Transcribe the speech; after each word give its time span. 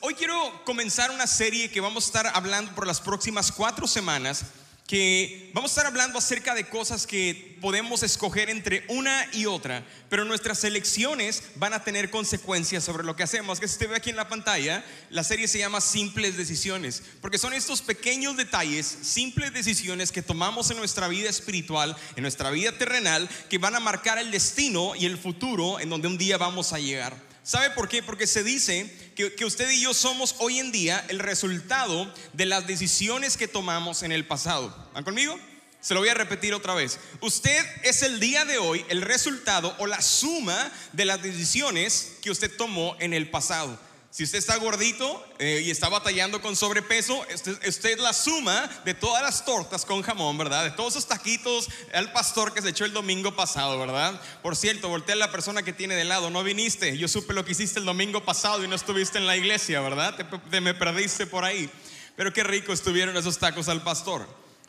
Hoy 0.00 0.14
quiero 0.14 0.64
comenzar 0.64 1.10
una 1.10 1.26
serie 1.26 1.70
que 1.70 1.82
vamos 1.82 2.04
a 2.04 2.06
estar 2.06 2.26
hablando 2.34 2.74
por 2.74 2.86
las 2.86 2.98
próximas 3.02 3.52
cuatro 3.52 3.86
semanas, 3.86 4.46
que 4.86 5.50
vamos 5.52 5.70
a 5.70 5.72
estar 5.72 5.86
hablando 5.86 6.18
acerca 6.18 6.54
de 6.54 6.66
cosas 6.66 7.06
que 7.06 7.58
podemos 7.60 8.02
escoger 8.02 8.48
entre 8.48 8.86
una 8.88 9.26
y 9.34 9.44
otra, 9.44 9.84
pero 10.08 10.24
nuestras 10.24 10.64
elecciones 10.64 11.42
van 11.56 11.74
a 11.74 11.84
tener 11.84 12.08
consecuencias 12.08 12.84
sobre 12.84 13.04
lo 13.04 13.16
que 13.16 13.24
hacemos. 13.24 13.60
Que 13.60 13.68
si 13.68 13.74
usted 13.74 13.90
ve 13.90 13.96
aquí 13.96 14.08
en 14.08 14.16
la 14.16 14.30
pantalla, 14.30 14.82
la 15.10 15.24
serie 15.24 15.46
se 15.46 15.58
llama 15.58 15.82
Simples 15.82 16.38
Decisiones, 16.38 17.02
porque 17.20 17.36
son 17.36 17.52
estos 17.52 17.82
pequeños 17.82 18.38
detalles, 18.38 18.86
simples 18.86 19.52
decisiones 19.52 20.10
que 20.10 20.22
tomamos 20.22 20.70
en 20.70 20.78
nuestra 20.78 21.06
vida 21.06 21.28
espiritual, 21.28 21.94
en 22.14 22.22
nuestra 22.22 22.48
vida 22.48 22.72
terrenal, 22.72 23.28
que 23.50 23.58
van 23.58 23.74
a 23.74 23.80
marcar 23.80 24.16
el 24.16 24.30
destino 24.30 24.94
y 24.96 25.04
el 25.04 25.18
futuro 25.18 25.80
en 25.80 25.90
donde 25.90 26.08
un 26.08 26.16
día 26.16 26.38
vamos 26.38 26.72
a 26.72 26.78
llegar. 26.78 27.25
¿Sabe 27.46 27.70
por 27.70 27.88
qué? 27.88 28.02
Porque 28.02 28.26
se 28.26 28.42
dice 28.42 28.92
que, 29.14 29.44
usted 29.44 29.70
y 29.70 29.80
yo 29.80 29.94
somos 29.94 30.34
hoy 30.40 30.58
en 30.58 30.72
día 30.72 31.06
el 31.08 31.20
resultado 31.20 32.12
de 32.32 32.44
las 32.44 32.66
decisiones 32.66 33.36
que 33.36 33.46
tomamos 33.46 34.02
en 34.02 34.10
el 34.10 34.26
pasado. 34.26 34.74
¿Van 34.92 35.04
conmigo? 35.04 35.38
Se 35.80 35.94
lo 35.94 36.00
voy 36.00 36.08
a 36.08 36.14
repetir 36.14 36.54
otra 36.54 36.74
vez. 36.74 36.98
Usted 37.20 37.64
es 37.84 38.02
el 38.02 38.18
día 38.18 38.44
de 38.44 38.58
hoy 38.58 38.84
el 38.88 39.00
resultado 39.00 39.76
o 39.78 39.86
la 39.86 40.02
suma 40.02 40.72
de 40.92 41.04
las 41.04 41.22
decisiones 41.22 42.16
que 42.20 42.32
usted 42.32 42.50
tomó 42.56 42.96
en 42.98 43.14
el 43.14 43.30
pasado. 43.30 43.78
Si 44.16 44.24
usted 44.24 44.38
está 44.38 44.56
gordito 44.56 45.22
eh, 45.38 45.60
y 45.62 45.70
está 45.70 45.90
batallando 45.90 46.40
con 46.40 46.56
sobrepeso, 46.56 47.22
usted, 47.66 47.90
es 47.90 47.98
la 47.98 48.14
suma 48.14 48.66
de 48.82 48.94
todas 48.94 49.22
las 49.22 49.44
tortas 49.44 49.84
con 49.84 50.00
jamón, 50.00 50.38
¿verdad? 50.38 50.64
De 50.64 50.70
todos 50.70 50.94
esos 50.94 51.06
taquitos 51.06 51.68
al 51.92 52.10
pastor 52.12 52.54
que 52.54 52.62
se 52.62 52.70
echó 52.70 52.86
el 52.86 52.94
domingo 52.94 53.36
pasado, 53.36 53.78
¿verdad? 53.78 54.18
Por 54.40 54.56
cierto, 54.56 54.88
voltea 54.88 55.16
a 55.16 55.18
la 55.18 55.30
persona 55.30 55.62
que 55.64 55.74
tiene 55.74 55.96
de 55.96 56.04
lado, 56.04 56.30
no 56.30 56.42
viniste. 56.42 56.96
Yo 56.96 57.08
supe 57.08 57.34
lo 57.34 57.44
que 57.44 57.52
hiciste 57.52 57.78
el 57.78 57.84
domingo 57.84 58.24
pasado 58.24 58.64
y 58.64 58.68
no 58.68 58.74
estuviste 58.74 59.18
en 59.18 59.26
la 59.26 59.36
iglesia, 59.36 59.82
¿verdad? 59.82 60.16
te 60.50 60.60
me 60.62 60.72
perdiste 60.72 61.26
por 61.26 61.44
ahí. 61.44 61.68
Pero 62.16 62.32
qué 62.32 62.42
rico 62.42 62.72
estuvieron 62.72 63.18
esos 63.18 63.36
tacos 63.36 63.68
al 63.68 63.82
pastor. 63.82 64.26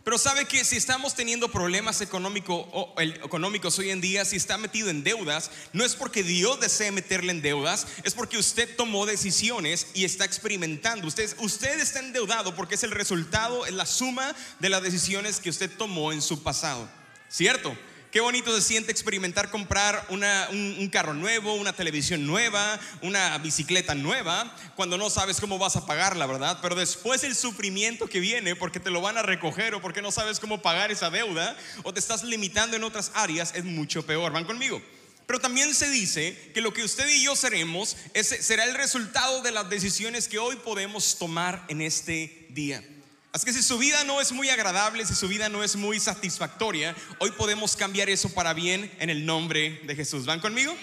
Pero 0.08 0.18
sabe 0.18 0.46
que 0.46 0.64
si 0.64 0.78
estamos 0.78 1.16
teniendo 1.16 1.52
problemas 1.52 2.00
económicos 2.00 3.78
hoy 3.78 3.90
en 3.90 4.00
día, 4.00 4.24
si 4.24 4.38
está 4.38 4.58
metido 4.58 4.90
en 4.90 5.04
deudas, 5.04 5.52
no 5.74 5.84
es 5.84 5.98
porque 5.98 6.24
Dios 6.24 6.62
desee 6.62 6.94
meterle 6.94 7.34
en 7.34 7.42
deudas, 7.42 7.88
es 8.06 8.14
porque 8.14 8.38
usted 8.38 8.74
tomó 8.78 9.06
decisiones 9.06 9.88
y 9.94 10.06
está 10.06 10.24
experimentando. 10.24 11.08
Usted, 11.08 11.36
usted 11.40 11.78
está 11.82 12.00
endeudado 12.00 12.56
porque 12.56 12.76
es 12.76 12.84
el 12.84 12.92
resultado, 12.92 13.66
es 13.66 13.74
la 13.74 13.86
suma 13.86 14.34
de 14.62 14.70
las 14.70 14.82
decisiones 14.82 15.42
que 15.42 15.50
usted 15.50 15.70
tomó 15.70 16.14
en 16.14 16.22
su 16.22 16.42
pasado. 16.42 16.88
¿Cierto? 17.28 17.78
Qué 18.18 18.22
bonito 18.22 18.52
se 18.56 18.64
siente 18.64 18.92
experimentar 18.92 19.52
comprar 19.52 20.08
un, 20.10 20.90
carro 20.92 21.14
nuevo, 21.14 21.54
una 21.54 21.74
televisión 21.74 22.26
nueva, 22.26 22.80
una 23.04 23.38
bicicleta 23.38 23.94
nueva, 23.94 24.56
cuando 24.76 24.98
no 24.98 25.12
sabes 25.12 25.40
cómo 25.40 25.60
vas 25.60 25.76
a 25.76 25.86
pagarla, 25.86 26.26
¿verdad? 26.26 26.58
Pero 26.60 26.74
después 26.74 27.24
el 27.24 27.36
sufrimiento 27.36 28.08
que 28.08 28.20
viene 28.20 28.56
porque 28.56 28.80
te 28.80 28.90
lo 28.90 29.02
van 29.02 29.20
a 29.20 29.22
recoger 29.22 29.76
o 29.76 29.82
porque 29.82 30.02
no 30.02 30.12
sabes 30.12 30.40
cómo 30.40 30.64
pagar 30.64 30.90
esa 30.90 31.12
deuda 31.12 31.56
o 31.84 31.94
te 31.94 32.00
estás 32.00 32.24
limitando 32.24 32.76
en 32.76 32.86
otras 32.86 33.12
áreas 33.14 33.54
es 33.54 33.66
mucho 33.66 34.04
peor. 34.04 34.32
¿Van 34.32 34.46
conmigo? 34.46 34.82
Pero 35.28 35.40
también 35.40 35.76
se 35.76 35.88
dice 35.92 36.36
que 36.56 36.62
lo 36.62 36.74
que 36.74 36.84
usted 36.84 37.08
y 37.08 37.22
yo 37.22 37.36
seremos 37.36 37.98
será 38.16 38.64
el 38.64 38.74
resultado 38.74 39.44
de 39.44 39.52
las 39.52 39.70
decisiones 39.70 40.28
que 40.28 40.40
hoy 40.40 40.56
podemos 40.56 41.20
tomar 41.20 41.66
en 41.68 41.82
este 41.84 42.48
día. 42.50 42.84
Así 43.32 43.46
que 43.46 43.54
si 43.54 43.62
su 43.62 43.78
vida 43.78 44.04
no 44.04 44.22
es 44.22 44.32
muy 44.32 44.50
agradable, 44.50 45.06
si 45.06 45.14
su 45.14 45.28
vida 45.28 45.50
no 45.50 45.64
es 45.64 45.76
muy 45.76 46.00
satisfactoria, 46.00 46.96
hoy 47.20 47.32
podemos 47.32 47.76
cambiar 47.76 48.10
eso 48.10 48.30
para 48.34 48.54
bien 48.54 48.92
en 49.00 49.10
el 49.10 49.26
nombre 49.26 49.82
de 49.84 49.96
Jesús. 49.96 50.26
¿Van 50.26 50.40
conmigo? 50.40 50.76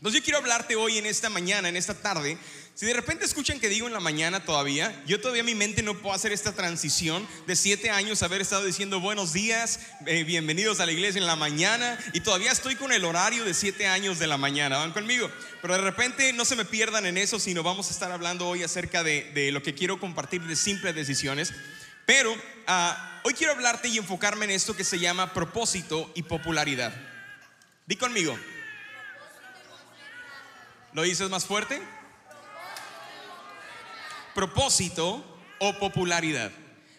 Entonces 0.00 0.22
yo 0.22 0.24
quiero 0.24 0.38
hablarte 0.38 0.76
hoy 0.76 0.96
en 0.96 1.04
esta 1.04 1.28
mañana, 1.28 1.68
en 1.68 1.76
esta 1.76 1.92
tarde. 1.92 2.38
Si 2.74 2.86
de 2.86 2.94
repente 2.94 3.26
escuchan 3.26 3.60
que 3.60 3.68
digo 3.68 3.86
en 3.86 3.92
la 3.92 4.00
mañana 4.00 4.42
todavía, 4.42 4.98
yo 5.06 5.20
todavía 5.20 5.44
mi 5.44 5.54
mente 5.54 5.82
no 5.82 5.92
puedo 5.92 6.14
hacer 6.14 6.32
esta 6.32 6.52
transición 6.52 7.28
de 7.46 7.54
siete 7.54 7.90
años 7.90 8.22
haber 8.22 8.40
estado 8.40 8.64
diciendo 8.64 8.98
buenos 9.00 9.34
días, 9.34 9.80
eh, 10.06 10.24
bienvenidos 10.24 10.80
a 10.80 10.86
la 10.86 10.92
iglesia 10.92 11.20
en 11.20 11.26
la 11.26 11.36
mañana 11.36 11.98
y 12.14 12.20
todavía 12.20 12.50
estoy 12.50 12.76
con 12.76 12.92
el 12.92 13.04
horario 13.04 13.44
de 13.44 13.52
siete 13.52 13.88
años 13.88 14.18
de 14.18 14.26
la 14.26 14.38
mañana, 14.38 14.78
van 14.78 14.92
conmigo. 14.92 15.30
Pero 15.60 15.74
de 15.74 15.82
repente 15.82 16.32
no 16.32 16.46
se 16.46 16.56
me 16.56 16.64
pierdan 16.64 17.04
en 17.04 17.18
eso, 17.18 17.38
sino 17.38 17.62
vamos 17.62 17.88
a 17.88 17.92
estar 17.92 18.10
hablando 18.10 18.48
hoy 18.48 18.62
acerca 18.62 19.02
de, 19.02 19.50
lo 19.52 19.62
que 19.62 19.74
quiero 19.74 20.00
compartir 20.00 20.40
de 20.40 20.56
simples 20.56 20.94
decisiones. 20.94 21.52
Pero 22.06 22.34
ah, 22.66 23.20
hoy 23.24 23.34
quiero 23.34 23.52
hablarte 23.52 23.88
y 23.88 23.98
enfocarme 23.98 24.46
en 24.46 24.52
esto 24.52 24.74
que 24.74 24.84
se 24.84 24.98
llama 24.98 25.34
propósito 25.34 26.10
y 26.14 26.22
popularidad. 26.22 26.94
Di 27.86 27.96
conmigo. 27.96 28.34
¿Lo 30.92 31.02
dices 31.02 31.30
más 31.30 31.44
fuerte? 31.44 31.80
Propósito 34.34 35.24
o 35.60 35.78
popularidad. 35.78 36.50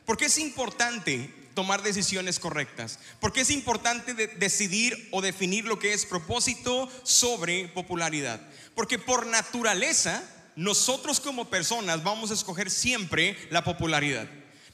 ¿Por 0.06 0.18
qué 0.18 0.26
es 0.26 0.38
importante 0.38 1.34
tomar 1.54 1.82
decisiones 1.82 2.40
correctas? 2.40 3.00
¿Por 3.20 3.34
qué 3.34 3.42
es 3.42 3.50
importante 3.50 4.14
decidir 4.14 5.10
o 5.12 5.22
definir 5.22 5.66
lo 5.66 5.78
que 5.78 5.94
es 5.94 6.06
propósito 6.06 6.90
sobre 7.04 7.68
popularidad? 7.70 8.40
Porque 8.76 8.98
por 8.98 9.26
naturaleza, 9.26 10.24
nosotros 10.56 11.20
como 11.20 11.50
personas 11.50 12.04
vamos 12.04 12.32
a 12.32 12.34
escoger 12.34 12.70
siempre 12.70 13.38
la 13.50 13.64
popularidad. 13.64 14.28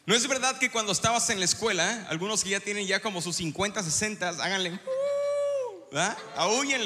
No 0.05 0.15
es 0.15 0.27
verdad 0.27 0.59
que 0.59 0.69
cuando 0.69 0.91
estabas 0.91 1.29
en 1.31 1.39
la 1.39 1.45
escuela, 1.45 2.05
algunos 2.09 2.43
que 2.43 2.51
ya 2.51 2.59
tienen 2.59 2.85
ya 2.85 3.01
como 3.01 3.21
sus 3.21 3.35
50, 3.37 3.83
60, 3.83 4.29
háganle, 4.29 4.73
uh", 4.73 5.91
¿verdad? 5.91 6.17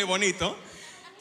Bonito 0.06 0.58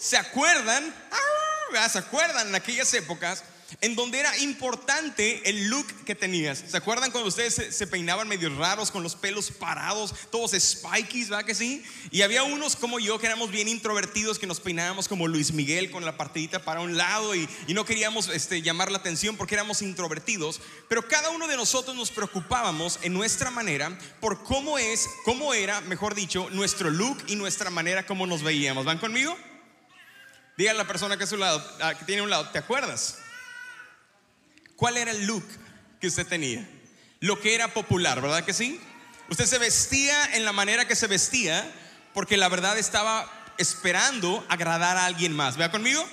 ¿Se 0.00 0.16
acuerdan? 0.16 0.94
Ah, 1.12 1.88
¿Se 1.88 1.99
acuerdan 1.99 2.49
en 2.49 2.55
aquellas 2.55 2.93
épocas 2.94 3.44
en 3.83 3.94
donde 3.94 4.19
era 4.19 4.37
importante 4.38 5.49
el 5.49 5.69
look 5.69 5.87
que 6.06 6.15
tenías? 6.15 6.65
¿Se 6.66 6.77
acuerdan 6.78 7.11
cuando 7.11 7.28
ustedes 7.28 7.77
se, 7.77 7.87
peinaban 7.87 8.27
medio 8.27 8.49
raros 8.56 8.91
con 8.91 9.03
los 9.03 9.15
pelos 9.15 9.50
parados, 9.50 10.15
todos 10.31 10.53
spikies, 10.59 11.28
¿verdad 11.28 11.44
que 11.44 11.55
sí? 11.55 11.84
Y 12.10 12.22
había 12.22 12.44
unos 12.44 12.77
como 12.77 12.99
yo 12.99 13.19
que 13.19 13.27
éramos 13.27 13.50
bien 13.50 13.69
introvertidos, 13.69 14.39
que 14.39 14.47
nos 14.47 14.59
peinábamos 14.59 15.06
como 15.06 15.28
Luis 15.28 15.53
Miguel 15.53 15.91
con 15.91 16.06
la 16.06 16.16
partidita 16.16 16.65
para 16.65 16.81
un 16.81 16.97
lado 16.97 17.34
y, 17.34 17.47
no 17.69 17.84
queríamos 17.84 18.28
este, 18.28 18.62
llamar 18.62 18.91
la 18.91 18.99
atención 18.99 19.37
porque 19.37 19.55
éramos 19.55 19.83
introvertidos. 19.83 20.62
Pero 20.89 21.06
cada 21.06 21.28
uno 21.28 21.47
de 21.47 21.56
nosotros 21.56 21.94
nos 21.94 22.10
preocupábamos 22.10 22.99
en 23.03 23.12
nuestra 23.12 23.50
manera 23.50 23.99
por 24.19 24.43
cómo 24.44 24.78
es, 24.78 25.06
cómo 25.27 25.53
era, 25.53 25.83
mejor 25.83 26.15
dicho, 26.15 26.49
nuestro 26.50 26.89
look 26.89 27.22
y 27.27 27.37
nuestra 27.37 27.69
manera 27.69 28.06
como 28.06 28.27
nos 28.27 28.43
veíamos. 28.43 28.87
¿Van 28.87 28.99
conmigo? 28.99 29.37
Diga 30.60 30.72
a 30.72 30.75
la 30.75 30.87
persona 30.87 31.16
que, 31.16 31.25
a 31.25 31.26
su 31.26 31.38
lado, 31.38 31.66
ah, 31.81 31.94
que 31.94 32.04
tiene 32.04 32.21
un 32.21 32.28
lado, 32.28 32.47
¿te 32.50 32.59
acuerdas? 32.59 33.16
¿Cuál 34.76 34.98
era 34.98 35.10
el 35.10 35.25
look 35.25 35.43
que 35.98 36.06
usted 36.06 36.26
tenía? 36.26 36.69
Lo 37.21 37.41
que 37.41 37.54
era 37.54 37.72
popular, 37.72 38.21
¿verdad 38.21 38.44
que 38.44 38.53
sí? 38.53 38.78
Usted 39.31 39.47
se 39.47 39.56
vestía 39.56 40.34
en 40.34 40.44
la 40.44 40.53
manera 40.53 40.87
que 40.87 40.94
se 40.94 41.06
vestía 41.06 41.66
porque 42.12 42.37
la 42.37 42.50
verdad 42.50 42.76
estaba 42.76 43.32
esperando 43.56 44.44
agradar 44.50 44.98
a 44.98 45.06
alguien 45.06 45.32
más. 45.32 45.56
¿Vea 45.56 45.71
conmigo? 45.71 46.06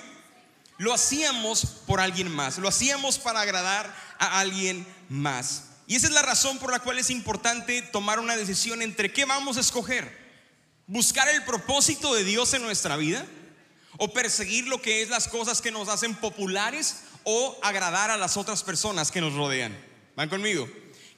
Lo 0.78 0.94
hacíamos 0.94 1.66
por 1.86 2.00
alguien 2.00 2.34
más, 2.34 2.56
lo 2.56 2.68
hacíamos 2.68 3.18
para 3.18 3.42
agradar 3.42 3.94
a 4.18 4.40
alguien 4.40 4.86
más. 5.10 5.64
Y 5.86 5.94
esa 5.96 6.06
es 6.06 6.14
la 6.14 6.22
razón 6.22 6.58
por 6.58 6.72
la 6.72 6.78
cual 6.78 6.98
es 6.98 7.10
importante 7.10 7.82
tomar 7.82 8.18
una 8.18 8.34
decisión 8.34 8.80
entre 8.80 9.12
qué 9.12 9.26
vamos 9.26 9.58
a 9.58 9.60
escoger. 9.60 10.10
Buscar 10.86 11.28
el 11.28 11.44
propósito 11.44 12.14
de 12.14 12.24
Dios 12.24 12.54
en 12.54 12.62
nuestra 12.62 12.96
vida 12.96 13.26
o 13.98 14.12
perseguir 14.12 14.66
lo 14.66 14.80
que 14.80 15.02
es 15.02 15.10
las 15.10 15.28
cosas 15.28 15.60
que 15.60 15.70
nos 15.70 15.88
hacen 15.88 16.14
populares 16.14 17.02
o 17.24 17.58
agradar 17.62 18.10
a 18.10 18.16
las 18.16 18.36
otras 18.36 18.62
personas 18.62 19.10
que 19.10 19.20
nos 19.20 19.34
rodean. 19.34 19.76
¿Van 20.16 20.28
conmigo? 20.28 20.68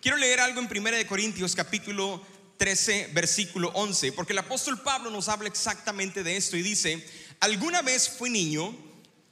Quiero 0.01 0.17
leer 0.17 0.41
algo 0.41 0.61
en 0.61 0.67
1 0.67 1.07
Corintios 1.07 1.55
capítulo 1.55 2.21
13, 2.57 3.11
versículo 3.13 3.71
11, 3.75 4.13
porque 4.13 4.33
el 4.33 4.39
apóstol 4.39 4.81
Pablo 4.81 5.11
nos 5.11 5.29
habla 5.29 5.49
exactamente 5.49 6.23
de 6.23 6.37
esto 6.37 6.57
y 6.57 6.63
dice, 6.63 7.07
alguna 7.41 7.83
vez 7.83 8.09
fui 8.09 8.31
niño 8.31 8.75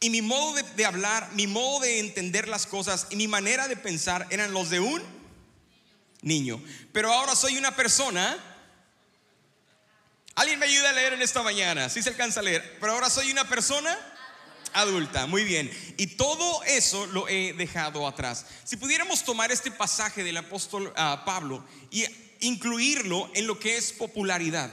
y 0.00 0.10
mi 0.10 0.22
modo 0.22 0.54
de, 0.54 0.62
de 0.62 0.84
hablar, 0.84 1.30
mi 1.32 1.46
modo 1.46 1.80
de 1.80 2.00
entender 2.00 2.48
las 2.48 2.66
cosas 2.66 3.06
y 3.10 3.16
mi 3.16 3.28
manera 3.28 3.66
de 3.66 3.76
pensar 3.76 4.26
eran 4.30 4.52
los 4.52 4.70
de 4.70 4.80
un 4.80 5.02
niño, 6.22 6.62
pero 6.92 7.12
ahora 7.12 7.34
soy 7.34 7.56
una 7.56 7.74
persona 7.74 8.36
Alguien 10.38 10.60
me 10.60 10.66
ayuda 10.66 10.90
a 10.90 10.92
leer 10.92 11.14
en 11.14 11.22
esta 11.22 11.42
mañana, 11.42 11.88
si 11.88 12.00
se 12.00 12.10
alcanza 12.10 12.38
a 12.38 12.44
leer, 12.44 12.76
pero 12.78 12.92
ahora 12.92 13.10
soy 13.10 13.32
una 13.32 13.48
persona 13.48 13.98
adulta, 14.72 15.26
muy 15.26 15.42
bien. 15.42 15.68
Y 15.96 16.06
todo 16.06 16.62
eso 16.62 17.06
lo 17.06 17.26
he 17.26 17.54
dejado 17.54 18.06
atrás. 18.06 18.46
Si 18.62 18.76
pudiéramos 18.76 19.24
tomar 19.24 19.50
este 19.50 19.72
pasaje 19.72 20.22
del 20.22 20.36
apóstol 20.36 20.92
ah, 20.94 21.24
Pablo 21.26 21.66
y 21.90 22.04
incluirlo 22.38 23.28
en 23.34 23.48
lo 23.48 23.58
que 23.58 23.78
es 23.78 23.90
popularidad. 23.90 24.70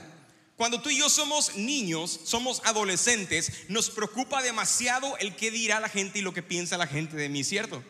Cuando 0.56 0.80
tú 0.80 0.88
y 0.88 0.98
yo 0.98 1.08
somos 1.08 1.56
niños, 1.56 2.20
somos 2.22 2.62
adolescentes, 2.64 3.50
nos 3.66 3.90
preocupa 3.90 4.44
demasiado 4.44 5.18
el 5.18 5.34
qué 5.34 5.50
dirá 5.50 5.80
la 5.80 5.88
gente 5.88 6.20
y 6.20 6.22
lo 6.22 6.32
que 6.32 6.44
piensa 6.44 6.78
la 6.78 6.86
gente 6.86 7.16
de 7.16 7.28
mí, 7.28 7.42
¿cierto? 7.42 7.82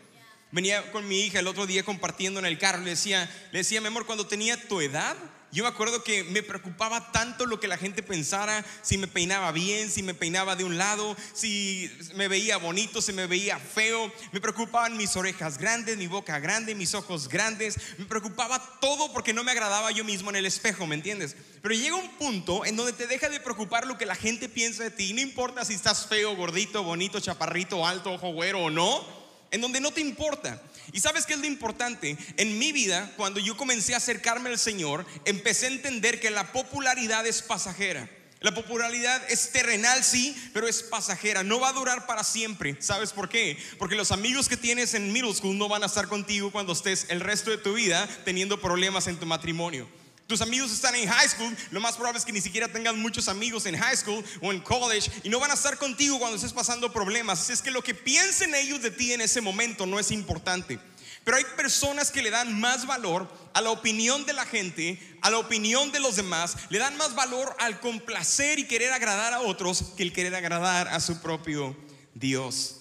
Venía 0.51 0.91
con 0.93 1.07
mi 1.07 1.21
hija 1.21 1.41
el 1.41 1.47
otro 1.47 1.67
día 1.67 1.85
compartiendo 1.85 2.41
en 2.41 2.47
el 2.47 2.57
carro, 2.57 2.79
le 2.79 2.91
decía, 2.91 3.31
le 3.53 3.59
decía, 3.59 3.83
mi 3.83 3.89
amor, 3.89 4.07
cuando 4.07 4.27
tenía 4.27 4.57
tu 4.67 4.81
edad, 4.81 5.15
yo 5.57 5.63
me 5.63 5.71
acuerdo 5.71 6.05
que 6.05 6.23
me 6.23 6.43
preocupaba 6.43 7.13
tanto 7.13 7.47
lo 7.47 7.59
que 7.59 7.67
la 7.67 7.79
gente 7.79 8.03
pensara, 8.03 8.63
si 8.83 8.99
me 8.99 9.09
peinaba 9.09 9.53
bien, 9.53 9.91
si 9.91 10.03
me 10.03 10.13
peinaba 10.13 10.55
de 10.55 10.65
un 10.65 10.77
lado, 10.77 11.17
si 11.33 11.91
me 12.15 12.29
veía 12.29 12.59
bonito, 12.59 13.01
si 13.01 13.15
me 13.15 13.27
veía 13.27 13.59
feo. 13.59 14.13
Me 14.33 14.41
preocupaban 14.43 14.99
mis 14.99 15.17
orejas 15.17 15.57
grandes, 15.57 15.97
mi 15.97 16.09
boca 16.09 16.39
grande, 16.41 16.75
mis 16.75 16.93
ojos 16.93 17.31
grandes. 17.31 17.79
Me 17.97 18.05
preocupaba 18.05 18.79
todo 18.83 19.11
porque 19.15 19.33
no 19.33 19.45
me 19.45 19.53
agradaba 19.53 19.91
yo 19.93 20.05
mismo 20.05 20.29
en 20.29 20.37
el 20.37 20.45
espejo, 20.45 20.87
¿me 20.87 20.95
entiendes? 20.95 21.35
Pero 21.63 21.75
llega 21.75 21.97
un 21.97 22.19
punto 22.19 22.67
en 22.67 22.77
donde 22.77 22.93
te 22.93 23.07
deja 23.07 23.31
de 23.31 23.41
preocupar 23.41 23.87
lo 23.87 23.97
que 23.97 24.05
la 24.05 24.15
gente 24.15 24.51
piensa 24.51 24.83
de 24.83 24.91
ti. 24.91 25.15
No 25.15 25.23
importa 25.23 25.65
si 25.65 25.73
estás 25.73 26.07
feo, 26.07 26.37
gordito, 26.37 26.83
bonito, 26.83 27.19
chaparrito, 27.19 27.87
alto, 27.87 28.13
ojo 28.13 28.31
güero 28.35 28.65
o 28.65 28.69
no 28.69 29.25
en 29.51 29.61
donde 29.61 29.81
no 29.81 29.91
te 29.91 30.01
importa. 30.01 30.61
Y 30.93 31.01
sabes 31.01 31.27
qué 31.27 31.35
es 31.35 31.41
lo 31.41 31.47
importante? 31.47 32.17
En 32.37 32.59
mi 32.59 32.73
vida, 32.73 33.13
cuando 33.17 33.41
yo 33.41 33.57
comencé 33.57 33.95
a 33.95 33.99
acercarme 33.99 34.51
al 34.51 34.59
Señor, 34.59 35.07
empecé 35.25 35.67
a 35.67 35.71
entender 35.71 36.21
que 36.21 36.31
la 36.31 36.53
popularidad 36.53 37.27
es 37.27 37.43
pasajera. 37.43 38.09
La 38.41 38.55
popularidad 38.55 39.23
es 39.31 39.51
terrenal, 39.51 40.05
sí, 40.05 40.37
pero 40.53 40.69
es 40.69 40.83
pasajera. 40.83 41.43
No 41.43 41.59
va 41.59 41.71
a 41.71 41.73
durar 41.73 42.07
para 42.07 42.23
siempre. 42.23 42.77
¿Sabes 42.81 43.13
por 43.13 43.29
qué? 43.29 43.59
Porque 43.79 43.97
los 43.97 44.13
amigos 44.13 44.49
que 44.49 44.57
tienes 44.57 44.95
en 44.95 45.13
middle 45.13 45.35
school 45.35 45.57
no 45.57 45.69
van 45.69 45.83
a 45.83 45.87
estar 45.87 46.07
contigo 46.07 46.53
cuando 46.53 46.75
estés 46.75 47.07
el 47.09 47.21
resto 47.21 47.51
de 47.51 47.59
tu 47.59 47.75
vida 47.75 48.07
teniendo 48.25 48.61
problemas 48.61 49.07
en 49.07 49.17
tu 49.17 49.27
matrimonio. 49.27 49.89
Tus 50.27 50.41
amigos 50.41 50.73
están 50.73 50.97
en 50.97 51.09
high 51.09 51.29
school, 51.29 51.57
lo 51.71 51.81
más 51.81 51.95
probable 51.95 52.19
es 52.19 52.25
que 52.25 52.33
ni 52.33 52.41
siquiera 52.41 52.67
tengan 52.67 52.99
muchos 52.99 53.29
amigos 53.29 53.65
en 53.67 53.79
high 53.79 53.97
school 53.97 54.25
o 54.41 54.53
en 54.53 54.61
college 54.61 55.09
y 55.23 55.29
no 55.29 55.39
van 55.39 55.53
a 55.53 55.55
estar 55.55 55.79
contigo 55.79 56.19
cuando 56.19 56.35
estés 56.35 56.53
pasando 56.53 56.93
problemas. 56.93 57.49
Es 57.49 57.63
que 57.63 57.71
lo 57.71 57.81
que 57.81 57.95
piensen 57.95 58.53
ellos 58.57 58.83
de 58.83 58.91
ti 58.91 59.13
en 59.13 59.21
ese 59.21 59.41
momento 59.41 59.87
no 59.87 60.01
es 60.01 60.11
importante. 60.11 60.81
Pero 61.23 61.37
hay 61.37 61.45
personas 61.57 62.11
que 62.11 62.23
le 62.23 62.31
dan 62.31 62.59
más 62.61 62.87
valor 62.87 63.29
a 63.53 63.61
la 63.61 63.71
opinión 63.71 64.27
de 64.27 64.33
la 64.33 64.47
gente, 64.47 65.01
a 65.23 65.31
la 65.31 65.39
opinión 65.39 65.93
de 65.93 66.01
los 66.01 66.17
demás, 66.17 66.57
le 66.71 66.79
dan 66.79 66.97
más 66.97 67.15
valor 67.15 67.55
al 67.61 67.79
complacer 67.79 68.59
y 68.59 68.67
querer 68.67 68.93
agradar 68.93 69.33
a 69.33 69.41
otros 69.41 69.93
que 69.97 70.03
el 70.03 70.13
querer 70.13 70.35
agradar 70.35 70.89
a 70.89 70.99
su 71.01 71.21
propio 71.21 71.77
Dios. 72.15 72.77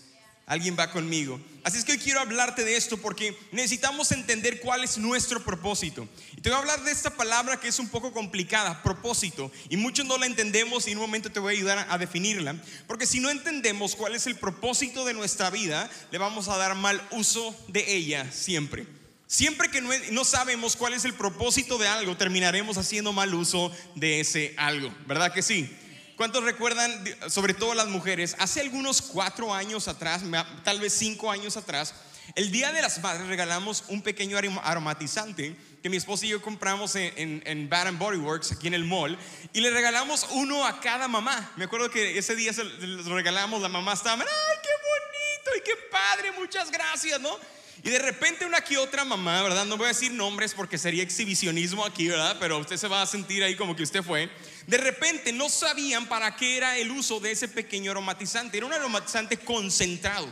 Alguien 0.48 0.76
va 0.78 0.92
conmigo. 0.92 1.40
Así 1.66 1.80
es 1.80 1.84
que 1.84 1.94
hoy 1.94 1.98
quiero 1.98 2.20
hablarte 2.20 2.64
de 2.64 2.78
esto 2.78 2.96
porque 2.96 3.36
necesitamos 3.52 4.12
entender 4.12 4.60
cuál 4.60 4.84
es 4.84 5.00
nuestro 5.00 5.44
propósito. 5.44 6.08
Y 6.38 6.42
te 6.42 6.50
voy 6.50 6.58
a 6.58 6.60
hablar 6.60 6.84
de 6.84 6.92
esta 6.92 7.10
palabra 7.10 7.60
que 7.60 7.70
es 7.70 7.80
un 7.80 7.90
poco 7.90 8.14
complicada, 8.14 8.84
propósito. 8.84 9.52
Y 9.68 9.76
muchos 9.76 10.06
no 10.06 10.20
la 10.20 10.28
entendemos 10.28 10.88
y 10.88 10.92
en 10.92 11.00
un 11.00 11.06
momento 11.06 11.32
te 11.32 11.40
voy 11.40 11.56
a 11.56 11.58
ayudar 11.58 11.88
a 11.90 11.98
definirla. 11.98 12.56
Porque 12.86 13.08
si 13.08 13.20
no 13.20 13.32
entendemos 13.32 13.96
cuál 13.96 14.14
es 14.14 14.28
el 14.28 14.36
propósito 14.36 15.06
de 15.06 15.16
nuestra 15.16 15.50
vida, 15.50 15.90
le 16.12 16.20
vamos 16.20 16.50
a 16.50 16.58
dar 16.58 16.76
mal 16.76 17.02
uso 17.10 17.56
de 17.68 17.96
ella 17.96 18.32
siempre. 18.32 18.86
Siempre 19.26 19.72
que 19.72 19.82
no, 19.82 20.24
sabemos 20.24 20.76
cuál 20.76 20.94
es 20.94 21.04
el 21.04 21.16
propósito 21.16 21.80
de 21.80 21.88
algo, 21.88 22.16
terminaremos 22.16 22.78
haciendo 22.78 23.12
mal 23.12 23.34
uso 23.34 23.76
de 23.96 24.20
ese 24.20 24.54
algo. 24.58 24.94
¿Verdad 25.08 25.34
que 25.34 25.42
sí? 25.42 25.76
¿Cuántos 26.16 26.46
recuerdan, 26.46 27.04
sobre 27.28 27.54
todo 27.54 27.74
las 27.74 27.88
mujeres, 27.88 28.38
hace 28.40 28.62
algunos 28.62 29.02
cuatro 29.02 29.54
años 29.54 29.90
atrás, 29.90 30.22
tal 30.64 30.80
vez 30.80 30.94
cinco 30.94 31.30
años 31.30 31.58
atrás, 31.58 31.94
el 32.36 32.52
Día 32.52 32.72
de 32.72 32.82
las 32.82 33.02
Madres 33.02 33.28
regalamos 33.28 33.84
un 33.90 34.02
pequeño 34.02 34.38
aromatizante 34.64 35.56
que 35.84 35.90
mi 35.90 35.98
esposa 35.98 36.26
y 36.26 36.30
yo 36.30 36.42
compramos 36.42 36.96
en, 36.96 37.44
en, 37.46 37.70
Bad 37.70 37.88
and 37.90 38.00
Body 38.00 38.18
Works, 38.18 38.54
aquí 38.54 38.68
en 38.68 38.74
el 38.74 38.86
mall, 38.86 39.18
y 39.52 39.60
le 39.60 39.70
regalamos 39.70 40.26
uno 40.32 40.66
a 40.66 40.80
cada 40.80 41.08
mamá. 41.10 41.52
Me 41.58 41.66
acuerdo 41.66 41.90
que 41.92 42.18
ese 42.18 42.36
día 42.36 42.54
se 42.54 42.64
los 42.64 43.06
regalamos, 43.08 43.62
la 43.62 43.70
mamá 43.70 43.94
estaba, 43.94 44.24
¡ay, 44.24 44.58
qué 44.64 44.70
bonito 44.70 45.58
y 45.58 45.62
qué 45.64 45.90
padre! 45.92 46.32
Muchas 46.32 46.72
gracias, 46.72 47.20
¿no? 47.20 47.38
Y 47.84 47.90
de 47.90 48.00
repente 48.00 48.46
una 48.46 48.62
que 48.62 48.78
otra 48.78 49.04
mamá, 49.04 49.44
¿verdad? 49.44 49.66
No 49.66 49.78
voy 49.78 49.86
a 49.86 49.90
decir 49.90 50.12
nombres 50.12 50.54
porque 50.54 50.78
sería 50.78 51.04
exhibicionismo 51.04 51.86
aquí, 51.86 52.08
¿verdad? 52.08 52.38
Pero 52.40 52.58
usted 52.58 52.78
se 52.78 52.88
va 52.88 53.02
a 53.02 53.06
sentir 53.06 53.44
ahí 53.44 53.56
como 53.56 53.76
que 53.76 53.84
usted 53.84 54.02
fue 54.02 54.32
de 54.68 54.78
repente 54.78 55.32
no 55.32 55.50
sabían 55.50 56.08
para 56.08 56.36
qué 56.36 56.58
era 56.58 56.78
el 56.78 56.92
uso 56.92 57.20
de 57.20 57.32
ese 57.32 57.48
pequeño 57.48 57.92
aromatizante. 57.92 58.58
Era 58.58 58.66
un 58.66 58.74
aromatizante 58.74 59.38
concentrado. 59.38 60.28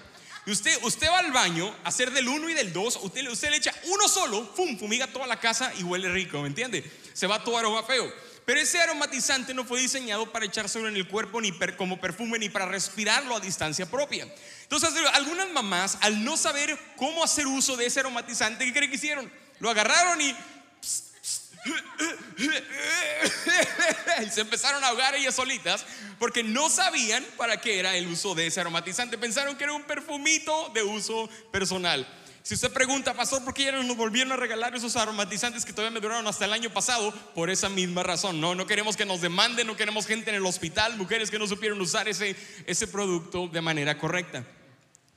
Y 0.46 0.52
usted, 0.52 0.78
usted 0.84 1.08
va 1.08 1.20
al 1.20 1.32
baño 1.32 1.74
a 1.84 1.90
hacer 1.90 2.12
del 2.12 2.28
uno 2.28 2.50
y 2.50 2.54
del 2.54 2.74
dos, 2.74 3.00
usted, 3.02 3.26
usted 3.30 3.50
le 3.50 3.58
echa 3.58 3.74
uno 3.86 4.10
solo, 4.10 4.52
¡fum! 4.56 4.78
fumiga 4.78 5.08
toda 5.08 5.26
la 5.26 5.40
casa 5.40 5.72
y 5.78 5.84
huele 5.84 6.12
rico, 6.12 6.42
¿me 6.42 6.48
entiende? 6.48 6.84
Se 7.14 7.28
va 7.28 7.44
todo 7.44 7.58
aroma 7.58 7.84
feo. 7.84 8.12
Pero 8.46 8.60
ese 8.60 8.82
aromatizante 8.82 9.54
no 9.54 9.64
fue 9.64 9.80
diseñado 9.80 10.30
para 10.34 10.46
echárselo 10.46 10.90
en 10.90 10.98
el 10.98 11.08
cuerpo 11.08 11.40
ni 11.40 11.58
como 11.78 12.02
perfume 12.02 12.38
ni 12.40 12.50
para 12.50 12.66
respirarlo 12.66 13.38
a 13.38 13.40
distancia 13.40 13.90
propia. 13.90 14.28
Entonces, 14.64 14.90
algunas 15.14 15.50
mamás, 15.52 15.98
al 16.02 16.26
no 16.26 16.36
saber 16.36 16.78
cómo 16.98 17.24
hacer 17.24 17.48
uso 17.48 17.78
de 17.78 17.86
ese 17.86 18.02
aromatizante, 18.02 18.66
¿qué 18.66 18.74
creen 18.74 18.90
que 18.90 18.98
hicieron? 18.98 19.32
Lo 19.60 19.70
agarraron 19.70 20.20
y 20.20 20.36
y 24.22 24.30
se 24.30 24.42
empezaron 24.42 24.84
a 24.84 24.88
ahogar 24.88 25.16
ellas 25.16 25.36
solitas 25.36 25.86
porque 26.20 26.44
no 26.44 26.70
sabían 26.70 27.26
para 27.38 27.60
qué 27.60 27.80
era 27.80 27.96
el 27.96 28.08
uso 28.08 28.36
de 28.36 28.48
ese 28.48 28.62
aromatizante. 28.62 29.18
Pensaron 29.18 29.56
que 29.56 29.64
era 29.64 29.74
un 29.74 29.84
perfumito 29.84 30.70
de 30.74 30.84
uso 30.84 31.30
personal. 31.52 32.08
Si 32.44 32.56
usted 32.56 32.74
pregunta, 32.74 33.14
pastor, 33.14 33.44
¿por 33.46 33.54
qué 33.54 33.64
ya 33.64 33.72
no 33.72 33.84
nos 33.84 33.96
volvieron 33.96 34.34
a 34.34 34.36
regalar 34.36 34.76
esos 34.76 34.98
aromatizantes 34.98 35.64
que 35.64 35.72
todavía 35.72 35.94
me 35.94 36.02
duraron 36.02 36.28
hasta 36.28 36.44
el 36.44 36.52
año 36.52 36.70
pasado? 36.72 37.14
Por 37.34 37.50
esa 37.50 37.70
misma 37.70 38.04
razón. 38.04 38.42
No, 38.42 38.54
no 38.54 38.68
queremos 38.68 38.98
que 38.98 39.06
nos 39.06 39.22
demanden, 39.22 39.66
no 39.66 39.78
queremos 39.78 40.06
gente 40.06 40.30
en 40.30 40.36
el 40.36 40.46
hospital, 40.46 40.98
mujeres 40.98 41.32
que 41.32 41.40
no 41.40 41.48
supieron 41.48 41.80
usar 41.80 42.10
ese, 42.10 42.36
ese 42.68 42.88
producto 42.88 43.48
de 43.48 43.62
manera 43.62 43.98
correcta. 43.98 44.44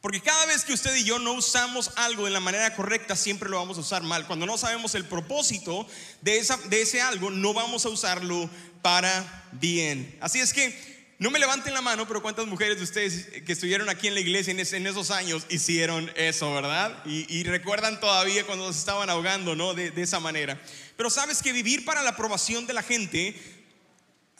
Porque 0.06 0.20
cada 0.20 0.46
vez 0.46 0.64
que 0.64 0.72
usted 0.72 0.94
y 0.94 1.02
yo 1.02 1.18
no 1.18 1.32
usamos 1.32 1.90
algo 1.96 2.26
de 2.26 2.30
la 2.30 2.38
manera 2.38 2.72
correcta, 2.76 3.16
siempre 3.16 3.50
lo 3.50 3.56
vamos 3.56 3.76
a 3.76 3.80
usar 3.80 4.04
mal. 4.04 4.24
Cuando 4.28 4.46
no 4.46 4.56
sabemos 4.56 4.94
el 4.94 5.04
propósito 5.04 5.84
de, 6.20 6.38
esa, 6.38 6.56
de 6.68 6.82
ese 6.82 7.02
algo, 7.02 7.28
no 7.28 7.52
vamos 7.52 7.84
a 7.86 7.88
usarlo 7.88 8.48
para 8.82 9.48
bien. 9.50 10.16
Así 10.20 10.38
es 10.38 10.52
que 10.52 11.12
no 11.18 11.32
me 11.32 11.40
levanten 11.40 11.74
la 11.74 11.80
mano, 11.80 12.06
pero 12.06 12.22
¿cuántas 12.22 12.46
mujeres 12.46 12.76
de 12.76 12.84
ustedes 12.84 13.42
que 13.44 13.52
estuvieron 13.52 13.88
aquí 13.88 14.06
en 14.06 14.14
la 14.14 14.20
iglesia 14.20 14.52
en, 14.52 14.86
esos 14.86 15.10
años 15.10 15.44
hicieron 15.48 16.08
eso, 16.14 16.54
verdad? 16.54 17.04
Y, 17.04 17.42
recuerdan 17.42 17.98
todavía 17.98 18.46
cuando 18.46 18.72
se 18.72 18.78
estaban 18.78 19.10
ahogando, 19.10 19.56
¿no? 19.56 19.74
De, 19.74 19.90
de 19.90 20.02
esa 20.02 20.20
manera. 20.20 20.62
Pero 20.96 21.10
sabes 21.10 21.42
que 21.42 21.50
vivir 21.50 21.84
para 21.84 22.04
la 22.04 22.10
aprobación 22.10 22.68
de 22.68 22.74
la 22.74 22.84
gente 22.84 23.34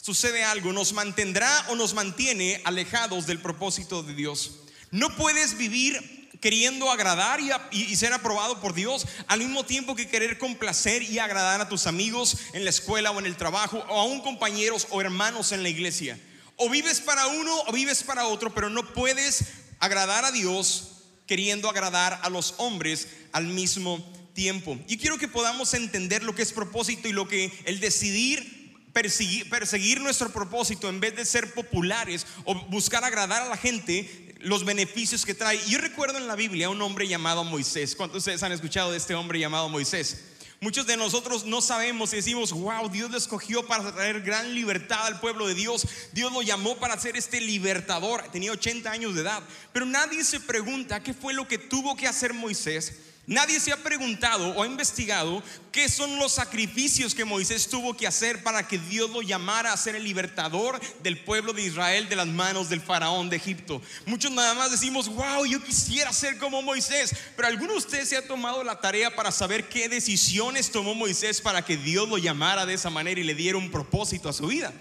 sucede 0.00 0.44
algo, 0.44 0.72
nos 0.72 0.92
mantendrá 0.92 1.66
o 1.70 1.74
nos 1.74 1.92
mantiene 1.92 2.60
alejados 2.62 3.26
del 3.26 3.40
propósito 3.40 4.04
de 4.04 4.14
Dios. 4.14 4.60
No 4.90 5.14
puedes 5.16 5.56
vivir 5.56 6.28
queriendo 6.40 6.90
agradar 6.90 7.40
y, 7.70 7.96
ser 7.96 8.12
aprobado 8.12 8.60
por 8.60 8.74
Dios 8.74 9.06
al 9.26 9.40
mismo 9.40 9.64
tiempo 9.64 9.96
que 9.96 10.08
querer 10.08 10.38
complacer 10.38 11.02
y 11.02 11.18
agradar 11.18 11.60
a 11.60 11.68
tus 11.68 11.86
amigos 11.86 12.38
en 12.52 12.64
la 12.64 12.70
escuela 12.70 13.10
o 13.10 13.18
en 13.18 13.26
el 13.26 13.36
trabajo 13.36 13.84
o 13.88 14.00
aún 14.00 14.20
compañeros 14.20 14.86
o 14.90 15.00
hermanos 15.00 15.52
en 15.52 15.62
la 15.62 15.68
iglesia. 15.68 16.18
O 16.56 16.70
vives 16.70 17.00
para 17.00 17.26
uno 17.26 17.62
o 17.66 17.72
vives 17.72 18.02
para 18.02 18.26
otro, 18.26 18.54
pero 18.54 18.70
no 18.70 18.92
puedes 18.92 19.44
agradar 19.78 20.24
a 20.24 20.32
Dios 20.32 21.02
queriendo 21.26 21.68
agradar 21.68 22.20
a 22.22 22.30
los 22.30 22.54
hombres 22.58 23.08
al 23.32 23.46
mismo 23.46 24.04
tiempo. 24.32 24.78
Y 24.86 24.98
quiero 24.98 25.18
que 25.18 25.28
podamos 25.28 25.74
entender 25.74 26.22
lo 26.22 26.34
que 26.34 26.42
es 26.42 26.52
propósito 26.52 27.08
y 27.08 27.12
lo 27.12 27.26
que 27.26 27.52
el 27.64 27.80
decidir 27.80 28.56
perseguir, 28.92 29.50
perseguir, 29.50 30.00
nuestro 30.00 30.32
propósito 30.32 30.88
en 30.88 31.00
vez 31.00 31.14
de 31.16 31.26
ser 31.26 31.52
populares 31.52 32.26
o 32.44 32.54
buscar 32.68 33.04
agradar 33.04 33.42
a 33.42 33.48
la 33.48 33.58
gente 33.58 34.25
los 34.40 34.64
beneficios 34.64 35.24
que 35.24 35.34
trae. 35.34 35.60
Yo 35.68 35.78
recuerdo 35.78 36.18
en 36.18 36.26
la 36.26 36.36
Biblia 36.36 36.70
un 36.70 36.82
hombre 36.82 37.08
llamado 37.08 37.44
Moisés. 37.44 37.94
¿Cuántos 37.96 38.14
de 38.14 38.18
ustedes 38.18 38.42
han 38.42 38.52
escuchado 38.52 38.90
de 38.90 38.98
este 38.98 39.14
hombre 39.14 39.38
llamado 39.38 39.68
Moisés? 39.68 40.24
Muchos 40.60 40.86
de 40.86 40.96
nosotros 40.96 41.44
no 41.44 41.60
sabemos 41.60 42.12
y 42.12 42.16
decimos, 42.16 42.52
wow, 42.52 42.88
Dios 42.88 43.10
lo 43.10 43.18
escogió 43.18 43.66
para 43.66 43.92
traer 43.92 44.22
gran 44.22 44.54
libertad 44.54 45.06
al 45.06 45.20
pueblo 45.20 45.46
de 45.46 45.54
Dios. 45.54 45.86
Dios 46.12 46.32
lo 46.32 46.40
llamó 46.40 46.76
para 46.78 46.98
ser 46.98 47.16
este 47.16 47.40
libertador. 47.40 48.22
Tenía 48.32 48.52
80 48.52 48.90
años 48.90 49.14
de 49.14 49.20
edad. 49.20 49.42
Pero 49.72 49.84
nadie 49.84 50.24
se 50.24 50.40
pregunta 50.40 51.02
qué 51.02 51.12
fue 51.12 51.34
lo 51.34 51.46
que 51.46 51.58
tuvo 51.58 51.94
que 51.94 52.06
hacer 52.06 52.32
Moisés 52.32 52.94
Nadie 53.28 53.58
se 53.58 53.72
ha 53.72 53.76
preguntado 53.76 54.54
o 54.54 54.64
investigado 54.64 55.42
qué 55.72 55.88
son 55.88 56.16
los 56.16 56.32
sacrificios 56.32 57.12
que 57.12 57.24
Moisés 57.24 57.68
tuvo 57.68 57.96
que 57.96 58.06
hacer 58.06 58.44
para 58.44 58.68
que 58.68 58.78
Dios 58.78 59.10
lo 59.10 59.20
llamara 59.20 59.72
a 59.72 59.76
ser 59.76 59.96
el 59.96 60.04
libertador 60.04 60.80
del 61.02 61.18
pueblo 61.18 61.52
de 61.52 61.62
Israel 61.62 62.08
de 62.08 62.14
las 62.14 62.28
manos 62.28 62.68
del 62.68 62.80
faraón 62.80 63.28
de 63.28 63.36
Egipto. 63.36 63.82
Muchos 64.04 64.30
nada 64.30 64.54
más 64.54 64.70
decimos, 64.70 65.08
wow, 65.08 65.44
yo 65.44 65.60
quisiera 65.60 66.12
ser 66.12 66.38
como 66.38 66.62
Moisés, 66.62 67.16
pero 67.34 67.48
¿alguno 67.48 67.72
de 67.72 67.78
ustedes 67.78 68.08
se 68.08 68.16
ha 68.16 68.28
tomado 68.28 68.62
la 68.62 68.80
tarea 68.80 69.16
para 69.16 69.32
saber 69.32 69.68
qué 69.68 69.88
decisiones 69.88 70.70
tomó 70.70 70.94
Moisés 70.94 71.40
para 71.40 71.64
que 71.64 71.76
Dios 71.76 72.08
lo 72.08 72.18
llamara 72.18 72.64
de 72.64 72.74
esa 72.74 72.90
manera 72.90 73.20
y 73.20 73.24
le 73.24 73.34
diera 73.34 73.58
un 73.58 73.72
propósito 73.72 74.28
a 74.28 74.32
su 74.32 74.46
vida? 74.46 74.72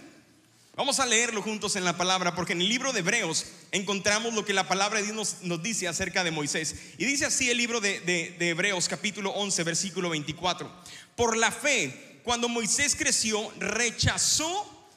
Vamos 0.76 1.00
a 1.00 1.06
leerlo 1.06 1.42
juntos 1.42 1.78
en 1.78 1.86
la 1.86 1.96
palabra, 1.96 2.36
porque 2.36 2.52
en 2.52 2.60
el 2.60 2.68
libro 2.68 2.92
de 2.92 3.00
Hebreos 3.00 3.46
encontramos 3.72 4.34
lo 4.34 4.44
que 4.44 4.52
la 4.52 4.68
palabra 4.68 5.00
de 5.00 5.10
Dios 5.10 5.38
nos, 5.42 5.64
dice 5.64 5.88
acerca 5.88 6.22
de 6.26 6.32
Moisés. 6.32 6.76
Y 6.98 7.06
dice 7.06 7.26
así 7.26 7.50
el 7.50 7.58
libro 7.58 7.80
de, 7.80 8.36
Hebreos 8.40 8.90
capítulo 8.90 9.30
11, 9.32 9.64
versículo 9.64 10.10
24. 10.10 10.70
Por 11.16 11.38
la 11.38 11.50
fe, 11.52 12.20
cuando 12.26 12.50
Moisés 12.50 12.98
creció, 12.98 13.50
rechazó 13.58 14.90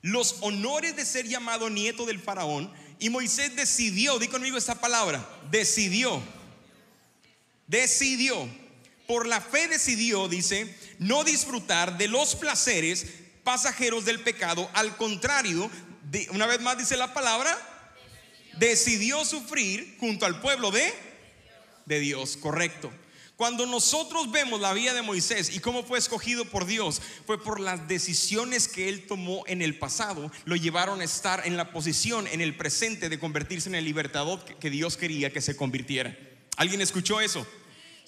los 0.00 0.36
honores 0.40 0.96
de 0.96 1.04
ser 1.04 1.28
llamado 1.28 1.68
nieto 1.68 2.06
del 2.06 2.18
faraón. 2.18 2.72
Y 2.98 3.10
Moisés 3.10 3.54
decidió, 3.54 4.18
di 4.18 4.28
conmigo 4.28 4.56
esta 4.56 4.80
palabra, 4.80 5.28
decidió, 5.50 6.22
decidió 7.66 8.48
por 9.06 9.26
la 9.26 9.40
fe 9.40 9.68
decidió, 9.68 10.28
dice, 10.28 10.74
no 10.98 11.24
disfrutar 11.24 11.96
de 11.96 12.08
los 12.08 12.34
placeres 12.34 13.06
pasajeros 13.46 14.04
del 14.04 14.18
pecado. 14.18 14.68
Al 14.74 14.96
contrario, 14.96 15.70
una 16.32 16.46
vez 16.46 16.60
más 16.60 16.76
dice 16.76 16.96
la 16.96 17.14
palabra, 17.14 17.56
decidió 18.58 19.24
sufrir 19.24 19.96
junto 20.00 20.26
al 20.26 20.40
pueblo 20.40 20.72
de, 20.72 20.92
de 21.84 22.00
Dios, 22.00 22.36
correcto. 22.36 22.92
Cuando 23.36 23.64
nosotros 23.64 24.32
vemos 24.32 24.60
la 24.60 24.72
vida 24.72 24.94
de 24.94 25.02
Moisés 25.02 25.54
y 25.54 25.60
cómo 25.60 25.84
fue 25.84 26.00
escogido 26.00 26.44
por 26.46 26.66
Dios, 26.66 27.00
fue 27.24 27.40
por 27.40 27.60
las 27.60 27.86
decisiones 27.86 28.66
que 28.66 28.88
él 28.88 29.06
tomó 29.06 29.44
en 29.46 29.62
el 29.62 29.78
pasado, 29.78 30.32
lo 30.44 30.56
llevaron 30.56 31.00
a 31.00 31.04
estar 31.04 31.46
en 31.46 31.56
la 31.56 31.70
posición 31.70 32.26
en 32.26 32.40
el 32.40 32.56
presente 32.56 33.08
de 33.08 33.20
convertirse 33.20 33.68
en 33.68 33.76
el 33.76 33.84
libertador 33.84 34.44
que 34.44 34.70
Dios 34.70 34.96
quería 34.96 35.32
que 35.32 35.40
se 35.40 35.54
convirtiera. 35.54 36.18
¿Alguien 36.56 36.80
escuchó 36.80 37.20
eso? 37.20 37.46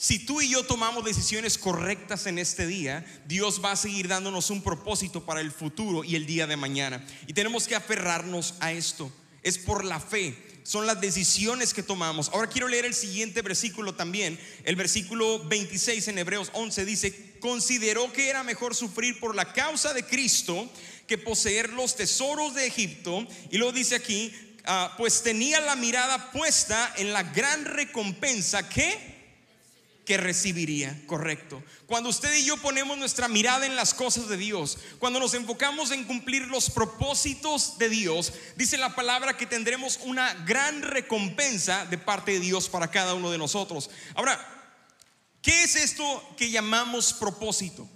Si 0.00 0.20
tú 0.20 0.40
y 0.40 0.48
yo 0.48 0.62
tomamos 0.62 1.04
decisiones 1.04 1.58
correctas 1.58 2.26
en 2.26 2.38
este 2.38 2.68
día, 2.68 3.04
Dios 3.26 3.60
va 3.64 3.72
a 3.72 3.76
seguir 3.76 4.06
dándonos 4.06 4.48
un 4.50 4.62
propósito 4.62 5.26
para 5.26 5.40
el 5.40 5.50
futuro 5.50 6.04
y 6.04 6.14
el 6.14 6.24
día 6.24 6.46
de 6.46 6.56
mañana. 6.56 7.04
Y 7.26 7.32
tenemos 7.32 7.66
que 7.66 7.74
aferrarnos 7.74 8.54
a 8.60 8.70
esto. 8.70 9.10
Es 9.42 9.58
por 9.58 9.84
la 9.84 9.98
fe 9.98 10.46
son 10.68 10.86
las 10.86 11.00
decisiones 11.00 11.72
que 11.72 11.82
tomamos. 11.82 12.28
Ahora 12.28 12.50
quiero 12.50 12.68
leer 12.68 12.84
el 12.84 12.92
siguiente 12.92 13.40
versículo 13.40 13.94
también. 13.94 14.38
El 14.64 14.76
versículo 14.76 15.42
26 15.44 16.08
en 16.08 16.18
Hebreos 16.18 16.50
11 16.52 16.84
dice, 16.84 17.38
consideró 17.40 18.12
que 18.12 18.28
era 18.28 18.42
mejor 18.42 18.74
sufrir 18.74 19.18
por 19.18 19.34
la 19.34 19.54
causa 19.54 19.94
de 19.94 20.04
Cristo 20.04 20.70
que 21.06 21.16
poseer 21.16 21.72
los 21.72 21.96
tesoros 21.96 22.54
de 22.54 22.66
Egipto. 22.66 23.26
Y 23.50 23.56
lo 23.56 23.72
dice 23.72 23.94
aquí, 23.94 24.30
ah, 24.66 24.94
pues 24.98 25.22
tenía 25.22 25.58
la 25.60 25.74
mirada 25.74 26.30
puesta 26.32 26.92
en 26.98 27.14
la 27.14 27.22
gran 27.22 27.64
recompensa 27.64 28.68
que 28.68 29.17
que 30.08 30.16
recibiría, 30.16 30.98
correcto. 31.06 31.62
Cuando 31.86 32.08
usted 32.08 32.32
y 32.32 32.46
yo 32.46 32.56
ponemos 32.56 32.96
nuestra 32.96 33.28
mirada 33.28 33.66
en 33.66 33.76
las 33.76 33.92
cosas 33.92 34.26
de 34.26 34.38
Dios, 34.38 34.78
cuando 34.98 35.20
nos 35.20 35.34
enfocamos 35.34 35.90
en 35.90 36.04
cumplir 36.04 36.46
los 36.46 36.70
propósitos 36.70 37.76
de 37.76 37.90
Dios, 37.90 38.32
dice 38.56 38.78
la 38.78 38.94
palabra 38.94 39.36
que 39.36 39.44
tendremos 39.44 40.00
una 40.04 40.32
gran 40.46 40.80
recompensa 40.80 41.84
de 41.84 41.98
parte 41.98 42.32
de 42.32 42.40
Dios 42.40 42.70
para 42.70 42.90
cada 42.90 43.12
uno 43.12 43.30
de 43.30 43.36
nosotros. 43.36 43.90
Ahora, 44.14 44.40
¿qué 45.42 45.64
es 45.64 45.76
esto 45.76 46.34
que 46.38 46.50
llamamos 46.50 47.12
propósito? 47.12 47.86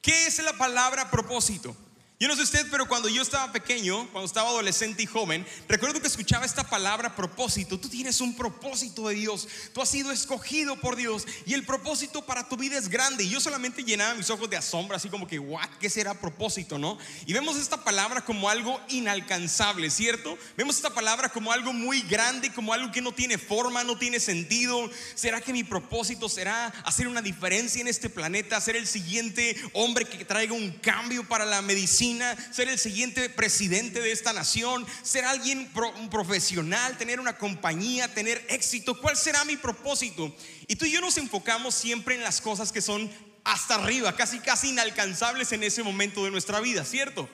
¿Qué 0.00 0.26
es 0.28 0.40
la 0.44 0.56
palabra 0.56 1.10
propósito? 1.10 1.76
Yo 2.22 2.28
no 2.28 2.36
sé 2.36 2.42
usted, 2.42 2.68
pero 2.70 2.86
cuando 2.86 3.08
yo 3.08 3.20
estaba 3.20 3.50
pequeño, 3.50 4.08
cuando 4.12 4.26
estaba 4.26 4.48
adolescente 4.48 5.02
y 5.02 5.06
joven, 5.06 5.44
recuerdo 5.66 6.00
que 6.00 6.06
escuchaba 6.06 6.46
esta 6.46 6.62
palabra 6.62 7.16
propósito. 7.16 7.80
Tú 7.80 7.88
tienes 7.88 8.20
un 8.20 8.36
propósito 8.36 9.08
de 9.08 9.16
Dios. 9.16 9.48
Tú 9.72 9.82
has 9.82 9.88
sido 9.88 10.12
escogido 10.12 10.76
por 10.76 10.94
Dios 10.94 11.26
y 11.46 11.54
el 11.54 11.64
propósito 11.64 12.24
para 12.24 12.48
tu 12.48 12.56
vida 12.56 12.78
es 12.78 12.88
grande. 12.88 13.24
Y 13.24 13.30
yo 13.30 13.40
solamente 13.40 13.82
llenaba 13.82 14.14
mis 14.14 14.30
ojos 14.30 14.48
de 14.48 14.56
asombro, 14.56 14.96
así 14.96 15.08
como 15.08 15.26
que, 15.26 15.40
¿what? 15.40 15.68
¿Qué 15.80 15.90
será 15.90 16.14
propósito, 16.14 16.78
no? 16.78 16.96
Y 17.26 17.32
vemos 17.32 17.56
esta 17.56 17.82
palabra 17.82 18.24
como 18.24 18.48
algo 18.48 18.80
inalcanzable, 18.90 19.90
¿cierto? 19.90 20.38
Vemos 20.56 20.76
esta 20.76 20.94
palabra 20.94 21.28
como 21.28 21.50
algo 21.50 21.72
muy 21.72 22.02
grande, 22.02 22.52
como 22.52 22.72
algo 22.72 22.92
que 22.92 23.02
no 23.02 23.10
tiene 23.10 23.36
forma, 23.36 23.82
no 23.82 23.98
tiene 23.98 24.20
sentido. 24.20 24.88
¿Será 25.16 25.40
que 25.40 25.52
mi 25.52 25.64
propósito 25.64 26.28
será 26.28 26.68
hacer 26.84 27.08
una 27.08 27.20
diferencia 27.20 27.80
en 27.80 27.88
este 27.88 28.08
planeta, 28.08 28.60
ser 28.60 28.76
el 28.76 28.86
siguiente 28.86 29.60
hombre 29.72 30.04
que 30.04 30.24
traiga 30.24 30.52
un 30.52 30.70
cambio 30.70 31.26
para 31.26 31.44
la 31.44 31.60
medicina? 31.62 32.11
Ser 32.50 32.68
el 32.68 32.78
siguiente 32.78 33.28
presidente 33.30 34.00
de 34.00 34.12
esta 34.12 34.32
nación, 34.32 34.86
ser 35.02 35.24
alguien 35.24 35.70
un 35.96 36.10
profesional, 36.10 36.98
tener 36.98 37.20
una 37.20 37.38
compañía, 37.38 38.12
tener 38.12 38.44
éxito. 38.48 39.00
¿Cuál 39.00 39.16
será 39.16 39.44
mi 39.44 39.56
propósito? 39.56 40.34
Y 40.66 40.76
tú 40.76 40.84
y 40.84 40.90
yo 40.92 41.00
nos 41.00 41.16
enfocamos 41.18 41.74
siempre 41.74 42.14
en 42.14 42.22
las 42.22 42.40
cosas 42.40 42.72
que 42.72 42.82
son 42.82 43.10
hasta 43.44 43.76
arriba, 43.76 44.14
casi 44.16 44.38
casi 44.40 44.70
inalcanzables 44.70 45.52
en 45.52 45.62
ese 45.62 45.82
momento 45.82 46.24
de 46.24 46.30
nuestra 46.30 46.60
vida, 46.60 46.84
¿cierto? 46.84 47.28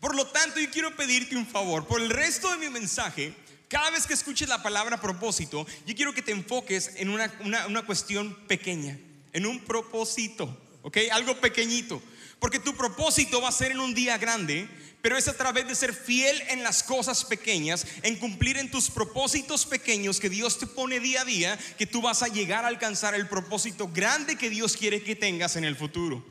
Por 0.00 0.16
lo 0.16 0.26
tanto, 0.26 0.58
yo 0.58 0.70
quiero 0.70 0.96
pedirte 0.96 1.36
un 1.36 1.46
favor. 1.46 1.86
Por 1.86 2.00
el 2.00 2.10
resto 2.10 2.50
de 2.50 2.58
mi 2.58 2.68
mensaje, 2.68 3.34
cada 3.68 3.90
vez 3.90 4.06
que 4.06 4.14
escuches 4.14 4.48
la 4.48 4.62
palabra 4.62 5.00
propósito, 5.00 5.66
yo 5.86 5.94
quiero 5.94 6.12
que 6.12 6.22
te 6.22 6.32
enfoques 6.32 6.92
en 6.96 7.08
una, 7.08 7.32
una 7.68 7.82
cuestión 7.86 8.34
pequeña, 8.46 8.98
en 9.32 9.46
un 9.46 9.60
propósito, 9.60 10.58
¿ok? 10.82 10.98
Algo 11.12 11.40
pequeñito. 11.40 12.02
Porque 12.42 12.58
tu 12.58 12.74
propósito 12.74 13.40
va 13.40 13.50
a 13.50 13.52
ser 13.52 13.70
en 13.70 13.78
un 13.78 13.94
día 13.94 14.18
grande, 14.18 14.68
pero 15.00 15.16
es 15.16 15.28
a 15.28 15.36
través 15.36 15.64
de 15.68 15.76
ser 15.76 15.94
fiel 15.94 16.42
en 16.48 16.64
las 16.64 16.82
cosas 16.82 17.24
pequeñas, 17.24 17.86
en 18.02 18.16
cumplir 18.16 18.56
en 18.56 18.68
tus 18.68 18.90
propósitos 18.90 19.64
pequeños 19.64 20.18
que 20.18 20.28
Dios 20.28 20.58
te 20.58 20.66
pone 20.66 20.98
día 20.98 21.20
a 21.20 21.24
día, 21.24 21.56
que 21.78 21.86
tú 21.86 22.02
vas 22.02 22.20
a 22.24 22.26
llegar 22.26 22.64
a 22.64 22.68
alcanzar 22.68 23.14
el 23.14 23.28
propósito 23.28 23.88
grande 23.94 24.34
que 24.34 24.50
Dios 24.50 24.76
quiere 24.76 25.04
que 25.04 25.14
tengas 25.14 25.54
en 25.54 25.62
el 25.62 25.76
futuro. 25.76 26.26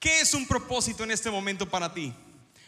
¿Qué 0.00 0.22
es 0.22 0.32
un 0.32 0.48
propósito 0.48 1.04
en 1.04 1.10
este 1.10 1.30
momento 1.30 1.68
para 1.68 1.92
ti? 1.92 2.14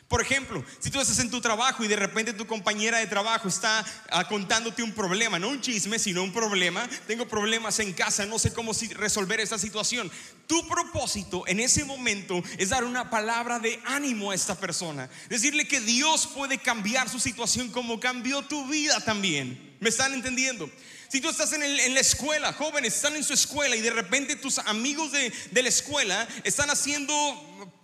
Por 0.08 0.22
ejemplo, 0.22 0.64
si 0.78 0.88
tú 0.88 1.00
estás 1.00 1.18
en 1.18 1.30
tu 1.30 1.40
trabajo 1.40 1.82
y 1.82 1.88
de 1.88 1.96
repente 1.96 2.32
tu 2.32 2.46
compañera 2.46 2.98
de 2.98 3.08
trabajo 3.08 3.48
está 3.48 3.84
ah, 4.10 4.28
contándote 4.28 4.84
un 4.84 4.92
problema, 4.92 5.40
no 5.40 5.48
un 5.48 5.60
chisme, 5.60 5.98
sino 5.98 6.22
un 6.22 6.32
problema, 6.32 6.88
tengo 7.08 7.26
problemas 7.26 7.80
en 7.80 7.92
casa, 7.92 8.25
no 8.25 8.38
sé 8.38 8.52
cómo 8.52 8.70
resolver 8.94 9.40
esta 9.40 9.58
situación. 9.58 10.08
Tu 10.46 10.66
propósito 10.68 11.42
en 11.48 11.58
ese 11.58 11.84
momento 11.84 12.40
es 12.56 12.68
dar 12.68 12.84
una 12.84 13.10
palabra 13.10 13.58
de 13.58 13.80
ánimo 13.84 14.30
a 14.30 14.36
esta 14.36 14.54
persona, 14.54 15.10
decirle 15.28 15.66
que 15.66 15.80
Dios 15.80 16.28
puede 16.28 16.58
cambiar 16.58 17.08
su 17.08 17.18
situación 17.18 17.70
como 17.72 17.98
cambió 17.98 18.42
tu 18.42 18.68
vida 18.68 19.00
también. 19.00 19.76
¿Me 19.80 19.88
están 19.88 20.14
entendiendo? 20.14 20.70
Si 21.08 21.20
tú 21.20 21.28
estás 21.28 21.52
en, 21.52 21.94
la 21.94 22.00
escuela, 22.00 22.52
jóvenes 22.52 22.94
están 22.94 23.16
en 23.16 23.25
su 23.25 23.32
escuela 23.32 23.76
y 23.76 23.80
de 23.80 23.90
repente 23.90 24.36
tus 24.36 24.58
amigos 24.58 25.12
de, 25.12 25.32
de 25.50 25.62
la 25.62 25.68
escuela 25.68 26.26
están 26.44 26.70
haciendo 26.70 27.14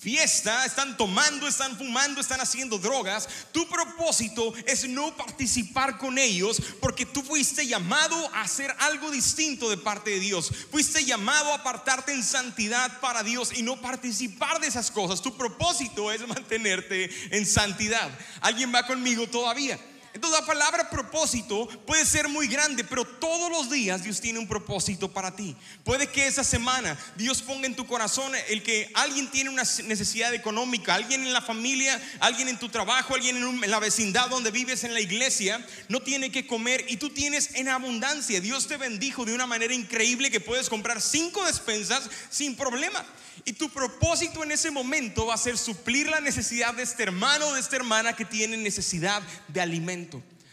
fiesta, 0.02 0.66
están 0.66 0.96
tomando, 0.96 1.46
están 1.46 1.78
fumando, 1.78 2.20
están 2.20 2.40
haciendo 2.40 2.78
drogas, 2.78 3.28
tu 3.52 3.68
propósito 3.68 4.52
es 4.66 4.88
no 4.88 5.16
participar 5.16 5.96
con 5.98 6.18
ellos 6.18 6.60
porque 6.80 7.06
tú 7.06 7.22
fuiste 7.22 7.66
llamado 7.66 8.16
a 8.34 8.42
hacer 8.42 8.74
algo 8.80 9.12
distinto 9.12 9.70
de 9.70 9.76
parte 9.76 10.10
de 10.10 10.20
Dios. 10.20 10.50
Fuiste 10.72 11.04
llamado 11.04 11.52
a 11.52 11.56
apartarte 11.56 12.12
en 12.12 12.24
santidad 12.24 12.98
para 13.00 13.22
Dios 13.22 13.52
y 13.56 13.62
no 13.62 13.80
participar 13.80 14.60
de 14.60 14.66
esas 14.66 14.90
cosas. 14.90 15.22
Tu 15.22 15.36
propósito 15.36 16.10
es 16.10 16.26
mantenerte 16.26 17.08
en 17.36 17.46
santidad. 17.46 18.10
¿Alguien 18.40 18.74
va 18.74 18.86
conmigo 18.86 19.28
todavía? 19.28 19.78
Entonces 20.14 20.40
la 20.40 20.46
palabra 20.46 20.90
propósito 20.90 21.66
puede 21.86 22.04
ser 22.04 22.28
muy 22.28 22.46
grande, 22.46 22.84
pero 22.84 23.04
todos 23.04 23.50
los 23.50 23.70
días 23.70 24.02
Dios 24.02 24.20
tiene 24.20 24.38
un 24.38 24.46
propósito 24.46 25.10
para 25.10 25.34
ti. 25.34 25.56
Puede 25.84 26.06
que 26.06 26.26
esa 26.26 26.44
semana 26.44 26.98
Dios 27.16 27.40
ponga 27.40 27.66
en 27.66 27.74
tu 27.74 27.86
corazón 27.86 28.32
el 28.48 28.62
que 28.62 28.90
alguien 28.94 29.30
tiene 29.30 29.48
una 29.48 29.62
necesidad 29.84 30.34
económica, 30.34 30.94
alguien 30.94 31.22
en 31.22 31.32
la 31.32 31.40
familia, 31.40 32.00
alguien 32.20 32.48
en 32.48 32.58
tu 32.58 32.68
trabajo, 32.68 33.14
alguien 33.14 33.36
en, 33.36 33.70
la 33.70 33.80
vecindad 33.80 34.28
donde 34.28 34.50
vives 34.50 34.84
en 34.84 34.92
la 34.92 35.00
iglesia, 35.00 35.66
no 35.88 36.00
tiene 36.00 36.30
que 36.30 36.46
comer 36.46 36.84
y 36.88 36.98
tú 36.98 37.08
tienes 37.08 37.54
en 37.54 37.68
abundancia. 37.68 38.40
Dios 38.40 38.66
te 38.66 38.76
bendijo 38.76 39.24
de 39.24 39.34
una 39.34 39.46
manera 39.46 39.72
increíble 39.72 40.30
que 40.30 40.40
puedes 40.40 40.68
comprar 40.68 41.00
cinco 41.00 41.44
despensas 41.46 42.10
sin 42.28 42.54
problema. 42.54 43.02
Y 43.44 43.54
tu 43.54 43.70
propósito 43.70 44.44
en 44.44 44.52
ese 44.52 44.70
momento 44.70 45.26
va 45.26 45.34
a 45.34 45.38
ser 45.38 45.56
suplir 45.58 46.08
la 46.08 46.20
necesidad 46.20 46.74
de 46.74 46.82
este 46.82 47.02
hermano 47.02 47.48
o 47.48 47.54
de 47.54 47.60
esta 47.60 47.76
hermana 47.76 48.14
que 48.14 48.24
tiene 48.24 48.56
necesidad 48.56 49.22
de 49.48 49.60
alimento. 49.60 50.01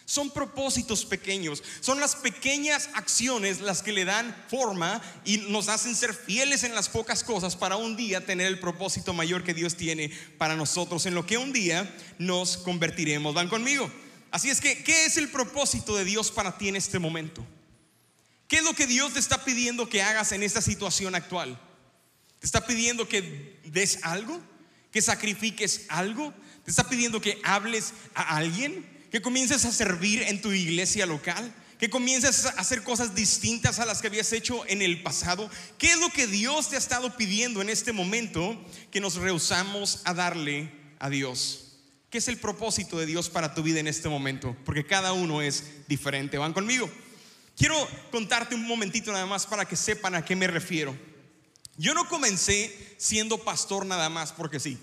Son 0.05 0.31
propósitos 0.31 1.05
pequeños, 1.05 1.61
son 1.81 1.99
las 1.99 2.15
pequeñas 2.15 2.89
acciones 2.93 3.61
las 3.61 3.83
que 3.83 3.91
le 3.91 4.05
dan 4.05 4.35
forma 4.49 5.01
y 5.23 5.37
nos 5.37 5.69
hacen 5.69 5.95
ser 5.95 6.15
fieles 6.15 6.63
en 6.63 6.73
las 6.73 6.89
pocas 6.89 7.23
cosas 7.23 7.55
para 7.55 7.75
un 7.75 7.95
día 7.95 8.25
tener 8.25 8.47
el 8.47 8.59
propósito 8.59 9.13
mayor 9.13 9.43
que 9.43 9.53
Dios 9.53 9.75
tiene 9.75 10.11
para 10.39 10.55
nosotros, 10.55 11.05
en 11.05 11.13
lo 11.13 11.27
que 11.27 11.37
un 11.37 11.53
día 11.53 11.95
nos 12.17 12.57
convertiremos. 12.57 13.35
¿Van 13.35 13.49
conmigo? 13.49 13.91
Así 14.31 14.49
es 14.49 14.61
que, 14.61 14.83
¿qué 14.83 15.05
es 15.05 15.17
el 15.17 15.29
propósito 15.29 15.95
de 15.95 16.05
Dios 16.05 16.31
para 16.31 16.57
ti 16.57 16.69
en 16.69 16.75
este 16.75 16.97
momento? 16.97 17.45
¿Qué 18.47 18.57
es 18.57 18.63
lo 18.63 18.73
que 18.73 18.87
Dios 18.87 19.13
te 19.13 19.19
está 19.19 19.45
pidiendo 19.45 19.89
que 19.89 20.01
hagas 20.01 20.31
en 20.31 20.41
esta 20.41 20.61
situación 20.61 21.13
actual? 21.13 21.59
Te 22.39 22.47
está 22.47 22.65
pidiendo 22.65 23.07
que 23.07 23.59
des 23.65 23.99
algo, 24.03 24.41
que 24.91 25.01
sacrifiques 25.01 25.85
algo. 25.89 26.33
Te 26.63 26.71
está 26.71 26.89
pidiendo 26.89 27.21
que 27.21 27.39
hables 27.43 27.93
a 28.15 28.37
alguien, 28.37 28.85
que 29.11 29.21
comiences 29.21 29.65
a 29.65 29.71
servir 29.71 30.23
en 30.23 30.41
tu 30.41 30.51
iglesia 30.51 31.05
local, 31.05 31.53
que 31.79 31.89
comiences 31.89 32.45
a 32.45 32.49
hacer 32.49 32.83
cosas 32.83 33.15
distintas 33.15 33.79
a 33.79 33.85
las 33.85 34.01
que 34.01 34.07
habías 34.07 34.33
hecho 34.33 34.65
en 34.67 34.81
el 34.81 35.01
pasado. 35.01 35.49
¿Qué 35.77 35.91
es 35.91 35.99
lo 35.99 36.09
que 36.09 36.27
Dios 36.27 36.69
te 36.69 36.75
ha 36.75 36.79
estado 36.79 37.15
pidiendo 37.15 37.61
en 37.61 37.69
este 37.69 37.93
momento 37.93 38.59
que 38.91 38.99
nos 38.99 39.15
rehusamos 39.15 40.01
a 40.03 40.13
darle 40.13 40.71
a 40.99 41.09
Dios? 41.09 41.77
¿Qué 42.09 42.17
es 42.17 42.27
el 42.27 42.37
propósito 42.37 42.97
de 42.97 43.05
Dios 43.05 43.29
para 43.29 43.53
tu 43.53 43.63
vida 43.63 43.79
en 43.79 43.87
este 43.87 44.09
momento? 44.09 44.57
Porque 44.65 44.85
cada 44.85 45.13
uno 45.13 45.41
es 45.41 45.87
diferente. 45.87 46.37
¿Van 46.37 46.53
conmigo? 46.53 46.89
Quiero 47.55 47.75
contarte 48.11 48.55
un 48.55 48.67
momentito 48.67 49.11
nada 49.11 49.25
más 49.25 49.45
para 49.45 49.65
que 49.65 49.75
sepan 49.75 50.15
a 50.15 50.25
qué 50.25 50.35
me 50.35 50.47
refiero. 50.47 50.97
Yo 51.77 51.93
no 51.93 52.09
comencé 52.09 52.95
siendo 52.97 53.37
pastor 53.43 53.85
nada 53.85 54.09
más 54.09 54.33
porque 54.33 54.59
sí. 54.59 54.77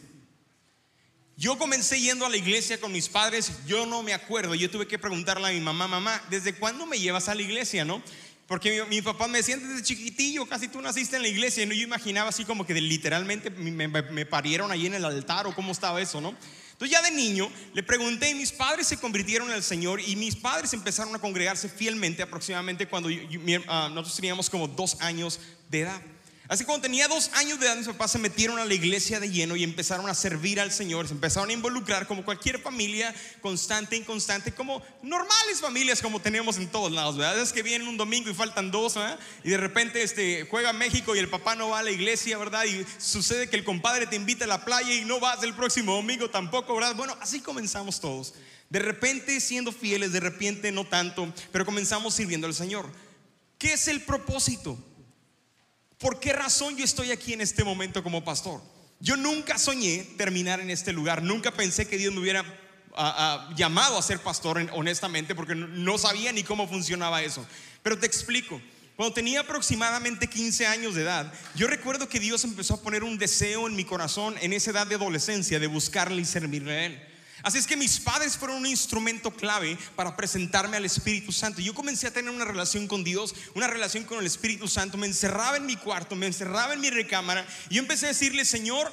Yo 1.38 1.58
comencé 1.58 2.00
yendo 2.00 2.24
a 2.24 2.30
la 2.30 2.38
iglesia 2.38 2.80
con 2.80 2.92
mis 2.92 3.10
padres, 3.10 3.52
yo 3.66 3.84
no 3.84 4.02
me 4.02 4.14
acuerdo, 4.14 4.54
yo 4.54 4.70
tuve 4.70 4.86
que 4.86 4.98
preguntarle 4.98 5.46
a 5.46 5.52
mi 5.52 5.60
mamá, 5.60 5.86
mamá, 5.86 6.22
¿desde 6.30 6.54
cuándo 6.54 6.86
me 6.86 6.98
llevas 6.98 7.28
a 7.28 7.34
la 7.34 7.42
iglesia, 7.42 7.84
no? 7.84 8.02
Porque 8.46 8.82
mi, 8.88 9.02
papá 9.02 9.28
me 9.28 9.38
decía 9.38 9.58
desde 9.58 9.82
chiquitillo, 9.82 10.46
casi 10.46 10.68
tú 10.68 10.80
naciste 10.80 11.16
en 11.16 11.22
la 11.22 11.28
iglesia, 11.28 11.64
y 11.64 11.68
yo 11.68 11.74
imaginaba 11.74 12.30
así 12.30 12.46
como 12.46 12.64
que 12.64 12.72
literalmente 12.72 13.50
me, 13.50 14.24
parieron 14.24 14.70
ahí 14.72 14.86
en 14.86 14.94
el 14.94 15.04
altar 15.04 15.46
o 15.46 15.54
cómo 15.54 15.72
estaba 15.72 16.00
eso, 16.00 16.22
¿no? 16.22 16.34
Entonces 16.72 16.96
ya 16.96 17.02
de 17.02 17.10
niño 17.10 17.50
le 17.74 17.82
pregunté 17.82 18.30
y 18.30 18.34
mis 18.34 18.52
padres 18.52 18.86
se 18.86 18.96
convirtieron 18.96 19.50
al 19.50 19.62
Señor 19.62 20.00
y 20.00 20.16
mis 20.16 20.36
padres 20.36 20.72
empezaron 20.72 21.14
a 21.14 21.18
congregarse 21.18 21.68
fielmente 21.68 22.22
aproximadamente 22.22 22.86
cuando 22.86 23.10
ah, 23.66 23.88
nosotros 23.90 24.16
teníamos 24.16 24.48
como 24.48 24.68
dos 24.68 24.96
años 25.00 25.38
de 25.68 25.80
edad. 25.80 26.00
Así 26.48 26.62
que 26.62 26.66
cuando 26.66 26.82
tenía 26.82 27.08
dos 27.08 27.30
años 27.34 27.58
de 27.58 27.66
edad, 27.66 27.76
mis 27.76 27.86
papás 27.86 28.12
se 28.12 28.18
metieron 28.18 28.58
a 28.58 28.64
la 28.64 28.74
iglesia 28.74 29.18
de 29.18 29.30
lleno 29.30 29.56
y 29.56 29.64
empezaron 29.64 30.08
a 30.08 30.14
servir 30.14 30.60
al 30.60 30.70
Señor, 30.70 31.08
se 31.08 31.14
empezaron 31.14 31.50
a 31.50 31.52
involucrar 31.52 32.06
como 32.06 32.24
cualquier 32.24 32.60
familia 32.60 33.12
constante, 33.40 33.96
inconstante, 33.96 34.52
como 34.52 34.80
normales 35.02 35.60
familias 35.60 36.00
como 36.00 36.20
tenemos 36.20 36.56
en 36.58 36.68
todos 36.68 36.92
lados, 36.92 37.16
¿verdad? 37.16 37.40
Es 37.40 37.52
que 37.52 37.62
vienen 37.62 37.88
un 37.88 37.96
domingo 37.96 38.30
y 38.30 38.34
faltan 38.34 38.70
dos, 38.70 38.94
¿verdad? 38.94 39.18
Y 39.42 39.50
de 39.50 39.56
repente 39.56 40.02
este, 40.02 40.46
juega 40.48 40.72
México 40.72 41.16
y 41.16 41.18
el 41.18 41.28
papá 41.28 41.56
no 41.56 41.70
va 41.70 41.80
a 41.80 41.82
la 41.82 41.90
iglesia, 41.90 42.38
¿verdad? 42.38 42.64
Y 42.64 42.86
sucede 42.98 43.48
que 43.48 43.56
el 43.56 43.64
compadre 43.64 44.06
te 44.06 44.14
invita 44.16 44.44
a 44.44 44.48
la 44.48 44.64
playa 44.64 44.94
y 44.94 45.04
no 45.04 45.18
vas 45.18 45.42
el 45.42 45.54
próximo 45.54 45.94
domingo 45.96 46.30
tampoco, 46.30 46.74
¿verdad? 46.74 46.94
Bueno, 46.94 47.16
así 47.20 47.40
comenzamos 47.40 48.00
todos. 48.00 48.34
De 48.70 48.78
repente 48.78 49.40
siendo 49.40 49.72
fieles, 49.72 50.12
de 50.12 50.20
repente 50.20 50.70
no 50.70 50.84
tanto, 50.84 51.32
pero 51.50 51.64
comenzamos 51.64 52.14
sirviendo 52.14 52.46
al 52.46 52.54
Señor. 52.54 52.90
¿Qué 53.58 53.72
es 53.72 53.88
el 53.88 54.02
propósito? 54.02 54.78
¿Por 55.98 56.20
qué 56.20 56.32
razón 56.32 56.76
yo 56.76 56.84
estoy 56.84 57.10
aquí 57.10 57.32
en 57.32 57.40
este 57.40 57.64
momento 57.64 58.02
como 58.02 58.24
pastor? 58.24 58.60
Yo 59.00 59.16
nunca 59.16 59.58
soñé 59.58 60.06
terminar 60.16 60.60
en 60.60 60.70
este 60.70 60.92
lugar, 60.92 61.22
nunca 61.22 61.50
pensé 61.52 61.86
que 61.86 61.96
Dios 61.96 62.12
me 62.12 62.20
hubiera 62.20 62.40
ah, 62.94 63.48
ah, 63.48 63.54
llamado 63.56 63.98
a 63.98 64.02
ser 64.02 64.20
pastor, 64.20 64.68
honestamente, 64.72 65.34
porque 65.34 65.54
no 65.54 65.98
sabía 65.98 66.32
ni 66.32 66.42
cómo 66.42 66.68
funcionaba 66.68 67.22
eso. 67.22 67.46
Pero 67.82 67.98
te 67.98 68.06
explico. 68.06 68.60
Cuando 68.96 69.12
tenía 69.12 69.40
aproximadamente 69.40 70.26
15 70.26 70.66
años 70.66 70.94
de 70.94 71.02
edad, 71.02 71.30
yo 71.54 71.66
recuerdo 71.66 72.08
que 72.08 72.18
Dios 72.18 72.44
empezó 72.44 72.74
a 72.74 72.82
poner 72.82 73.04
un 73.04 73.18
deseo 73.18 73.66
en 73.66 73.76
mi 73.76 73.84
corazón 73.84 74.34
en 74.40 74.54
esa 74.54 74.70
edad 74.70 74.86
de 74.86 74.94
adolescencia 74.94 75.58
de 75.58 75.66
buscarle 75.66 76.22
y 76.22 76.24
servirle 76.24 76.72
a 76.72 76.86
Él. 76.86 77.15
Así 77.46 77.58
es 77.58 77.66
que 77.68 77.76
mis 77.76 78.00
padres 78.00 78.36
fueron 78.36 78.56
un 78.56 78.66
instrumento 78.66 79.30
clave 79.30 79.78
para 79.94 80.16
presentarme 80.16 80.78
al 80.78 80.84
Espíritu 80.84 81.30
Santo. 81.30 81.60
Yo 81.60 81.74
comencé 81.74 82.08
a 82.08 82.10
tener 82.10 82.32
una 82.32 82.44
relación 82.44 82.88
con 82.88 83.04
Dios, 83.04 83.36
una 83.54 83.68
relación 83.68 84.02
con 84.02 84.18
el 84.18 84.26
Espíritu 84.26 84.66
Santo. 84.66 84.98
Me 84.98 85.06
encerraba 85.06 85.56
en 85.56 85.64
mi 85.64 85.76
cuarto, 85.76 86.16
me 86.16 86.26
encerraba 86.26 86.74
en 86.74 86.80
mi 86.80 86.90
recámara 86.90 87.46
y 87.70 87.76
yo 87.76 87.82
empecé 87.82 88.06
a 88.06 88.08
decirle, 88.08 88.44
Señor, 88.44 88.90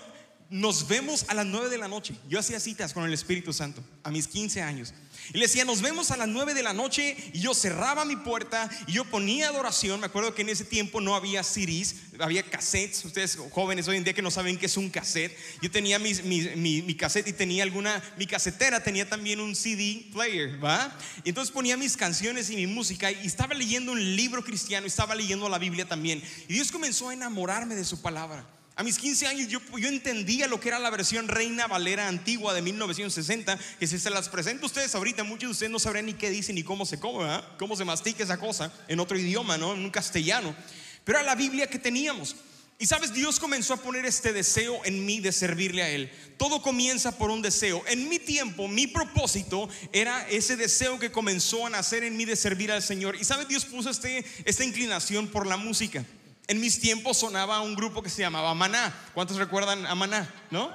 nos 0.53 0.87
vemos 0.87 1.25
a 1.29 1.33
las 1.33 1.47
9 1.47 1.67
de 1.67 1.79
la 1.79 1.87
noche. 1.87 2.13
Yo 2.29 2.37
hacía 2.37 2.59
citas 2.59 2.93
con 2.93 3.03
el 3.05 3.11
Espíritu 3.11 3.51
Santo 3.53 3.83
a 4.03 4.11
mis 4.11 4.27
15 4.27 4.61
años. 4.61 4.93
Y 5.33 5.39
le 5.39 5.47
decía, 5.47 5.65
nos 5.65 5.81
vemos 5.81 6.11
a 6.11 6.17
las 6.17 6.27
9 6.27 6.53
de 6.53 6.61
la 6.61 6.73
noche. 6.73 7.17
Y 7.33 7.39
yo 7.39 7.55
cerraba 7.55 8.05
mi 8.05 8.17
puerta 8.17 8.69
y 8.85 8.91
yo 8.91 9.03
ponía 9.03 9.49
adoración. 9.49 9.99
Me 9.99 10.05
acuerdo 10.05 10.35
que 10.35 10.43
en 10.43 10.49
ese 10.49 10.63
tiempo 10.63 11.01
no 11.01 11.15
había 11.15 11.41
CDs, 11.41 11.95
había 12.19 12.43
cassettes. 12.43 13.03
Ustedes 13.03 13.35
jóvenes 13.49 13.87
hoy 13.87 13.97
en 13.97 14.03
día 14.03 14.13
que 14.13 14.21
no 14.21 14.29
saben 14.29 14.59
qué 14.59 14.67
es 14.67 14.77
un 14.77 14.91
cassette. 14.91 15.35
Yo 15.59 15.71
tenía 15.71 15.97
mi, 15.97 16.13
mi, 16.13 16.93
cassette 16.93 17.29
y 17.29 17.33
tenía 17.33 17.63
alguna, 17.63 18.03
mi 18.19 18.27
casetera 18.27 18.83
tenía 18.83 19.09
también 19.09 19.39
un 19.39 19.55
CD 19.55 20.05
player, 20.13 20.63
¿va? 20.63 20.95
Y 21.23 21.29
entonces 21.29 21.51
ponía 21.51 21.77
mis 21.77 21.97
canciones 21.97 22.51
y 22.51 22.57
mi 22.57 22.67
música 22.67 23.11
y 23.11 23.25
estaba 23.25 23.55
leyendo 23.55 23.91
un 23.91 24.15
libro 24.15 24.43
cristiano, 24.43 24.85
estaba 24.85 25.15
leyendo 25.15 25.49
la 25.49 25.57
Biblia 25.57 25.87
también. 25.87 26.21
Y 26.47 26.53
Dios 26.53 26.71
comenzó 26.71 27.09
a 27.09 27.13
enamorarme 27.15 27.73
de 27.73 27.85
su 27.85 28.03
palabra. 28.03 28.45
A 28.75 28.81
mis 28.81 28.97
15 28.97 29.27
años 29.27 29.47
yo, 29.49 29.59
entendía 29.87 30.47
lo 30.47 30.59
que 30.59 30.69
era 30.69 30.79
la 30.79 30.89
versión 30.89 31.27
Reina 31.27 31.67
Valera 31.67 32.07
antigua 32.07 32.55
de 32.55 32.63
1960, 32.63 33.59
que 33.79 33.85
si 33.85 33.99
se 33.99 34.09
las 34.09 34.29
presento 34.29 34.63
a 34.63 34.65
ustedes 34.65 34.95
ahorita, 34.95 35.23
muchos 35.23 35.49
de 35.49 35.51
ustedes 35.51 35.71
no 35.71 35.77
sabrán 35.77 36.07
ni 36.07 36.13
qué 36.13 36.31
dice 36.31 36.53
ni 36.53 36.63
cómo 36.63 36.85
se 36.85 36.99
come, 36.99 37.39
cómo 37.59 37.75
se 37.75 37.85
mastica 37.85 38.23
esa 38.23 38.39
cosa 38.39 38.73
en 38.87 38.99
otro 38.99 39.17
idioma, 39.17 39.59
¿no? 39.59 39.73
En 39.73 39.79
un 39.79 39.91
castellano. 39.91 40.55
Pero 41.03 41.19
era 41.19 41.27
la 41.27 41.35
Biblia 41.35 41.67
que 41.67 41.77
teníamos. 41.77 42.35
Y 42.79 42.87
sabes, 42.87 43.13
Dios 43.13 43.39
comenzó 43.39 43.75
a 43.75 43.77
poner 43.77 44.05
este 44.05 44.33
deseo 44.33 44.81
en 44.85 45.05
mí 45.05 45.19
de 45.19 45.31
servirle 45.31 45.83
a 45.83 45.89
Él. 45.89 46.11
Todo 46.37 46.63
comienza 46.63 47.15
por 47.15 47.29
un 47.29 47.43
deseo. 47.43 47.83
En 47.87 48.09
mi 48.09 48.17
tiempo, 48.17 48.67
mi 48.67 48.87
propósito 48.87 49.69
era 49.91 50.27
ese 50.29 50.57
deseo 50.57 50.97
que 50.97 51.11
comenzó 51.11 51.67
a 51.67 51.69
nacer 51.69 52.03
en 52.03 52.17
mí 52.17 52.25
de 52.25 52.35
servir 52.35 52.71
al 52.71 52.81
Señor. 52.81 53.15
Y 53.15 53.23
sabes, 53.23 53.47
Dios 53.47 53.65
puso 53.65 53.91
este, 53.91 54.25
esta 54.45 54.65
inclinación 54.65 55.27
por 55.27 55.45
la 55.45 55.57
música. 55.57 56.03
En 56.47 56.59
mis 56.59 56.79
tiempos 56.79 57.17
sonaba 57.17 57.61
un 57.61 57.75
grupo 57.75 58.03
que 58.03 58.09
se 58.09 58.21
llamaba 58.21 58.53
Maná. 58.53 58.93
¿Cuántos 59.13 59.37
recuerdan 59.37 59.85
a? 59.85 60.27
¿No? 60.51 60.71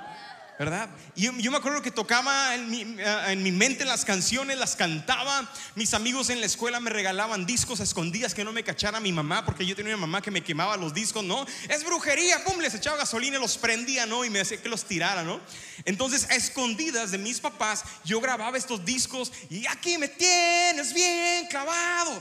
¿Verdad? 0.58 0.88
Y 1.14 1.22
yo, 1.22 1.52
me 1.52 1.56
acuerdo 1.56 1.82
que 1.82 1.92
tocaba 1.92 2.52
en 2.56 2.68
mi, 2.68 2.80
eh, 2.80 3.24
en 3.28 3.44
mi, 3.44 3.52
mente 3.52 3.84
las 3.84 4.04
canciones, 4.04 4.58
las 4.58 4.74
cantaba. 4.74 5.48
Mis 5.76 5.94
amigos 5.94 6.30
en 6.30 6.40
la 6.40 6.46
escuela 6.46 6.80
me 6.80 6.90
regalaban 6.90 7.46
discos 7.46 7.78
a 7.78 7.84
escondidas 7.84 8.34
que 8.34 8.42
no 8.42 8.52
me 8.52 8.64
cachara 8.64 8.98
mi 8.98 9.12
mamá, 9.12 9.44
porque 9.44 9.64
yo 9.64 9.76
tenía 9.76 9.94
una 9.94 10.00
mamá 10.00 10.20
que 10.20 10.32
me 10.32 10.42
quemaba 10.42 10.76
los 10.76 10.92
discos, 10.92 11.22
¿no? 11.22 11.46
Es 11.68 11.84
brujería, 11.84 12.42
pum, 12.42 12.58
les 12.58 12.74
echaba 12.74 12.96
gasolina 12.96 13.38
los 13.38 13.56
prendía, 13.56 14.04
¿no? 14.04 14.24
Y 14.24 14.30
me 14.30 14.40
decía 14.40 14.60
que 14.60 14.68
los 14.68 14.84
tirara, 14.84 15.22
¿no? 15.22 15.40
Entonces, 15.84 16.28
a 16.28 16.34
escondidas 16.34 17.12
de 17.12 17.18
mis 17.18 17.38
papás, 17.38 17.84
yo 18.04 18.20
grababa 18.20 18.58
estos 18.58 18.84
discos 18.84 19.30
y 19.48 19.64
aquí 19.68 19.96
me 19.96 20.08
tienes 20.08 20.92
bien 20.92 21.46
clavado. 21.46 22.20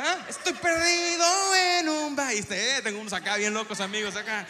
¿Ah? 0.00 0.16
Estoy 0.28 0.52
perdido 0.52 1.56
en 1.56 1.88
un 1.88 2.14
país. 2.14 2.46
Eh, 2.50 2.80
tengo 2.84 3.00
unos 3.00 3.12
acá 3.12 3.36
bien 3.36 3.52
locos 3.52 3.80
amigos 3.80 4.14
acá. 4.14 4.46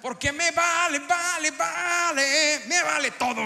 Porque 0.00 0.30
me 0.30 0.52
vale, 0.52 1.00
vale, 1.00 1.50
vale. 1.50 2.60
Me 2.68 2.80
vale 2.84 3.10
todo. 3.10 3.42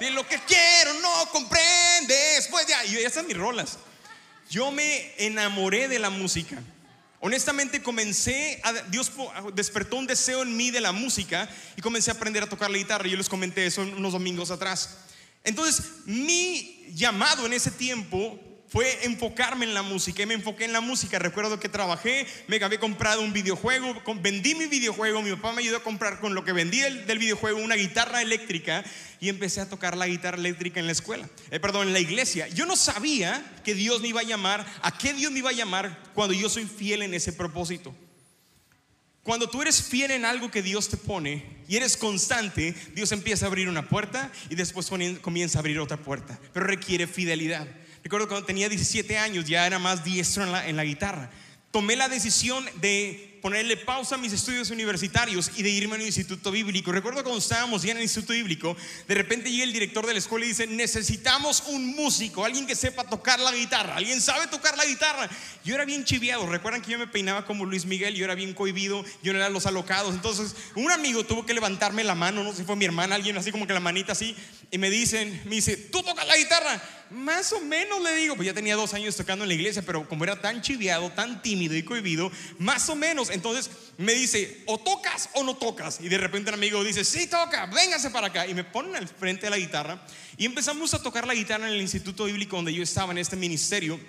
Y 0.00 0.10
lo 0.10 0.26
que 0.26 0.40
quiero 0.40 0.94
no 0.94 1.26
comprendes. 1.30 2.48
Pues 2.50 2.66
ya, 2.66 2.84
y 2.86 2.96
esas 2.96 3.12
son 3.12 3.28
mis 3.28 3.36
rolas. 3.36 3.78
Yo 4.50 4.72
me 4.72 5.14
enamoré 5.16 5.86
de 5.86 6.00
la 6.00 6.10
música. 6.10 6.56
Honestamente 7.20 7.80
comencé, 7.80 8.60
a, 8.64 8.72
Dios 8.72 9.12
despertó 9.54 9.94
un 9.94 10.08
deseo 10.08 10.42
en 10.42 10.56
mí 10.56 10.72
de 10.72 10.80
la 10.80 10.90
música 10.90 11.48
y 11.76 11.80
comencé 11.80 12.10
a 12.10 12.14
aprender 12.14 12.42
a 12.42 12.48
tocar 12.48 12.70
la 12.70 12.78
guitarra. 12.78 13.06
Yo 13.06 13.16
les 13.16 13.28
comenté 13.28 13.66
eso 13.66 13.82
unos 13.82 14.14
domingos 14.14 14.50
atrás. 14.50 14.96
Entonces, 15.44 16.06
mi 16.06 16.86
llamado 16.94 17.46
en 17.46 17.52
ese 17.52 17.70
tiempo 17.70 18.38
fue 18.70 19.04
enfocarme 19.04 19.64
en 19.64 19.74
la 19.74 19.82
música 19.82 20.22
y 20.22 20.26
me 20.26 20.34
enfoqué 20.34 20.64
en 20.64 20.72
la 20.72 20.80
música. 20.80 21.18
Recuerdo 21.18 21.58
que 21.58 21.68
trabajé, 21.68 22.24
me 22.46 22.62
había 22.62 22.78
comprado 22.78 23.20
un 23.20 23.32
videojuego, 23.32 24.00
vendí 24.22 24.54
mi 24.54 24.66
videojuego, 24.66 25.22
mi 25.22 25.32
papá 25.32 25.52
me 25.52 25.62
ayudó 25.62 25.78
a 25.78 25.82
comprar 25.82 26.20
con 26.20 26.36
lo 26.36 26.44
que 26.44 26.52
vendí 26.52 26.78
del, 26.78 27.18
videojuego 27.18 27.58
una 27.58 27.74
guitarra 27.74 28.22
eléctrica 28.22 28.84
y 29.18 29.28
empecé 29.28 29.60
a 29.60 29.68
tocar 29.68 29.96
la 29.96 30.06
guitarra 30.06 30.38
eléctrica 30.38 30.78
en 30.78 30.86
la 30.86 30.92
escuela, 30.92 31.28
eh, 31.50 31.58
perdón, 31.58 31.88
en 31.88 31.92
la 31.92 31.98
iglesia. 31.98 32.46
Yo 32.46 32.64
no 32.64 32.76
sabía 32.76 33.44
que 33.64 33.74
Dios 33.74 34.00
me 34.02 34.08
iba 34.08 34.20
a 34.20 34.24
llamar, 34.24 34.64
a 34.82 34.96
qué 34.96 35.14
Dios 35.14 35.32
me 35.32 35.40
iba 35.40 35.50
a 35.50 35.54
llamar 35.54 35.98
cuando 36.14 36.32
yo 36.32 36.48
soy 36.48 36.64
fiel 36.66 37.02
en 37.02 37.14
ese 37.14 37.32
propósito. 37.32 37.92
Cuando 39.30 39.48
tú 39.48 39.62
eres 39.62 39.80
fiel 39.80 40.10
en 40.10 40.24
algo 40.24 40.50
que 40.50 40.60
Dios 40.60 40.88
te 40.88 40.96
pone 40.96 41.44
y 41.68 41.76
eres 41.76 41.96
constante, 41.96 42.74
Dios 42.96 43.12
empieza 43.12 43.44
a 43.44 43.48
abrir 43.48 43.68
una 43.68 43.88
puerta 43.88 44.32
y 44.48 44.56
después 44.56 44.90
comienza 45.22 45.56
a 45.56 45.60
abrir 45.60 45.78
otra 45.78 45.98
puerta, 45.98 46.36
pero 46.52 46.66
requiere 46.66 47.06
fidelidad. 47.06 47.64
Recuerdo 48.02 48.26
cuando 48.26 48.44
tenía 48.44 48.68
17 48.68 49.18
años, 49.18 49.44
ya 49.44 49.68
era 49.68 49.78
más 49.78 50.02
diestro 50.02 50.42
en 50.42 50.50
la, 50.50 50.68
en 50.68 50.74
la 50.74 50.82
guitarra. 50.82 51.30
Tomé 51.70 51.94
la 51.94 52.08
decisión 52.08 52.64
de 52.80 53.29
ponerle 53.40 53.76
pausa 53.76 54.14
a 54.14 54.18
mis 54.18 54.32
estudios 54.32 54.70
universitarios 54.70 55.50
y 55.56 55.62
de 55.62 55.70
irme 55.70 55.96
al 55.96 56.02
instituto 56.02 56.50
bíblico. 56.50 56.92
Recuerdo 56.92 57.22
cuando 57.22 57.38
estábamos 57.38 57.82
ya 57.82 57.92
en 57.92 57.98
el 57.98 58.02
instituto 58.02 58.32
bíblico, 58.32 58.76
de 59.08 59.14
repente 59.14 59.50
llega 59.50 59.64
el 59.64 59.72
director 59.72 60.06
de 60.06 60.12
la 60.12 60.18
escuela 60.18 60.44
y 60.44 60.48
dice, 60.48 60.66
necesitamos 60.66 61.64
un 61.68 61.94
músico, 61.94 62.44
alguien 62.44 62.66
que 62.66 62.74
sepa 62.74 63.04
tocar 63.04 63.40
la 63.40 63.52
guitarra, 63.52 63.96
alguien 63.96 64.20
sabe 64.20 64.46
tocar 64.46 64.76
la 64.76 64.84
guitarra. 64.84 65.28
Yo 65.64 65.74
era 65.74 65.84
bien 65.84 66.04
chiviado, 66.04 66.46
recuerdan 66.46 66.82
que 66.82 66.92
yo 66.92 66.98
me 66.98 67.06
peinaba 67.06 67.44
como 67.46 67.64
Luis 67.64 67.84
Miguel, 67.84 68.14
yo 68.14 68.24
era 68.24 68.34
bien 68.34 68.54
cohibido, 68.54 69.04
yo 69.22 69.32
no 69.32 69.38
era 69.38 69.48
los 69.48 69.66
alocados. 69.66 70.14
Entonces, 70.14 70.54
un 70.74 70.90
amigo 70.90 71.24
tuvo 71.24 71.46
que 71.46 71.54
levantarme 71.54 72.04
la 72.04 72.14
mano, 72.14 72.42
no 72.42 72.50
sé 72.50 72.58
si 72.58 72.64
fue 72.64 72.76
mi 72.76 72.84
hermana, 72.84 73.14
alguien 73.14 73.36
así 73.36 73.50
como 73.50 73.66
que 73.66 73.72
la 73.72 73.80
manita 73.80 74.12
así, 74.12 74.36
y 74.70 74.78
me 74.78 74.90
dicen, 74.90 75.42
me 75.46 75.56
dice, 75.56 75.76
¿tú 75.76 76.02
tocas 76.02 76.26
la 76.26 76.36
guitarra? 76.36 76.82
Más 77.10 77.52
o 77.52 77.60
menos 77.60 78.00
le 78.02 78.14
digo, 78.14 78.36
pues 78.36 78.46
ya 78.46 78.54
tenía 78.54 78.76
dos 78.76 78.94
años 78.94 79.16
tocando 79.16 79.44
en 79.44 79.48
la 79.48 79.54
iglesia, 79.54 79.82
pero 79.82 80.08
como 80.08 80.22
era 80.22 80.40
tan 80.40 80.62
chiviado, 80.62 81.10
tan 81.10 81.42
tímido 81.42 81.74
y 81.76 81.82
cohibido, 81.82 82.30
más 82.58 82.88
o 82.88 82.94
menos. 82.94 83.29
Entonces 83.32 83.70
me 83.98 84.12
dice, 84.14 84.62
o 84.66 84.78
tocas 84.78 85.30
o 85.34 85.42
no 85.42 85.56
tocas. 85.56 86.00
Y 86.00 86.08
de 86.08 86.18
repente 86.18 86.50
un 86.50 86.54
amigo 86.54 86.82
dice, 86.84 87.04
sí 87.04 87.26
toca, 87.26 87.66
véngase 87.66 88.10
para 88.10 88.28
acá. 88.28 88.46
Y 88.46 88.54
me 88.54 88.64
ponen 88.64 88.96
al 88.96 89.08
frente 89.08 89.46
de 89.46 89.50
la 89.50 89.58
guitarra. 89.58 90.04
Y 90.36 90.46
empezamos 90.46 90.94
a 90.94 91.02
tocar 91.02 91.26
la 91.26 91.34
guitarra 91.34 91.68
en 91.68 91.74
el 91.74 91.80
instituto 91.80 92.24
bíblico 92.24 92.56
donde 92.56 92.72
yo 92.72 92.82
estaba 92.82 93.12
en 93.12 93.18
este 93.18 93.36
ministerio 93.36 94.00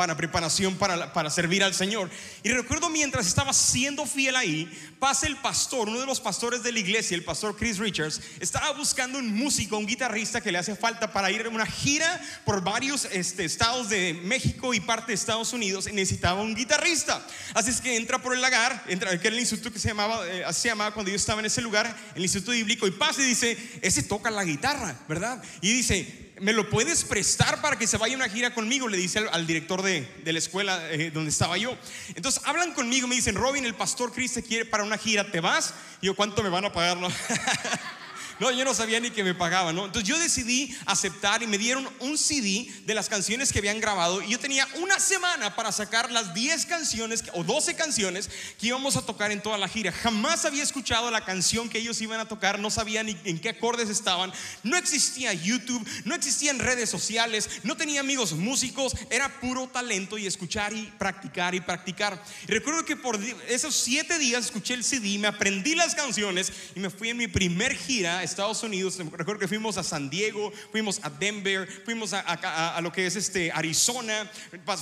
para 0.00 0.16
preparación 0.16 0.76
para, 0.76 1.12
para 1.12 1.28
servir 1.28 1.62
al 1.62 1.74
Señor. 1.74 2.08
Y 2.42 2.48
recuerdo 2.48 2.88
mientras 2.88 3.26
estaba 3.26 3.52
siendo 3.52 4.06
fiel 4.06 4.34
ahí, 4.34 4.66
pasa 4.98 5.26
el 5.26 5.36
pastor, 5.36 5.90
uno 5.90 6.00
de 6.00 6.06
los 6.06 6.22
pastores 6.22 6.62
de 6.62 6.72
la 6.72 6.78
iglesia, 6.78 7.14
el 7.14 7.22
pastor 7.22 7.54
Chris 7.54 7.76
Richards, 7.76 8.18
estaba 8.40 8.72
buscando 8.72 9.18
un 9.18 9.30
músico, 9.36 9.76
un 9.76 9.84
guitarrista 9.84 10.40
que 10.40 10.52
le 10.52 10.56
hace 10.56 10.74
falta 10.74 11.12
para 11.12 11.30
ir 11.30 11.44
a 11.44 11.50
una 11.50 11.66
gira 11.66 12.18
por 12.46 12.64
varios 12.64 13.08
este, 13.12 13.44
estados 13.44 13.90
de 13.90 14.18
México 14.24 14.72
y 14.72 14.80
parte 14.80 15.08
de 15.08 15.16
Estados 15.16 15.52
Unidos 15.52 15.86
y 15.86 15.92
necesitaba 15.92 16.40
un 16.40 16.54
guitarrista. 16.54 17.22
Así 17.52 17.68
es 17.68 17.82
que 17.82 17.94
entra 17.98 18.22
por 18.22 18.32
el 18.32 18.40
lagar, 18.40 18.82
entra, 18.88 19.10
que 19.20 19.28
era 19.28 19.36
el 19.36 19.40
instituto 19.40 19.70
que 19.70 19.78
se 19.78 19.88
llamaba, 19.88 20.26
eh, 20.28 20.46
así 20.46 20.62
se 20.62 20.68
llamaba 20.68 20.94
cuando 20.94 21.10
yo 21.10 21.16
estaba 21.16 21.40
en 21.40 21.46
ese 21.46 21.60
lugar, 21.60 21.94
el 22.14 22.22
instituto 22.22 22.52
bíblico, 22.52 22.86
y 22.86 22.92
pasa 22.92 23.20
y 23.20 23.26
dice, 23.26 23.58
ese 23.82 24.02
toca 24.02 24.30
la 24.30 24.44
guitarra, 24.44 24.98
¿verdad? 25.06 25.42
Y 25.60 25.74
dice, 25.74 26.29
¿me 26.40 26.52
lo 26.54 26.68
puedes 26.68 27.04
prestar 27.04 27.60
para 27.60 27.78
que 27.78 27.86
se 27.86 27.98
vaya 27.98 28.14
a 28.14 28.16
una 28.16 28.28
gira 28.28 28.52
conmigo? 28.54 28.88
Le 28.88 28.96
dice 28.96 29.20
al, 29.30 29.46
director 29.46 29.82
de, 29.82 30.08
la 30.24 30.38
escuela 30.38 30.90
eh, 30.90 31.10
donde 31.10 31.30
estaba 31.30 31.56
yo. 31.58 31.76
Entonces 32.14 32.42
hablan 32.46 32.72
conmigo, 32.72 33.06
me 33.06 33.14
dicen, 33.14 33.34
Robin, 33.34 33.64
el 33.64 33.74
pastor 33.74 34.12
Chris 34.12 34.32
te 34.32 34.42
quiere 34.42 34.64
para 34.64 34.82
una 34.82 34.98
gira, 34.98 35.30
¿te 35.30 35.40
vas? 35.40 35.74
Y 36.00 36.06
yo, 36.06 36.16
¿cuánto 36.16 36.42
me 36.42 36.48
van 36.48 36.64
a 36.64 36.72
pagar? 36.72 36.96
No? 36.96 37.08
No, 38.40 38.50
yo 38.50 38.64
no 38.64 38.72
sabía 38.72 39.00
ni 39.00 39.10
que 39.10 39.22
me 39.22 39.34
pagaban, 39.34 39.76
¿no? 39.76 39.84
Entonces 39.84 40.08
yo 40.08 40.18
decidí 40.18 40.74
aceptar 40.86 41.42
y 41.42 41.46
me 41.46 41.58
dieron 41.58 41.86
un 41.98 42.16
CD 42.16 42.66
de 42.86 42.94
las 42.94 43.10
canciones 43.10 43.52
que 43.52 43.58
habían 43.58 43.80
grabado 43.80 44.22
y 44.22 44.30
yo 44.30 44.38
tenía 44.38 44.66
una 44.76 44.98
semana 44.98 45.54
para 45.54 45.70
sacar 45.72 46.10
las 46.10 46.32
10 46.32 46.64
canciones 46.64 47.22
o 47.34 47.44
12 47.44 47.74
canciones 47.74 48.30
que 48.58 48.68
íbamos 48.68 48.96
a 48.96 49.04
tocar 49.04 49.30
en 49.30 49.42
toda 49.42 49.58
la 49.58 49.68
gira. 49.68 49.92
Jamás 49.92 50.46
había 50.46 50.62
escuchado 50.62 51.10
la 51.10 51.22
canción 51.22 51.68
que 51.68 51.80
ellos 51.80 52.00
iban 52.00 52.18
a 52.18 52.28
tocar, 52.28 52.58
no 52.58 52.70
sabía 52.70 53.02
ni 53.02 53.14
en 53.24 53.38
qué 53.38 53.50
acordes 53.50 53.90
estaban. 53.90 54.32
No 54.62 54.78
existía 54.78 55.34
YouTube, 55.34 55.86
no 56.06 56.14
existían 56.14 56.60
redes 56.60 56.88
sociales, 56.88 57.50
no 57.62 57.76
tenía 57.76 58.00
amigos 58.00 58.32
músicos, 58.32 58.96
era 59.10 59.40
puro 59.40 59.68
talento 59.68 60.16
y 60.16 60.26
escuchar 60.26 60.72
y 60.72 60.86
practicar 60.98 61.54
y 61.54 61.60
practicar. 61.60 62.24
Y 62.48 62.52
recuerdo 62.52 62.86
que 62.86 62.96
por 62.96 63.20
esos 63.50 63.74
7 63.76 64.18
días 64.18 64.46
escuché 64.46 64.72
el 64.72 64.82
CD, 64.82 65.18
me 65.18 65.28
aprendí 65.28 65.74
las 65.74 65.94
canciones 65.94 66.50
y 66.74 66.80
me 66.80 66.88
fui 66.88 67.10
en 67.10 67.18
mi 67.18 67.28
primer 67.28 67.76
gira 67.76 68.22
Estados 68.30 68.62
Unidos, 68.62 68.98
recuerdo 68.98 69.38
que 69.38 69.48
fuimos 69.48 69.76
a 69.76 69.82
San 69.82 70.08
Diego, 70.08 70.52
fuimos 70.72 71.00
a 71.02 71.10
Denver, 71.10 71.68
fuimos 71.84 72.12
a, 72.12 72.80
lo 72.82 72.92
que 72.92 73.06
es 73.06 73.16
este 73.16 73.52
Arizona, 73.52 74.30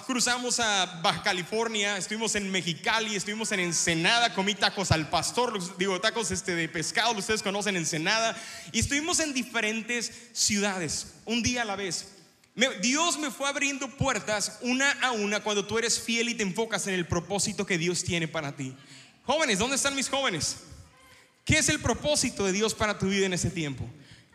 cruzamos 0.06 0.60
a 0.60 1.00
Baja 1.02 1.22
California, 1.22 1.96
estuvimos 1.96 2.34
en 2.34 2.50
Mexicali, 2.50 3.16
estuvimos 3.16 3.50
en 3.52 3.60
Ensenada, 3.60 4.34
comí 4.34 4.54
tacos 4.54 4.92
al 4.92 5.08
pastor, 5.08 5.58
digo 5.78 6.00
tacos 6.00 6.30
este, 6.30 6.54
de 6.54 6.68
pescado, 6.68 7.12
ustedes 7.12 7.42
conocen 7.42 7.76
Ensenada, 7.76 8.36
y 8.72 8.80
estuvimos 8.80 9.20
en 9.20 9.34
diferentes 9.34 10.12
ciudades, 10.32 11.14
un 11.24 11.42
día 11.42 11.62
a 11.62 11.64
la 11.64 11.76
vez. 11.76 12.06
Dios 12.82 13.18
me 13.18 13.30
fue 13.30 13.48
abriendo 13.48 13.88
puertas 13.88 14.58
una 14.62 14.90
a 15.00 15.12
una 15.12 15.40
cuando 15.40 15.64
tú 15.64 15.78
eres 15.78 16.00
fiel 16.00 16.28
y 16.28 16.34
te 16.34 16.42
enfocas 16.42 16.86
en 16.88 16.94
el 16.94 17.06
propósito 17.06 17.64
que 17.64 17.78
Dios 17.78 18.02
tiene 18.02 18.26
para 18.26 18.56
ti. 18.56 18.74
Jóvenes, 19.24 19.58
¿dónde 19.58 19.76
están 19.76 19.94
mis 19.94 20.08
jóvenes? 20.08 20.56
¿Qué 21.48 21.56
es 21.56 21.70
el 21.70 21.80
propósito 21.80 22.44
de 22.44 22.52
Dios 22.52 22.74
para 22.74 22.98
tu 22.98 23.08
vida 23.08 23.24
en 23.24 23.32
ese 23.32 23.48
tiempo? 23.48 23.82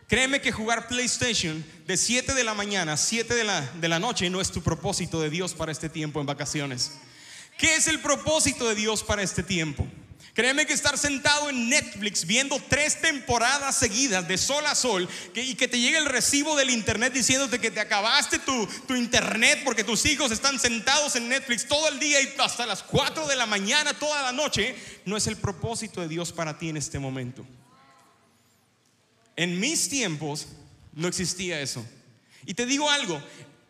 Créeme 0.08 0.42
que 0.42 0.52
jugar 0.52 0.88
PlayStation 0.88 1.64
de 1.86 1.96
7 1.96 2.34
de 2.34 2.44
la 2.44 2.56
mañana 2.56 2.94
a 2.94 2.98
7 2.98 3.36
de 3.36 3.44
la, 3.44 3.62
de 3.62 3.88
la 3.88 4.00
noche 4.00 4.32
no 4.32 4.42
es 4.42 4.50
tu 4.50 4.64
propósito 4.64 5.22
de 5.22 5.30
Dios 5.30 5.54
para 5.54 5.72
este 5.72 5.90
tiempo 5.90 6.20
en 6.20 6.26
vacaciones. 6.26 6.94
¿Qué 7.60 7.76
es 7.76 7.88
el 7.88 8.00
propósito 8.00 8.68
de 8.68 8.74
Dios 8.74 9.04
para 9.04 9.22
este 9.22 9.44
tiempo? 9.44 9.88
Créeme 10.34 10.66
que 10.66 10.74
estar 10.74 10.98
sentado 10.98 11.50
en 11.52 11.70
Netflix 11.70 12.26
viendo 12.26 12.60
tres 12.68 13.00
temporadas 13.00 13.78
seguidas 13.78 14.28
de 14.28 14.40
sol 14.40 14.66
a 14.66 14.74
sol 14.74 15.08
y 15.36 15.54
que 15.54 15.68
te 15.68 15.80
llegue 15.80 16.00
el 16.00 16.08
recibo 16.08 16.56
del 16.56 16.72
internet 16.72 17.14
diciéndote 17.14 17.60
que 17.60 17.70
te 17.70 17.80
acabaste 17.80 18.40
tu, 18.40 18.66
tu, 18.88 18.96
internet 18.96 19.62
porque 19.64 19.84
tus 19.84 20.08
hijos 20.08 20.32
están 20.32 20.60
sentados 20.60 21.16
en 21.16 21.30
Netflix 21.30 21.68
todo 21.68 21.88
el 21.88 22.00
día 22.00 22.20
y 22.20 22.34
hasta 22.40 22.66
las 22.66 22.82
4 22.82 23.28
de 23.28 23.36
la 23.36 23.46
mañana, 23.46 23.94
toda 23.94 24.24
la 24.24 24.32
noche, 24.32 24.76
no 25.06 25.16
es 25.18 25.28
el 25.28 25.38
propósito 25.38 26.02
de 26.02 26.08
Dios 26.08 26.32
para 26.32 26.58
ti 26.58 26.70
en 26.70 26.78
este 26.78 26.98
momento. 26.98 27.46
En 29.36 29.60
mis 29.60 29.88
tiempos 29.88 30.48
no 30.94 31.08
existía 31.08 31.62
eso. 31.62 31.86
Y 32.46 32.56
te 32.56 32.66
digo 32.66 32.90
algo, 32.90 33.22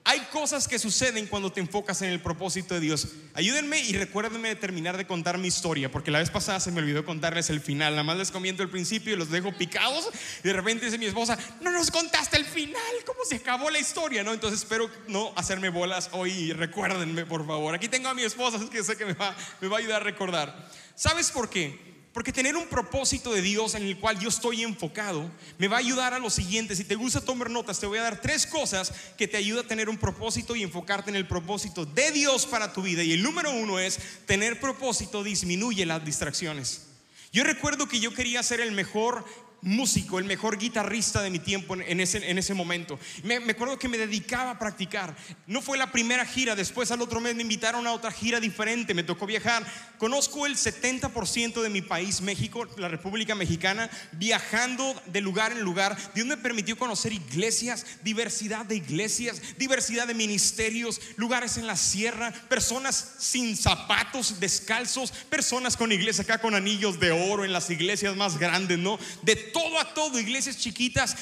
hay 0.05 0.19
cosas 0.31 0.67
que 0.67 0.79
suceden 0.79 1.27
cuando 1.27 1.51
te 1.51 1.61
enfocas 1.61 2.01
en 2.01 2.09
el 2.09 2.19
propósito 2.19 2.73
de 2.73 2.81
Dios. 2.81 3.07
Ayúdenme 3.33 3.79
y 3.79 3.93
recuérdenme 3.93 4.49
de 4.49 4.55
terminar 4.55 4.97
de 4.97 5.07
contar 5.07 5.37
mi 5.37 5.47
historia, 5.47 5.89
porque 5.89 6.11
la 6.11 6.19
vez 6.19 6.29
pasada 6.29 6.59
se 6.59 6.71
me 6.71 6.79
olvidó 6.81 7.05
contarles 7.05 7.49
el 7.49 7.61
final. 7.61 7.93
Nada 7.93 8.03
más 8.03 8.17
les 8.17 8.29
comiento 8.29 8.63
el 8.63 8.69
principio 8.69 9.13
y 9.13 9.15
los 9.15 9.31
dejo 9.31 9.53
picados. 9.53 10.09
Y 10.43 10.47
de 10.47 10.53
repente 10.53 10.85
dice 10.85 10.97
mi 10.97 11.05
esposa, 11.05 11.37
no 11.61 11.71
nos 11.71 11.89
contaste 11.89 12.35
el 12.35 12.45
final, 12.45 12.81
¿cómo 13.05 13.23
se 13.23 13.37
acabó 13.37 13.69
la 13.69 13.79
historia? 13.79 14.23
¿No? 14.23 14.33
Entonces 14.33 14.59
espero 14.59 14.89
no 15.07 15.31
hacerme 15.37 15.69
bolas 15.69 16.09
hoy 16.11 16.51
recuérdenme, 16.51 17.25
por 17.25 17.47
favor. 17.47 17.73
Aquí 17.73 17.87
tengo 17.87 18.09
a 18.09 18.13
mi 18.13 18.23
esposa, 18.23 18.57
es 18.57 18.69
que 18.69 18.83
sé 18.83 18.97
que 18.97 19.05
me 19.05 19.13
va, 19.13 19.33
me 19.61 19.69
va 19.69 19.77
a 19.77 19.79
ayudar 19.79 20.01
a 20.01 20.03
recordar. 20.03 20.69
¿Sabes 20.95 21.31
por 21.31 21.49
qué? 21.49 21.92
Porque 22.13 22.31
tener 22.31 22.55
un 22.55 22.67
propósito 22.67 23.33
de 23.33 23.41
Dios 23.41 23.73
en 23.73 23.83
el 23.83 23.97
cual 23.97 24.19
yo 24.19 24.29
estoy 24.29 24.61
enfocado 24.61 25.31
me 25.57 25.67
va 25.67 25.77
a 25.77 25.79
ayudar 25.79 26.13
a 26.13 26.19
lo 26.19 26.29
siguiente. 26.29 26.75
Si 26.75 26.83
te 26.83 26.93
gusta 26.93 27.21
tomar 27.21 27.49
notas, 27.49 27.79
te 27.79 27.87
voy 27.87 27.97
a 27.97 28.03
dar 28.03 28.21
tres 28.21 28.45
cosas 28.45 28.93
que 29.17 29.27
te 29.27 29.37
ayudan 29.37 29.65
a 29.65 29.67
tener 29.67 29.89
un 29.89 29.97
propósito 29.97 30.55
y 30.55 30.61
enfocarte 30.61 31.09
en 31.09 31.15
el 31.15 31.27
propósito 31.27 31.85
de 31.85 32.11
Dios 32.11 32.45
para 32.45 32.71
tu 32.71 32.83
vida. 32.83 33.03
Y 33.03 33.13
el 33.13 33.23
número 33.23 33.51
uno 33.51 33.79
es 33.79 33.99
tener 34.27 34.59
propósito 34.59 35.23
disminuye 35.23 35.87
las 35.87 36.05
distracciones. 36.05 36.83
Yo 37.31 37.43
recuerdo 37.43 37.87
que 37.87 37.99
yo 37.99 38.13
quería 38.13 38.43
ser 38.43 38.61
el 38.61 38.73
mejor 38.73 39.25
músico, 39.63 40.19
el 40.19 40.25
mejor 40.25 40.57
guitarrista 40.57 41.21
de 41.21 41.29
mi 41.29 41.39
tiempo 41.39 41.75
en 41.75 41.99
ese, 41.99 42.29
en 42.29 42.37
ese 42.37 42.53
momento. 42.53 42.99
Me, 43.23 43.35
acuerdo 43.35 43.79
que 43.79 43.87
me 43.87 43.97
dedicaba 43.97 44.51
a 44.51 44.59
practicar. 44.59 45.15
No 45.47 45.61
fue 45.61 45.77
la 45.77 45.91
primera 45.91 46.25
gira, 46.25 46.55
después 46.55 46.91
al 46.91 47.01
otro 47.01 47.19
mes 47.19 47.35
me 47.35 47.41
invitaron 47.41 47.87
a 47.87 47.93
otra 47.93 48.11
gira 48.11 48.39
diferente, 48.39 48.93
me 48.93 49.03
tocó 49.03 49.25
viajar. 49.25 49.65
Conozco 49.97 50.45
el 50.45 50.55
70% 50.55 51.61
de 51.61 51.69
mi 51.69 51.81
país, 51.81 52.21
México, 52.21 52.67
la 52.77 52.89
República 52.89 53.35
Mexicana, 53.35 53.89
viajando 54.11 55.01
de 55.07 55.21
lugar 55.21 55.53
en 55.53 55.61
lugar. 55.61 55.97
Dios 56.13 56.27
me 56.27 56.37
permitió 56.37 56.77
conocer 56.77 57.13
iglesias, 57.13 57.85
diversidad 58.03 58.65
de 58.65 58.75
iglesias, 58.75 59.41
diversidad 59.57 60.07
de 60.07 60.13
ministerios, 60.13 60.99
lugares 61.15 61.57
en 61.57 61.67
la 61.67 61.77
sierra, 61.77 62.33
personas 62.49 63.15
sin 63.19 63.55
zapatos, 63.55 64.39
descalzos, 64.39 65.11
personas 65.11 65.77
con 65.77 65.91
iglesias 65.91 66.25
acá 66.25 66.39
con 66.39 66.55
anillos 66.55 66.99
de 66.99 67.11
oro 67.11 67.45
en 67.45 67.53
las 67.53 67.69
iglesias 67.69 68.15
más 68.15 68.37
grandes, 68.37 68.77
¿no? 68.77 68.99
Todo 69.53 69.79
a 69.79 69.93
todo, 69.93 70.19
iglesias 70.19 70.57
chiquitas. 70.57 71.15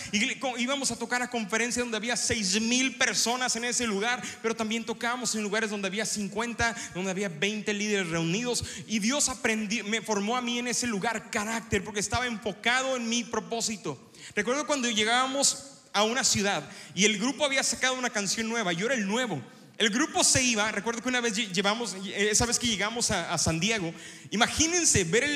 Íbamos 0.58 0.90
a 0.90 0.96
tocar 0.96 1.22
a 1.22 1.30
conferencias 1.30 1.86
donde 1.86 1.98
había 1.98 2.18
seis 2.18 2.60
mil 2.60 2.98
personas 2.98 3.56
en 3.56 3.66
ese 3.66 3.86
lugar, 3.86 4.24
pero 4.42 4.56
también 4.56 4.84
tocábamos 4.84 5.36
en 5.36 5.44
lugares 5.44 5.70
donde 5.70 5.88
había 5.88 6.06
50, 6.06 6.76
donde 6.96 7.12
había 7.12 7.30
20 7.30 7.72
líderes 7.76 8.10
reunidos. 8.10 8.64
Y 8.88 8.98
Dios 8.98 9.30
me 9.86 10.02
formó 10.02 10.36
a 10.36 10.42
mí 10.42 10.58
en 10.58 10.68
ese 10.68 10.88
lugar 10.88 11.30
carácter, 11.30 11.84
porque 11.84 12.00
estaba 12.00 12.26
enfocado 12.26 12.96
en 12.96 13.08
mi 13.08 13.24
propósito. 13.24 14.00
Recuerdo 14.36 14.66
cuando 14.66 14.90
llegábamos 14.90 15.68
a 15.94 16.04
una 16.04 16.24
ciudad 16.24 16.70
y 16.96 17.06
el 17.06 17.20
grupo 17.20 17.46
había 17.46 17.64
sacado 17.64 17.96
una 17.96 18.10
canción 18.10 18.50
nueva, 18.50 18.74
yo 18.74 18.86
era 18.86 18.96
el 18.96 19.06
nuevo. 19.06 19.42
El 19.78 19.90
grupo 19.90 20.24
se 20.24 20.44
iba, 20.44 20.72
recuerdo 20.72 21.02
que 21.02 21.10
una 21.10 21.22
vez 21.22 21.34
llevamos, 21.52 21.96
esa 22.16 22.46
vez 22.46 22.60
que 22.60 22.68
llegamos 22.68 23.10
a, 23.10 23.36
San 23.40 23.60
Diego, 23.60 23.92
imagínense 24.30 25.04
ver 25.06 25.28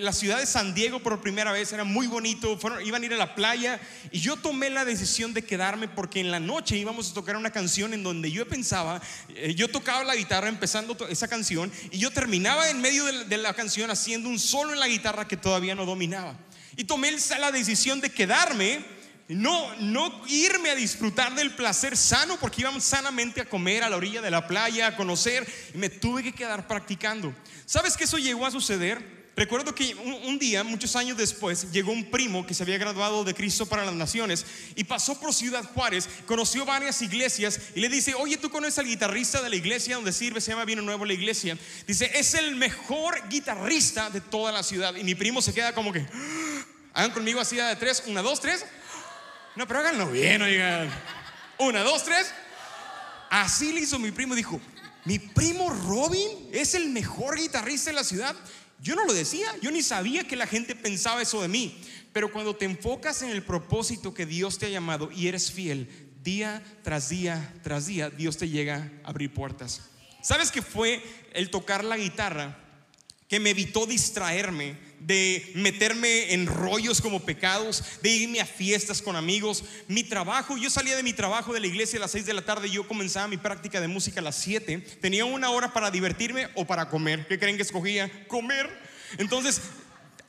la 0.00 0.12
ciudad 0.12 0.38
de 0.38 0.44
San 0.44 0.74
Diego 0.74 1.00
por 1.00 1.18
primera 1.22 1.50
vez, 1.50 1.72
era 1.72 1.84
muy 1.84 2.06
bonito, 2.06 2.58
iban 2.84 3.02
a 3.02 3.06
ir 3.06 3.14
a 3.14 3.16
la 3.16 3.34
playa 3.34 3.80
y 4.10 4.20
yo 4.20 4.36
tomé 4.36 4.68
la 4.68 4.84
decisión 4.84 5.32
de 5.32 5.44
quedarme 5.44 5.88
porque 5.88 6.20
en 6.20 6.30
la 6.30 6.40
noche 6.40 6.76
íbamos 6.76 7.10
a 7.10 7.14
tocar 7.14 7.36
una 7.36 7.50
canción 7.50 7.94
en 7.94 8.02
donde 8.02 8.30
yo 8.30 8.46
pensaba, 8.46 9.00
eh, 9.34 9.54
yo 9.54 9.68
tocaba 9.68 10.04
la 10.04 10.14
guitarra 10.14 10.48
empezando 10.48 10.94
esa 11.08 11.26
canción 11.26 11.72
y 11.90 11.98
yo 11.98 12.10
terminaba 12.10 12.68
en 12.68 12.82
medio 12.82 13.06
de, 13.06 13.24
de 13.24 13.36
la 13.38 13.54
canción 13.54 13.90
haciendo 13.90 14.28
un 14.28 14.38
solo 14.38 14.74
en 14.74 14.80
la 14.80 14.88
guitarra 14.88 15.26
que 15.26 15.38
todavía 15.38 15.74
no 15.74 15.86
dominaba. 15.86 16.36
Y 16.76 16.84
tomé 16.84 17.16
la 17.38 17.50
decisión 17.50 18.02
de 18.02 18.10
quedarme 18.10 18.95
no, 19.28 19.74
no 19.76 20.22
irme 20.28 20.70
a 20.70 20.74
disfrutar 20.74 21.34
del 21.34 21.54
placer 21.54 21.96
sano 21.96 22.38
porque 22.38 22.60
íbamos 22.60 22.84
sanamente 22.84 23.40
a 23.40 23.48
comer 23.48 23.82
a 23.82 23.90
la 23.90 23.96
orilla 23.96 24.22
de 24.22 24.30
la 24.30 24.46
playa, 24.46 24.88
a 24.88 24.96
conocer 24.96 25.46
y 25.74 25.78
me 25.78 25.88
tuve 25.88 26.22
que 26.22 26.32
quedar 26.32 26.66
practicando. 26.68 27.34
¿Sabes 27.64 27.96
que 27.96 28.04
eso 28.04 28.18
llegó 28.18 28.46
a 28.46 28.50
suceder? 28.50 29.16
Recuerdo 29.36 29.74
que 29.74 29.94
un, 29.94 30.38
día, 30.38 30.64
muchos 30.64 30.96
años 30.96 31.18
después, 31.18 31.70
llegó 31.70 31.92
un 31.92 32.10
primo 32.10 32.46
que 32.46 32.54
se 32.54 32.62
había 32.62 32.78
graduado 32.78 33.22
de 33.22 33.34
Cristo 33.34 33.66
para 33.66 33.84
las 33.84 33.94
Naciones 33.94 34.46
y 34.76 34.84
pasó 34.84 35.20
por 35.20 35.34
Ciudad 35.34 35.62
Juárez, 35.62 36.08
conoció 36.24 36.64
varias 36.64 37.02
iglesias 37.02 37.60
y 37.74 37.80
le 37.80 37.90
dice, 37.90 38.14
oye, 38.14 38.38
¿tú 38.38 38.48
conoces 38.48 38.78
al 38.78 38.86
guitarrista 38.86 39.42
de 39.42 39.50
la 39.50 39.56
iglesia 39.56 39.96
donde 39.96 40.14
sirve? 40.14 40.40
Se 40.40 40.52
llama 40.52 40.64
Vino 40.64 40.80
Nuevo 40.80 41.04
la 41.04 41.12
iglesia. 41.12 41.58
Dice, 41.86 42.10
es 42.14 42.32
el 42.32 42.56
mejor 42.56 43.28
guitarrista 43.28 44.08
de 44.08 44.22
toda 44.22 44.52
la 44.52 44.62
ciudad. 44.62 44.94
Y 44.96 45.04
mi 45.04 45.14
primo 45.14 45.42
se 45.42 45.52
queda 45.52 45.74
como 45.74 45.92
que, 45.92 46.06
¡Ah! 46.10 46.64
hagan 46.94 47.10
conmigo 47.10 47.38
así 47.38 47.56
de 47.56 47.76
tres, 47.76 48.04
una, 48.06 48.22
dos, 48.22 48.40
tres. 48.40 48.64
No, 49.56 49.66
pero 49.66 49.80
háganlo 49.80 50.10
bien, 50.10 50.42
oigan. 50.42 50.90
Una, 51.58 51.82
dos, 51.82 52.04
tres. 52.04 52.30
Así 53.30 53.72
le 53.72 53.80
hizo 53.80 53.98
mi 53.98 54.10
primo. 54.10 54.34
Dijo, 54.34 54.60
mi 55.06 55.18
primo 55.18 55.70
Robin 55.70 56.28
es 56.52 56.74
el 56.74 56.90
mejor 56.90 57.38
guitarrista 57.38 57.90
de 57.90 57.96
la 57.96 58.04
ciudad. 58.04 58.36
Yo 58.80 58.94
no 58.94 59.06
lo 59.06 59.14
decía, 59.14 59.48
yo 59.62 59.70
ni 59.70 59.82
sabía 59.82 60.24
que 60.24 60.36
la 60.36 60.46
gente 60.46 60.74
pensaba 60.74 61.22
eso 61.22 61.40
de 61.40 61.48
mí. 61.48 61.80
Pero 62.12 62.30
cuando 62.30 62.54
te 62.54 62.66
enfocas 62.66 63.22
en 63.22 63.30
el 63.30 63.42
propósito 63.42 64.12
que 64.12 64.26
Dios 64.26 64.58
te 64.58 64.66
ha 64.66 64.70
llamado 64.70 65.10
y 65.10 65.28
eres 65.28 65.50
fiel, 65.50 65.88
día 66.22 66.62
tras 66.82 67.08
día 67.08 67.54
tras 67.62 67.86
día, 67.86 68.10
Dios 68.10 68.36
te 68.36 68.48
llega 68.48 68.90
a 69.04 69.08
abrir 69.08 69.32
puertas. 69.32 69.82
¿Sabes 70.22 70.50
qué 70.50 70.60
fue 70.60 71.02
el 71.32 71.50
tocar 71.50 71.82
la 71.84 71.96
guitarra 71.96 72.58
que 73.28 73.40
me 73.40 73.50
evitó 73.50 73.86
distraerme 73.86 74.76
de 75.00 75.52
meterme 75.54 76.32
en 76.32 76.46
rollos 76.46 77.00
como 77.00 77.24
pecados, 77.24 77.82
de 78.02 78.10
irme 78.10 78.40
a 78.40 78.46
fiestas 78.46 79.02
con 79.02 79.16
amigos. 79.16 79.64
Mi 79.88 80.02
trabajo, 80.02 80.56
yo 80.56 80.70
salía 80.70 80.96
de 80.96 81.02
mi 81.02 81.12
trabajo 81.12 81.52
de 81.52 81.60
la 81.60 81.66
iglesia 81.66 81.98
a 81.98 82.02
las 82.02 82.12
6 82.12 82.26
de 82.26 82.34
la 82.34 82.44
tarde 82.44 82.70
yo 82.70 82.86
comenzaba 82.86 83.28
mi 83.28 83.36
práctica 83.36 83.80
de 83.80 83.88
música 83.88 84.20
a 84.20 84.22
las 84.22 84.36
7. 84.36 84.78
Tenía 85.00 85.24
una 85.24 85.50
hora 85.50 85.72
para 85.72 85.90
divertirme 85.90 86.48
o 86.54 86.66
para 86.66 86.88
comer. 86.88 87.26
¿Qué 87.26 87.38
creen 87.38 87.56
que 87.56 87.62
escogía? 87.62 88.10
Comer. 88.28 88.68
Entonces, 89.18 89.60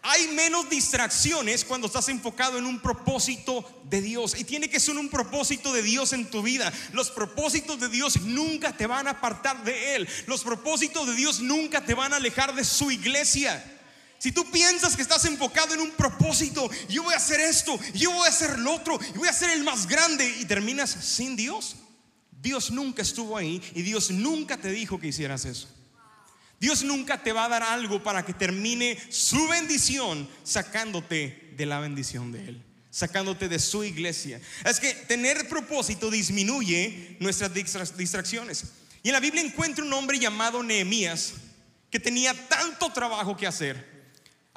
hay 0.01 0.27
menos 0.29 0.69
distracciones 0.69 1.65
cuando 1.65 1.87
estás 1.87 2.07
enfocado 2.09 2.57
en 2.57 2.65
un 2.65 2.79
propósito 2.79 3.81
de 3.83 4.01
Dios. 4.01 4.39
Y 4.39 4.43
tiene 4.45 4.69
que 4.69 4.79
ser 4.79 4.97
un 4.97 5.09
propósito 5.09 5.73
de 5.73 5.81
Dios 5.81 6.13
en 6.13 6.29
tu 6.29 6.41
vida. 6.41 6.71
Los 6.93 7.11
propósitos 7.11 7.79
de 7.79 7.89
Dios 7.89 8.21
nunca 8.21 8.75
te 8.75 8.87
van 8.87 9.07
a 9.07 9.11
apartar 9.11 9.63
de 9.63 9.95
Él. 9.95 10.07
Los 10.27 10.43
propósitos 10.43 11.07
de 11.07 11.15
Dios 11.15 11.41
nunca 11.41 11.85
te 11.85 11.93
van 11.93 12.13
a 12.13 12.17
alejar 12.17 12.55
de 12.55 12.63
su 12.63 12.89
iglesia. 12.91 13.76
Si 14.19 14.31
tú 14.31 14.49
piensas 14.51 14.95
que 14.95 15.01
estás 15.01 15.25
enfocado 15.25 15.73
en 15.73 15.81
un 15.81 15.91
propósito, 15.91 16.69
yo 16.89 17.03
voy 17.03 17.13
a 17.13 17.17
hacer 17.17 17.39
esto, 17.39 17.79
yo 17.93 18.11
voy 18.11 18.25
a 18.25 18.29
hacer 18.29 18.57
lo 18.59 18.73
otro, 18.73 18.99
y 19.13 19.17
voy 19.17 19.27
a 19.27 19.33
ser 19.33 19.51
el 19.51 19.63
más 19.63 19.87
grande, 19.87 20.27
y 20.39 20.45
terminas 20.45 20.89
sin 20.89 21.35
Dios, 21.35 21.75
Dios 22.41 22.71
nunca 22.71 23.01
estuvo 23.01 23.35
ahí 23.35 23.61
y 23.73 23.81
Dios 23.81 24.11
nunca 24.11 24.57
te 24.57 24.69
dijo 24.69 24.99
que 24.99 25.07
hicieras 25.07 25.45
eso. 25.45 25.67
Dios 26.59 26.83
nunca 26.83 27.21
te 27.21 27.33
va 27.33 27.45
a 27.45 27.49
dar 27.49 27.63
algo 27.63 28.01
para 28.01 28.25
que 28.25 28.33
termine 28.33 28.97
su 29.09 29.47
bendición 29.47 30.27
sacándote 30.43 31.53
de 31.55 31.65
la 31.65 31.79
bendición 31.79 32.31
de 32.31 32.49
Él, 32.49 32.63
sacándote 32.89 33.47
de 33.47 33.59
su 33.59 33.83
iglesia. 33.83 34.41
Es 34.65 34.79
que 34.79 34.93
tener 34.93 35.47
propósito 35.49 36.09
disminuye 36.09 37.17
nuestras 37.19 37.51
distracciones. 37.53 38.65
Y 39.03 39.09
en 39.09 39.13
la 39.13 39.19
Biblia 39.19 39.43
encuentro 39.43 39.85
un 39.85 39.93
hombre 39.93 40.19
llamado 40.19 40.63
Nehemías 40.63 41.33
que 41.91 41.99
tenía 41.99 42.33
tanto 42.47 42.91
trabajo 42.91 43.37
que 43.37 43.47
hacer. 43.47 43.96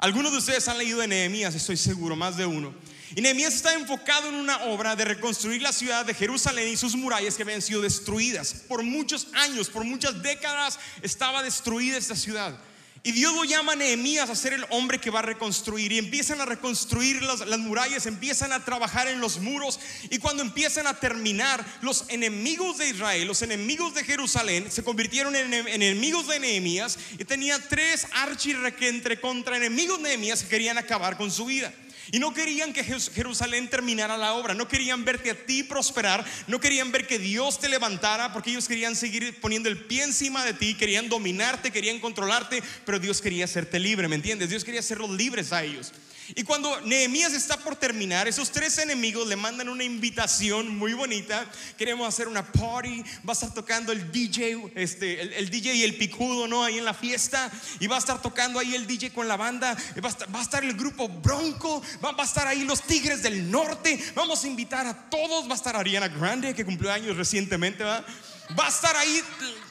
Algunos 0.01 0.31
de 0.31 0.39
ustedes 0.39 0.67
han 0.67 0.79
leído 0.79 0.99
de 0.99 1.07
Nehemías, 1.07 1.53
estoy 1.53 1.77
seguro, 1.77 2.15
más 2.15 2.35
de 2.35 2.43
uno. 2.43 2.73
Y 3.15 3.21
Nehemías 3.21 3.53
está 3.53 3.75
enfocado 3.75 4.29
en 4.29 4.33
una 4.33 4.63
obra 4.63 4.95
de 4.95 5.05
reconstruir 5.05 5.61
la 5.61 5.71
ciudad 5.71 6.03
de 6.03 6.15
Jerusalén 6.15 6.69
y 6.69 6.75
sus 6.75 6.95
murallas 6.95 7.35
que 7.35 7.43
habían 7.43 7.61
sido 7.61 7.81
destruidas. 7.81 8.63
Por 8.67 8.81
muchos 8.81 9.27
años, 9.33 9.69
por 9.69 9.83
muchas 9.83 10.23
décadas, 10.23 10.79
estaba 11.03 11.43
destruida 11.43 11.97
esta 11.97 12.15
ciudad. 12.15 12.59
Y 13.03 13.13
Dios 13.13 13.33
lo 13.33 13.43
llama 13.45 13.75
Nehemías 13.75 14.29
a 14.29 14.35
ser 14.35 14.53
el 14.53 14.65
hombre 14.69 14.99
que 14.99 15.09
va 15.09 15.19
a 15.19 15.23
reconstruir. 15.23 15.91
Y 15.91 15.97
empiezan 15.97 16.39
a 16.39 16.45
reconstruir 16.45 17.23
las, 17.23 17.39
las, 17.47 17.59
murallas, 17.59 18.05
empiezan 18.05 18.53
a 18.53 18.63
trabajar 18.63 19.07
en 19.07 19.19
los 19.19 19.39
muros. 19.39 19.79
Y 20.11 20.19
cuando 20.19 20.43
empiezan 20.43 20.85
a 20.85 20.99
terminar, 20.99 21.65
los 21.81 22.05
enemigos 22.09 22.77
de 22.77 22.89
Israel, 22.89 23.27
los 23.27 23.41
enemigos 23.41 23.95
de 23.95 24.03
Jerusalén, 24.03 24.69
se 24.69 24.83
convirtieron 24.83 25.35
en, 25.35 25.51
enemigos 25.51 26.27
de 26.27 26.39
Nehemías. 26.39 26.99
Y 27.17 27.25
tenía 27.25 27.57
tres 27.67 28.05
archirrequentre 28.13 29.19
contra 29.19 29.57
enemigos 29.57 29.97
de 29.97 30.09
Nehemías 30.09 30.43
que 30.43 30.49
querían 30.49 30.77
acabar 30.77 31.17
con 31.17 31.31
su 31.31 31.45
vida. 31.45 31.73
Y 32.11 32.19
no 32.19 32.33
querían 32.33 32.73
que 32.73 32.83
Jerusalén 32.83 33.69
terminara 33.69 34.17
la 34.17 34.33
obra, 34.33 34.53
no 34.53 34.67
querían 34.67 35.05
verte 35.05 35.31
a 35.31 35.45
ti 35.45 35.63
prosperar, 35.63 36.25
no 36.47 36.59
querían 36.59 36.91
ver 36.91 37.05
que 37.05 37.19
Dios 37.19 37.59
te 37.59 37.69
levantara, 37.69 38.33
porque 38.33 38.49
ellos 38.49 38.67
querían 38.67 38.95
seguir 38.95 39.39
poniendo 39.39 39.69
el 39.69 39.77
pie 39.77 40.03
encima 40.03 40.43
de 40.43 40.53
ti, 40.53 40.73
querían 40.73 41.09
dominarte, 41.09 41.71
querían 41.71 41.99
controlarte, 41.99 42.63
pero 42.85 42.99
Dios 42.99 43.21
quería 43.21 43.45
hacerte 43.45 43.79
libre, 43.79 44.07
¿me 44.07 44.15
entiendes? 44.15 44.49
Dios 44.49 44.63
quería 44.63 44.79
hacerlos 44.79 45.11
libres 45.11 45.53
a 45.53 45.63
ellos. 45.63 45.91
Y 46.35 46.43
cuando 46.43 46.79
Nehemías 46.81 47.33
está 47.33 47.57
por 47.57 47.75
terminar, 47.75 48.27
esos 48.27 48.51
tres 48.51 48.77
enemigos 48.77 49.27
le 49.27 49.35
mandan 49.35 49.69
una 49.69 49.83
invitación 49.83 50.77
muy 50.77 50.93
bonita. 50.93 51.45
Queremos 51.77 52.07
hacer 52.07 52.27
una 52.27 52.49
party. 52.51 53.03
Va 53.27 53.29
a 53.29 53.33
estar 53.33 53.53
tocando 53.53 53.91
el 53.91 54.11
DJ, 54.11 54.71
este, 54.75 55.37
el, 55.37 55.49
DJ 55.49 55.75
y 55.75 55.83
el 55.83 55.97
picudo, 55.97 56.47
¿no? 56.47 56.63
Ahí 56.63 56.77
en 56.77 56.85
la 56.85 56.93
fiesta. 56.93 57.51
Y 57.79 57.87
va 57.87 57.97
a 57.97 57.99
estar 57.99 58.21
tocando 58.21 58.59
ahí 58.59 58.75
el 58.75 58.87
DJ 58.87 59.11
con 59.11 59.27
la 59.27 59.35
banda. 59.35 59.75
Va 60.03 60.39
a 60.39 60.41
estar, 60.41 60.63
el 60.63 60.73
grupo 60.73 61.09
Bronco. 61.09 61.81
Va, 62.03 62.15
a 62.17 62.23
estar 62.23 62.47
ahí 62.47 62.63
los 62.63 62.83
Tigres 62.83 63.23
del 63.23 63.49
Norte. 63.51 63.99
Vamos 64.15 64.43
a 64.43 64.47
invitar 64.47 64.85
a 64.87 65.09
todos. 65.09 65.47
Va 65.47 65.53
a 65.53 65.57
estar 65.57 65.75
Ariana 65.75 66.07
Grande, 66.07 66.53
que 66.53 66.63
cumplió 66.63 66.91
años 66.91 67.17
recientemente, 67.17 67.83
¿va? 67.83 68.05
Va 68.57 68.65
a 68.65 68.69
estar 68.69 68.95
ahí 68.97 69.21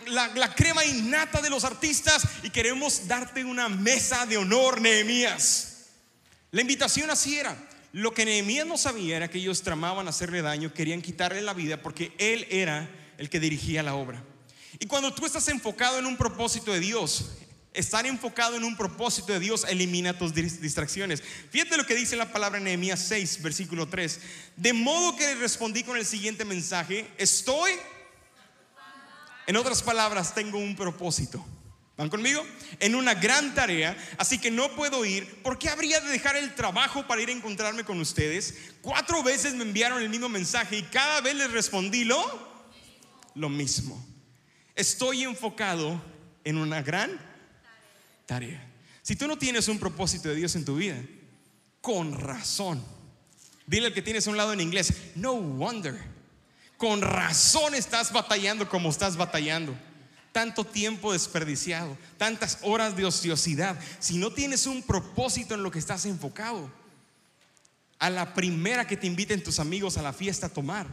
la, 0.06 0.28
la, 0.28 0.54
crema 0.54 0.84
innata 0.84 1.42
de 1.42 1.50
los 1.50 1.64
artistas 1.64 2.22
y 2.42 2.48
queremos 2.48 3.06
darte 3.06 3.44
una 3.44 3.68
mesa 3.68 4.24
de 4.24 4.38
honor, 4.38 4.80
Nehemías. 4.80 5.69
La 6.50 6.60
invitación 6.60 7.10
así 7.10 7.38
era. 7.38 7.56
Lo 7.92 8.14
que 8.14 8.24
Nehemías 8.24 8.66
no 8.66 8.78
sabía 8.78 9.16
era 9.16 9.28
que 9.28 9.38
ellos 9.38 9.62
tramaban 9.62 10.06
hacerle 10.06 10.42
daño, 10.42 10.72
querían 10.72 11.02
quitarle 11.02 11.42
la 11.42 11.54
vida 11.54 11.82
porque 11.82 12.12
él 12.18 12.46
era 12.50 12.88
el 13.18 13.28
que 13.28 13.40
dirigía 13.40 13.82
la 13.82 13.94
obra. 13.94 14.22
Y 14.78 14.86
cuando 14.86 15.12
tú 15.12 15.26
estás 15.26 15.48
enfocado 15.48 15.98
en 15.98 16.06
un 16.06 16.16
propósito 16.16 16.72
de 16.72 16.80
Dios, 16.80 17.30
estar 17.74 18.06
enfocado 18.06 18.56
en 18.56 18.64
un 18.64 18.76
propósito 18.76 19.32
de 19.32 19.40
Dios 19.40 19.64
elimina 19.68 20.16
tus 20.16 20.34
distracciones. 20.34 21.22
Fíjate 21.50 21.76
lo 21.76 21.86
que 21.86 21.94
dice 21.94 22.16
la 22.16 22.32
palabra 22.32 22.58
en 22.58 22.64
Nehemías 22.64 23.00
6, 23.00 23.42
versículo 23.42 23.88
3. 23.88 24.20
De 24.56 24.72
modo 24.72 25.16
que 25.16 25.34
respondí 25.34 25.82
con 25.82 25.96
el 25.96 26.06
siguiente 26.06 26.44
mensaje, 26.44 27.08
estoy, 27.18 27.72
en 29.46 29.56
otras 29.56 29.82
palabras, 29.82 30.32
tengo 30.32 30.58
un 30.58 30.76
propósito. 30.76 31.44
¿Van 32.00 32.08
conmigo? 32.08 32.42
En 32.78 32.94
una 32.94 33.12
gran 33.12 33.54
tarea, 33.54 33.94
así 34.16 34.38
que 34.38 34.50
no 34.50 34.74
puedo 34.74 35.04
ir. 35.04 35.42
¿Por 35.42 35.58
qué 35.58 35.68
habría 35.68 36.00
de 36.00 36.08
dejar 36.08 36.34
el 36.34 36.54
trabajo 36.54 37.06
para 37.06 37.20
ir 37.20 37.28
a 37.28 37.32
encontrarme 37.32 37.84
con 37.84 38.00
ustedes? 38.00 38.54
Cuatro 38.80 39.22
veces 39.22 39.52
me 39.52 39.64
enviaron 39.64 40.00
el 40.00 40.08
mismo 40.08 40.30
mensaje 40.30 40.78
y 40.78 40.82
cada 40.84 41.20
vez 41.20 41.34
les 41.34 41.50
respondí 41.50 42.04
lo, 42.04 42.24
lo 43.34 43.50
mismo. 43.50 44.02
Estoy 44.74 45.24
enfocado 45.24 46.02
en 46.42 46.56
una 46.56 46.80
gran 46.80 47.20
tarea. 48.24 48.66
Si 49.02 49.14
tú 49.14 49.28
no 49.28 49.36
tienes 49.36 49.68
un 49.68 49.78
propósito 49.78 50.30
de 50.30 50.36
Dios 50.36 50.56
en 50.56 50.64
tu 50.64 50.76
vida, 50.76 50.96
con 51.82 52.18
razón. 52.18 52.82
Dile 53.66 53.88
al 53.88 53.92
que 53.92 54.00
tienes 54.00 54.26
a 54.26 54.30
un 54.30 54.38
lado 54.38 54.54
en 54.54 54.62
inglés, 54.62 54.94
no 55.16 55.34
wonder. 55.34 56.00
Con 56.78 57.02
razón 57.02 57.74
estás 57.74 58.10
batallando 58.10 58.66
como 58.70 58.88
estás 58.88 59.18
batallando 59.18 59.76
tanto 60.32 60.64
tiempo 60.64 61.12
desperdiciado, 61.12 61.96
tantas 62.16 62.58
horas 62.62 62.96
de 62.96 63.04
ociosidad, 63.04 63.78
si 63.98 64.18
no 64.18 64.32
tienes 64.32 64.66
un 64.66 64.82
propósito 64.82 65.54
en 65.54 65.62
lo 65.62 65.70
que 65.70 65.78
estás 65.78 66.06
enfocado, 66.06 66.70
a 67.98 68.10
la 68.10 68.32
primera 68.32 68.86
que 68.86 68.96
te 68.96 69.06
inviten 69.06 69.42
tus 69.42 69.58
amigos 69.58 69.96
a 69.96 70.02
la 70.02 70.12
fiesta 70.12 70.46
a 70.46 70.52
tomar, 70.52 70.86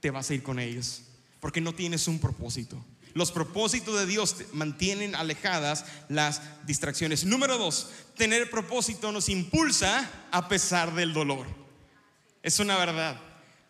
te 0.00 0.10
vas 0.10 0.30
a 0.30 0.34
ir 0.34 0.42
con 0.42 0.58
ellos, 0.58 1.02
porque 1.40 1.60
no 1.60 1.74
tienes 1.74 2.08
un 2.08 2.18
propósito. 2.18 2.82
Los 3.12 3.32
propósitos 3.32 3.98
de 3.98 4.06
Dios 4.06 4.36
mantienen 4.52 5.14
alejadas 5.14 5.84
las 6.08 6.42
distracciones. 6.66 7.24
Número 7.24 7.58
dos, 7.58 7.90
tener 8.16 8.50
propósito 8.50 9.10
nos 9.10 9.28
impulsa 9.28 10.08
a 10.30 10.48
pesar 10.48 10.94
del 10.94 11.12
dolor. 11.12 11.46
Es 12.42 12.60
una 12.60 12.76
verdad. 12.76 13.20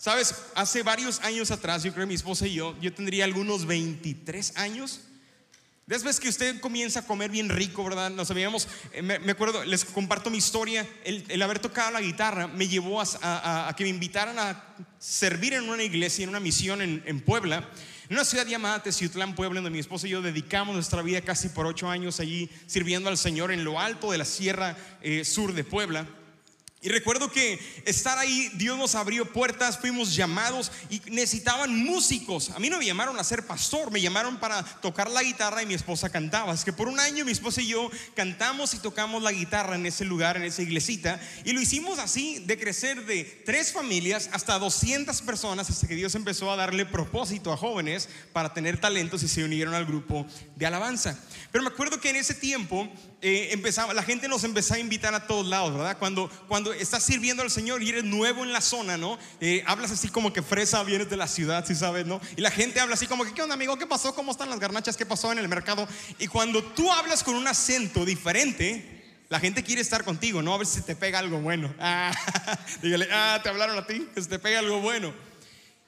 Sabes, 0.01 0.35
hace 0.55 0.83
varios 0.83 1.21
años 1.21 1.51
atrás, 1.51 1.83
yo 1.83 1.93
creo 1.93 2.05
que 2.05 2.09
mi 2.09 2.15
esposa 2.15 2.47
y 2.47 2.55
yo, 2.55 2.75
yo 2.81 2.91
tendría 2.91 3.27
algunos 3.27 3.67
23 3.67 4.57
años. 4.57 5.03
Después 5.85 6.19
que 6.19 6.31
usted 6.31 6.59
comienza 6.59 7.01
a 7.01 7.07
comer 7.07 7.31
bien 7.31 7.51
rico, 7.51 7.85
¿verdad? 7.85 8.09
Nos 8.09 8.29
sabíamos, 8.29 8.67
eh, 8.95 9.03
me, 9.03 9.31
acuerdo, 9.31 9.63
les 9.63 9.85
comparto 9.85 10.31
mi 10.31 10.39
historia, 10.39 10.89
el, 11.05 11.43
haber 11.43 11.59
tocado 11.59 11.91
la 11.91 12.01
guitarra 12.01 12.47
me 12.47 12.67
llevó 12.67 13.03
a, 13.03 13.75
que 13.77 13.85
me 13.85 13.91
invitaran 13.91 14.39
a 14.39 14.75
servir 14.99 15.53
en 15.53 15.69
una 15.69 15.83
iglesia, 15.83 16.23
en 16.23 16.31
una 16.31 16.41
misión 16.41 16.81
en, 16.81 17.21
Puebla, 17.21 17.69
en 18.09 18.17
una 18.17 18.25
ciudad 18.25 18.47
llamada 18.47 18.83
Teciutlán, 18.83 19.35
Puebla, 19.35 19.61
donde 19.61 19.69
mi 19.69 19.81
esposa 19.81 20.07
y 20.07 20.11
yo 20.13 20.23
dedicamos 20.23 20.75
nuestra 20.75 21.03
vida 21.03 21.21
casi 21.21 21.51
por 21.51 21.67
ocho 21.67 21.91
años 21.91 22.21
allí 22.21 22.49
sirviendo 22.65 23.11
al 23.11 23.19
Señor 23.19 23.53
en 23.53 23.65
lo 23.65 23.79
alto 23.79 24.13
de 24.13 24.17
la 24.17 24.25
sierra 24.25 24.79
eh, 25.03 25.27
sur 25.27 25.53
de 25.53 25.63
Puebla. 25.63 26.07
Y 26.83 26.89
recuerdo 26.89 27.31
que 27.31 27.61
estar 27.85 28.17
ahí, 28.17 28.51
Dios 28.55 28.79
nos 28.79 28.95
abrió 28.95 29.31
puertas, 29.31 29.79
fuimos 29.79 30.15
llamados 30.15 30.73
y 30.89 31.03
necesitaban 31.11 31.77
músicos. 31.77 32.49
A 32.51 32.59
mí 32.59 32.71
no 32.71 32.79
me 32.79 32.87
llamaron 32.87 33.19
a 33.19 33.25
ser 33.25 33.47
pastor, 33.47 33.91
me 33.91 34.01
llamaron 34.01 34.41
para 34.41 34.63
tocar 34.63 35.11
la 35.11 35.23
guitarra 35.23 35.63
y 35.63 35.67
mi 35.67 35.75
esposa 35.75 36.09
cantaba. 36.09 36.55
Es 36.55 36.65
que 36.65 36.73
por 36.73 36.89
un 36.89 36.99
año 36.99 37.27
mi 37.27 37.33
esposa 37.33 37.61
y 37.61 37.67
yo 37.67 37.91
cantamos 38.15 38.73
y 38.73 38.79
tocamos 38.79 39.23
la 39.23 39.31
guitarra 39.31 39.75
en 39.75 39.85
ese 39.85 40.07
lugar, 40.07 40.39
en 40.39 40.45
esa 40.45 40.63
iglesita. 40.63 41.21
Y 41.45 41.53
lo 41.53 41.61
hicimos 41.61 41.99
así, 41.99 42.39
de 42.47 42.59
crecer 42.59 43.05
de 43.05 43.25
tres 43.45 43.73
familias 43.73 44.31
hasta 44.33 44.59
200 44.59 45.21
personas, 45.21 45.69
hasta 45.69 45.87
que 45.87 45.97
Dios 45.97 46.15
empezó 46.15 46.51
a 46.51 46.57
darle 46.57 46.87
propósito 46.87 47.53
a 47.53 47.59
jóvenes 47.59 48.09
para 48.33 48.55
tener 48.55 48.81
talentos 48.81 49.23
y 49.23 49.29
se 49.29 49.45
unieron 49.45 49.75
al 49.75 49.85
grupo 49.85 50.27
de 50.57 50.65
alabanza. 50.65 51.19
Pero 51.53 51.63
me 51.63 51.69
acuerdo 51.69 52.01
que 52.01 52.09
en 52.09 52.17
ese 52.17 52.33
tiempo 52.33 52.89
eh, 53.23 53.49
empezaba, 53.53 53.93
la 53.93 54.03
gente 54.03 54.29
nos 54.29 54.45
empezó 54.45 54.75
a 54.75 54.79
invitar 54.79 55.15
a 55.15 55.27
todos 55.27 55.47
lados, 55.47 55.75
¿verdad? 55.75 55.99
Cuando, 55.99 56.31
cuando 56.49 56.73
estás 56.73 57.03
sirviendo 57.03 57.43
al 57.43 57.51
Señor 57.51 57.83
y 57.83 57.91
eres 57.91 58.05
nuevo 58.05 58.45
en 58.45 58.53
la 58.53 58.63
zona, 58.63 58.97
¿no? 58.97 59.19
Eh, 59.41 59.63
hablas 59.67 59.91
así 59.91 60.09
como 60.09 60.33
que 60.33 60.43
fresa, 60.43 60.83
vienes 60.85 61.11
de 61.11 61.19
la 61.19 61.29
ciudad, 61.29 61.67
si 61.67 61.75
sabes, 61.75 62.07
¿no? 62.07 62.21
Y 62.37 62.41
la 62.41 62.51
gente 62.51 62.81
habla 62.81 62.95
así 62.95 63.07
como 63.07 63.25
que, 63.25 63.35
¿qué 63.35 63.43
onda, 63.43 63.55
amigo? 63.55 63.77
¿Qué 63.77 63.87
pasó? 63.87 64.15
¿Cómo 64.15 64.33
están 64.33 64.49
las 64.49 64.59
garnachas? 64.59 64.97
¿Qué 64.97 65.05
pasó 65.05 65.31
en 65.33 65.39
el 65.39 65.49
mercado? 65.49 65.87
Y 66.19 66.29
cuando 66.29 66.63
tú 66.63 66.91
hablas 66.91 67.23
con 67.23 67.35
un 67.35 67.47
acento 67.47 68.07
diferente, 68.07 69.01
la 69.29 69.39
gente 69.39 69.63
quiere 69.63 69.83
estar 69.83 70.03
contigo, 70.03 70.41
¿no? 70.41 70.55
A 70.55 70.59
ver 70.59 70.67
si 70.67 70.81
te 70.81 70.97
pega 70.97 71.19
algo 71.19 71.39
bueno. 71.41 71.73
Ah, 71.79 72.13
dígale, 72.83 73.09
ah, 73.13 73.39
te 73.43 73.49
hablaron 73.49 73.79
a 73.79 73.87
ti, 73.87 74.09
que 74.15 74.23
se 74.23 74.29
te 74.29 74.39
pega 74.39 74.61
algo 74.61 74.81
bueno. 74.81 75.13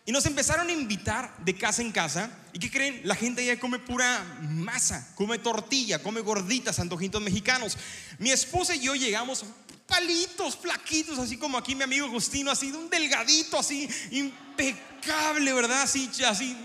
Y 0.04 0.10
nos 0.10 0.26
empezaron 0.26 0.68
a 0.68 0.72
invitar 0.72 1.36
de 1.38 1.56
casa 1.56 1.80
en 1.80 1.92
casa. 1.92 2.30
¿Y 2.52 2.58
qué 2.58 2.70
creen? 2.70 3.00
La 3.04 3.14
gente 3.14 3.44
ya 3.44 3.58
come 3.60 3.78
pura 3.78 4.22
masa, 4.42 5.12
come 5.14 5.38
tortilla, 5.38 6.02
come 6.02 6.20
gorditas, 6.20 6.80
antojitos 6.80 7.22
mexicanos. 7.22 7.78
Mi 8.18 8.30
esposa 8.30 8.74
y 8.74 8.80
yo 8.80 8.94
llegamos 8.96 9.44
palitos, 9.86 10.56
flaquitos, 10.56 11.18
así 11.18 11.36
como 11.36 11.56
aquí 11.58 11.74
mi 11.74 11.84
amigo 11.84 12.06
Agustino, 12.06 12.50
así 12.50 12.70
de 12.70 12.78
un 12.78 12.90
delgadito, 12.90 13.58
así 13.58 13.88
impecable, 14.10 15.52
¿verdad? 15.52 15.82
Así, 15.82 16.10
así, 16.26 16.56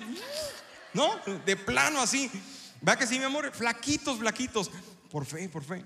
¿no? 0.94 1.20
De 1.46 1.56
plano, 1.56 2.02
así. 2.02 2.32
¿Va 2.88 2.98
que 2.98 3.06
sí, 3.06 3.20
mi 3.20 3.26
amor? 3.26 3.52
Flaquitos, 3.54 4.18
flaquitos. 4.18 4.72
Por 5.12 5.26
fe, 5.26 5.48
por 5.48 5.64
fe. 5.64 5.84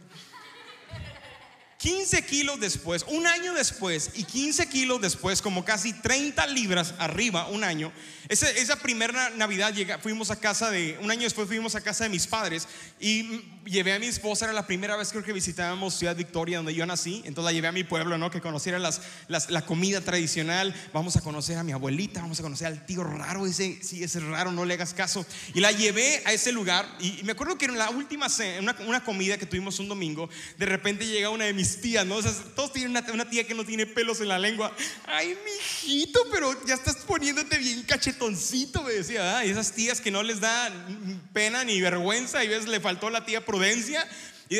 15 1.82 2.24
kilos 2.26 2.60
después, 2.60 3.04
un 3.08 3.26
año 3.26 3.56
después 3.56 4.12
y 4.14 4.24
15 4.24 4.70
kilos 4.70 5.02
después, 5.02 5.42
como 5.42 5.66
casi 5.66 5.94
30 5.94 6.46
libras 6.46 6.94
arriba, 7.00 7.48
un 7.48 7.64
año, 7.64 7.92
esa, 8.30 8.48
esa 8.52 8.76
primera 8.76 9.32
Navidad 9.32 9.74
llega, 9.74 9.98
fuimos 9.98 10.30
a 10.30 10.40
casa 10.40 10.70
de, 10.70 11.00
un 11.02 11.10
año 11.10 11.24
después 11.24 11.48
fuimos 11.48 11.74
a 11.74 11.82
casa 11.82 12.04
de 12.04 12.12
mis 12.12 12.28
padres 12.28 12.68
y 13.00 13.42
llevé 13.66 13.94
a 13.94 14.00
mi 14.00 14.06
esposa, 14.06 14.46
era 14.46 14.54
la 14.54 14.68
primera 14.68 14.96
vez 14.96 15.10
creo 15.10 15.24
que 15.24 15.34
visitábamos 15.34 15.96
Ciudad 15.96 16.16
Victoria, 16.16 16.58
donde 16.58 16.76
yo 16.76 16.86
nací, 16.86 17.24
entonces 17.26 17.46
la 17.46 17.52
llevé 17.52 17.68
a 17.70 17.72
mi 17.72 17.84
pueblo, 17.84 18.16
¿no? 18.20 18.30
Que 18.30 18.42
conociera 18.42 18.78
las, 18.78 19.02
la 19.28 19.66
comida 19.66 20.02
tradicional, 20.02 20.76
vamos 20.94 21.18
a 21.18 21.22
conocer 21.22 21.58
a 21.58 21.64
mi 21.64 21.72
abuelita, 21.72 22.22
vamos 22.22 22.40
a 22.40 22.44
conocer 22.44 22.68
al 22.68 22.86
tío 22.86 23.04
raro, 23.04 23.48
ese, 23.48 23.80
sí, 23.82 24.04
ese 24.04 24.20
raro, 24.20 24.52
no 24.52 24.66
le 24.66 24.76
hagas 24.76 24.94
caso. 24.94 25.26
Y 25.56 25.62
la 25.62 25.72
llevé 25.72 26.22
a 26.26 26.32
ese 26.32 26.52
lugar 26.52 26.88
y, 27.00 27.24
me 27.24 27.32
acuerdo 27.32 27.58
que 27.58 27.66
en 27.66 27.78
la 27.78 27.90
última 27.90 28.28
una, 28.60 28.76
una 28.86 29.04
comida 29.04 29.40
que 29.40 29.48
tuvimos 29.48 29.80
un 29.80 29.88
domingo, 29.88 30.30
de 30.60 30.66
repente 30.68 31.08
llega 31.08 31.32
una 31.32 31.46
de 31.46 31.54
mis 31.54 31.71
tías, 31.80 32.06
¿no? 32.06 32.20
todos 32.56 32.74
tienen 32.74 32.92
una, 33.14 33.30
tía 33.30 33.46
que 33.46 33.54
no 33.54 33.64
tiene 33.64 33.86
pelos 33.86 34.20
en 34.20 34.28
la 34.28 34.40
lengua. 34.40 34.76
Ay, 35.06 35.38
mijito, 35.46 36.20
pero 36.32 36.66
ya 36.66 36.74
estás 36.74 36.98
poniéndote 36.98 37.58
bien 37.58 37.84
cachetoncito, 37.84 38.84
me 38.84 38.94
decía. 38.94 39.38
¿ah? 39.38 39.44
esas 39.44 39.72
tías 39.72 40.02
que 40.02 40.12
no 40.12 40.24
les 40.24 40.40
da 40.40 40.72
pena 41.34 41.64
ni 41.64 41.80
vergüenza 41.80 42.44
y 42.44 42.48
ves 42.48 42.68
le 42.68 42.80
faltó 42.80 43.10
la 43.10 43.26
tía 43.26 43.46
prudencia 43.46 44.08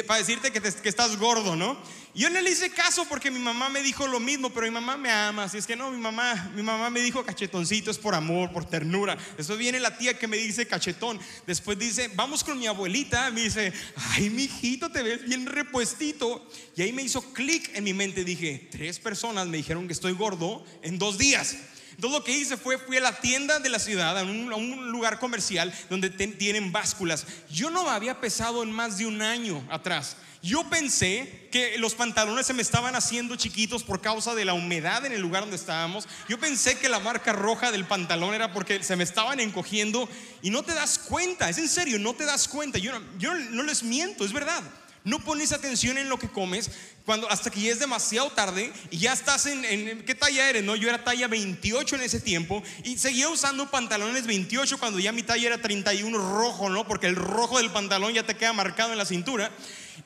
para 0.08 0.20
decirte 0.20 0.52
que, 0.52 0.90
estás 0.90 1.18
gordo, 1.18 1.58
¿no? 1.58 1.78
Yo 2.16 2.30
no 2.30 2.40
le 2.40 2.50
hice 2.50 2.70
caso 2.70 3.06
porque 3.10 3.30
mi 3.30 3.40
mamá 3.40 3.68
me 3.68 3.82
dijo 3.82 4.08
lo 4.08 4.22
mismo, 4.22 4.50
pero 4.50 4.66
mi 4.66 4.72
mamá 4.72 4.96
me 4.96 5.12
ama. 5.12 5.44
Así 5.44 5.58
es 5.58 5.68
que 5.68 5.76
no, 5.76 5.92
mi 5.92 5.98
mamá, 5.98 6.52
mi 6.56 6.64
mamá 6.64 6.90
me 6.90 7.02
dijo 7.02 7.26
cachetoncito 7.26 7.92
es 7.92 7.98
por 7.98 8.16
amor, 8.16 8.52
por 8.52 8.64
ternura. 8.66 9.18
Después 9.38 9.60
viene 9.60 9.80
la 9.82 9.98
tía 9.98 10.18
que 10.18 10.28
me 10.28 10.38
dice 10.38 10.66
cachetón. 10.66 11.20
Después 11.46 11.78
dice, 11.78 12.10
vamos 12.16 12.44
con 12.44 12.58
mi 12.58 12.68
abuelita. 12.68 13.30
Me 13.32 13.42
dice, 13.42 13.74
ay, 14.12 14.30
mijito, 14.30 14.90
te 14.92 15.04
ves 15.04 15.26
bien 15.26 15.46
repuestito. 15.46 16.50
Y 16.76 16.82
ahí 16.82 16.94
me 16.94 17.04
hizo 17.04 17.22
clic 17.34 17.72
en 17.74 17.84
mi 17.84 17.94
mente. 17.94 18.24
Dije, 18.24 18.70
tres 18.72 19.00
personas 19.00 19.48
me 19.48 19.58
dijeron 19.58 19.88
que 19.88 19.94
estoy 19.94 20.14
gordo 20.14 20.64
en 20.84 20.98
dos 21.00 21.18
días. 21.18 21.58
Entonces 21.92 22.20
lo 22.20 22.24
que 22.24 22.38
hice 22.38 22.58
fue, 22.58 22.78
fui 22.78 22.98
a 22.98 23.02
la 23.02 23.20
tienda 23.20 23.60
de 23.60 23.70
la 23.70 23.80
ciudad, 23.80 24.18
a 24.18 24.24
un, 24.24 24.52
a 24.52 24.56
un 24.56 24.92
lugar 24.92 25.20
comercial 25.20 25.74
donde 25.90 26.10
tienen 26.10 26.72
básculas. 26.72 27.26
Yo 27.50 27.70
no 27.70 27.90
había 27.90 28.20
pesado 28.20 28.64
en 28.64 28.72
más 28.72 28.98
de 28.98 29.06
un 29.06 29.22
año 29.22 29.66
atrás. 29.70 30.18
Yo 30.44 30.68
pensé 30.70 31.48
que 31.52 31.78
los 31.78 31.94
pantalones 31.94 32.48
se 32.48 32.56
me 32.56 32.64
estaban 32.64 32.96
haciendo 32.96 33.36
chiquitos 33.36 33.84
por 33.84 34.02
causa 34.02 34.34
de 34.34 34.44
la 34.44 34.54
humedad 34.54 35.06
en 35.06 35.12
el 35.12 35.22
lugar 35.22 35.44
donde 35.44 35.56
estábamos. 35.56 36.08
Yo 36.28 36.40
pensé 36.40 36.80
que 36.80 36.90
la 36.90 37.00
marca 37.00 37.32
roja 37.32 37.72
del 37.72 37.86
pantalón 37.86 38.34
era 38.34 38.52
porque 38.52 38.84
se 38.84 38.96
me 38.96 39.04
estaban 39.04 39.40
encogiendo 39.40 40.10
y 40.42 40.50
no 40.50 40.64
te 40.64 40.74
das 40.74 40.98
cuenta, 40.98 41.48
es 41.48 41.60
en 41.60 41.70
serio, 41.70 42.00
no 42.00 42.16
te 42.16 42.26
das 42.26 42.48
cuenta. 42.48 42.80
Yo 42.80 42.92
no, 42.92 43.06
yo 43.20 43.36
no 43.36 43.62
les 43.62 43.84
miento, 43.84 44.26
es 44.26 44.34
verdad. 44.34 44.64
No 45.04 45.20
pones 45.20 45.52
atención 45.52 45.98
en 45.98 46.10
lo 46.10 46.20
que 46.20 46.30
comes 46.30 46.70
cuando 47.06 47.30
hasta 47.30 47.50
que 47.50 47.62
ya 47.62 47.72
es 47.72 47.80
demasiado 47.80 48.30
tarde 48.32 48.72
y 48.92 49.00
ya 49.00 49.14
estás 49.14 49.48
en, 49.48 49.66
en, 49.66 50.06
qué 50.06 50.14
talla 50.14 50.48
eres, 50.48 50.64
no? 50.64 50.76
Yo 50.76 50.90
era 50.90 51.04
talla 51.04 51.28
28 51.28 51.96
en 51.96 52.02
ese 52.02 52.20
tiempo 52.20 52.62
y 52.84 52.98
seguía 53.00 53.28
usando 53.30 53.72
pantalones 53.72 54.28
28 54.28 54.78
cuando 54.78 55.00
ya 55.00 55.12
mi 55.12 55.24
talla 55.24 55.48
era 55.48 55.62
31 55.62 56.16
rojo, 56.18 56.70
¿no? 56.70 56.88
Porque 56.88 57.08
el 57.08 57.16
rojo 57.16 57.58
del 57.58 57.72
pantalón 57.72 58.14
ya 58.14 58.24
te 58.24 58.38
queda 58.38 58.54
marcado 58.54 58.92
en 58.92 59.00
la 59.00 59.06
cintura. 59.06 59.50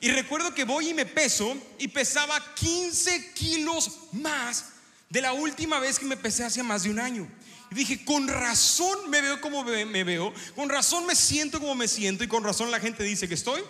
Y 0.00 0.10
recuerdo 0.10 0.54
que 0.54 0.64
voy 0.64 0.90
y 0.90 0.94
me 0.94 1.04
peso 1.04 1.56
y 1.78 1.88
pesaba 1.88 2.42
15 2.54 3.32
kilos 3.34 3.90
más 4.12 4.66
de 5.10 5.20
la 5.20 5.34
última 5.34 5.78
vez 5.78 5.98
que 5.98 6.06
me 6.06 6.16
pesé 6.16 6.44
hace 6.44 6.62
más 6.62 6.84
de 6.84 6.90
un 6.90 7.00
año. 7.00 7.28
Y 7.70 7.74
dije, 7.74 8.04
con 8.04 8.28
razón 8.28 9.10
me 9.10 9.20
veo 9.20 9.40
como 9.40 9.62
me 9.62 10.04
veo, 10.04 10.32
con 10.54 10.68
razón 10.68 11.04
me 11.04 11.14
siento 11.14 11.60
como 11.60 11.74
me 11.74 11.88
siento 11.88 12.24
y 12.24 12.28
con 12.28 12.44
razón 12.44 12.70
la 12.70 12.80
gente 12.80 13.04
dice 13.04 13.28
que 13.28 13.34
estoy. 13.34 13.62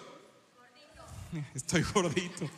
Estoy 1.55 1.83
gordito. 1.83 2.49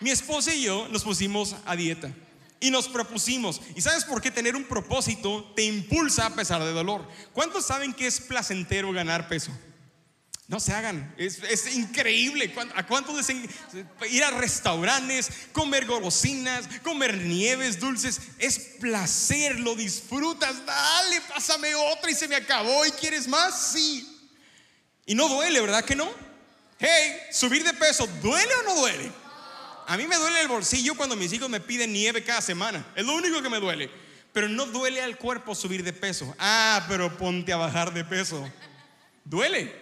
Mi 0.00 0.10
esposa 0.10 0.54
y 0.54 0.62
yo 0.62 0.88
nos 0.88 1.04
pusimos 1.04 1.56
a 1.64 1.76
dieta 1.76 2.12
y 2.60 2.70
nos 2.70 2.88
propusimos. 2.88 3.60
¿Y 3.74 3.80
sabes 3.80 4.04
por 4.04 4.20
qué 4.20 4.30
tener 4.30 4.56
un 4.56 4.64
propósito 4.64 5.52
te 5.56 5.64
impulsa 5.64 6.26
a 6.26 6.34
pesar 6.34 6.62
de 6.62 6.72
dolor? 6.72 7.06
¿Cuántos 7.32 7.66
saben 7.66 7.92
que 7.92 8.06
es 8.06 8.20
placentero 8.20 8.92
ganar 8.92 9.28
peso? 9.28 9.52
No 10.46 10.60
se 10.60 10.72
hagan, 10.72 11.14
es, 11.18 11.76
increíble. 11.76 12.54
¿A 12.74 12.86
cuántos 12.86 13.28
ir 13.28 14.24
a 14.24 14.30
restaurantes, 14.30 15.30
comer 15.52 15.84
golosinas, 15.84 16.66
comer 16.82 17.18
nieves 17.18 17.78
dulces? 17.78 18.18
Es 18.38 18.58
placer, 18.80 19.60
lo 19.60 19.74
disfrutas. 19.74 20.64
Dale, 20.64 21.20
pásame 21.28 21.74
otra 21.74 22.10
y 22.10 22.14
se 22.14 22.28
me 22.28 22.36
acabó 22.36 22.86
y 22.86 22.92
quieres 22.92 23.28
más, 23.28 23.72
sí. 23.72 24.08
Y 25.04 25.14
no 25.14 25.28
duele, 25.28 25.60
¿verdad 25.60 25.84
que 25.84 25.94
no? 25.94 26.27
Hey, 26.78 27.20
subir 27.32 27.64
de 27.64 27.74
peso, 27.74 28.06
¿duele 28.22 28.52
o 28.60 28.62
no 28.62 28.76
duele? 28.76 29.10
A 29.86 29.96
mí 29.96 30.06
me 30.06 30.16
duele 30.16 30.42
el 30.42 30.48
bolsillo 30.48 30.94
cuando 30.94 31.16
mis 31.16 31.32
hijos 31.32 31.48
me 31.48 31.60
piden 31.60 31.92
nieve 31.92 32.22
cada 32.22 32.40
semana. 32.40 32.86
Es 32.94 33.04
lo 33.04 33.14
único 33.14 33.42
que 33.42 33.48
me 33.48 33.58
duele. 33.58 33.90
Pero 34.32 34.48
no 34.48 34.66
duele 34.66 35.00
al 35.02 35.16
cuerpo 35.16 35.54
subir 35.54 35.82
de 35.82 35.92
peso. 35.92 36.34
Ah, 36.38 36.84
pero 36.88 37.16
ponte 37.16 37.52
a 37.52 37.56
bajar 37.56 37.92
de 37.92 38.04
peso. 38.04 38.48
Duele. 39.24 39.74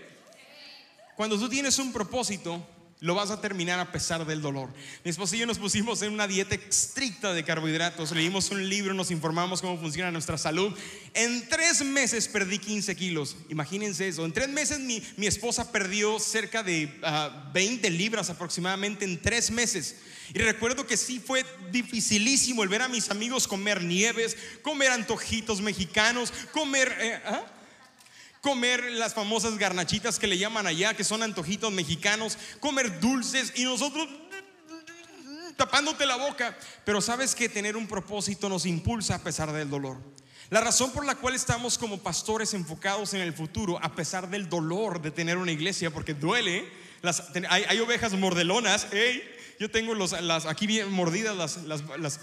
Cuando 1.16 1.38
tú 1.38 1.48
tienes 1.48 1.78
un 1.78 1.92
propósito, 1.92 2.64
lo 3.00 3.14
vas 3.14 3.30
a 3.30 3.40
terminar 3.40 3.78
a 3.78 3.92
pesar 3.92 4.24
del 4.24 4.40
dolor. 4.40 4.70
Mi 5.04 5.10
esposo 5.10 5.36
y 5.36 5.40
yo 5.40 5.46
nos 5.46 5.58
pusimos 5.58 6.00
en 6.00 6.12
una 6.12 6.26
dieta 6.26 6.54
estricta 6.54 7.34
de 7.34 7.44
carbohidratos, 7.44 8.12
leímos 8.12 8.50
un 8.50 8.68
libro, 8.68 8.94
nos 8.94 9.10
informamos 9.10 9.60
cómo 9.60 9.78
funciona 9.78 10.10
nuestra 10.10 10.38
salud. 10.38 10.72
En 11.12 11.46
tres 11.48 11.84
meses 11.84 12.26
perdí 12.26 12.58
15 12.58 12.96
kilos, 12.96 13.36
imagínense 13.50 14.08
eso. 14.08 14.24
En 14.24 14.32
tres 14.32 14.48
meses 14.48 14.80
mi, 14.80 15.02
esposa 15.26 15.70
perdió 15.70 16.18
cerca 16.18 16.62
de 16.62 16.86
20 17.52 17.86
ah, 17.86 17.90
libras 17.90 18.30
aproximadamente 18.30 19.04
en 19.04 19.20
tres 19.20 19.50
meses. 19.50 19.96
Y 20.32 20.38
recuerdo 20.38 20.86
que 20.86 20.96
sí 20.96 21.20
fue 21.20 21.44
dificilísimo 21.70 22.62
el 22.62 22.68
ver 22.68 22.82
a 22.82 22.88
mis 22.88 23.10
amigos 23.10 23.46
comer 23.46 23.82
nieves, 23.84 24.36
comer 24.62 24.90
antojitos 24.90 25.60
mexicanos, 25.60 26.32
comer... 26.52 26.96
Eh, 26.98 27.20
¿ah? 27.26 27.52
Comer 28.46 28.92
las 28.92 29.12
famosas 29.12 29.58
garnachitas 29.58 30.20
que 30.20 30.28
le 30.28 30.38
llaman 30.38 30.68
allá, 30.68 30.94
que 30.94 31.02
son 31.02 31.24
antojitos 31.24 31.72
mexicanos, 31.72 32.38
comer 32.60 33.00
dulces 33.00 33.52
y 33.56 33.64
nosotros 33.64 34.06
tapándote 35.56 36.06
la 36.06 36.14
boca. 36.14 36.56
Pero 36.84 37.00
sabes 37.00 37.34
que 37.34 37.48
tener 37.48 37.76
un 37.76 37.88
propósito 37.88 38.48
nos 38.48 38.64
impulsa 38.64 39.16
a 39.16 39.18
pesar 39.18 39.52
del 39.52 39.68
dolor. 39.68 39.96
La 40.50 40.60
razón 40.60 40.92
por 40.92 41.04
la 41.04 41.16
cual 41.16 41.34
estamos 41.34 41.76
como 41.76 41.98
pastores 41.98 42.54
enfocados 42.54 43.14
en 43.14 43.20
el 43.20 43.32
futuro, 43.32 43.80
a 43.82 43.96
pesar 43.96 44.30
del 44.30 44.48
dolor 44.48 45.02
de 45.02 45.10
tener 45.10 45.38
una 45.38 45.50
iglesia, 45.50 45.90
porque 45.90 46.14
duele, 46.14 46.70
las, 47.02 47.24
hay, 47.50 47.80
ovejas 47.80 48.12
mordelonas, 48.12 48.86
yo 49.58 49.72
tengo 49.72 49.92
los, 49.92 50.12
las, 50.22 50.46
aquí 50.46 50.68
bien 50.68 50.92
mordidas 50.92 51.36
las, 51.36 51.64
las, 51.64 51.82
las, 51.98 52.20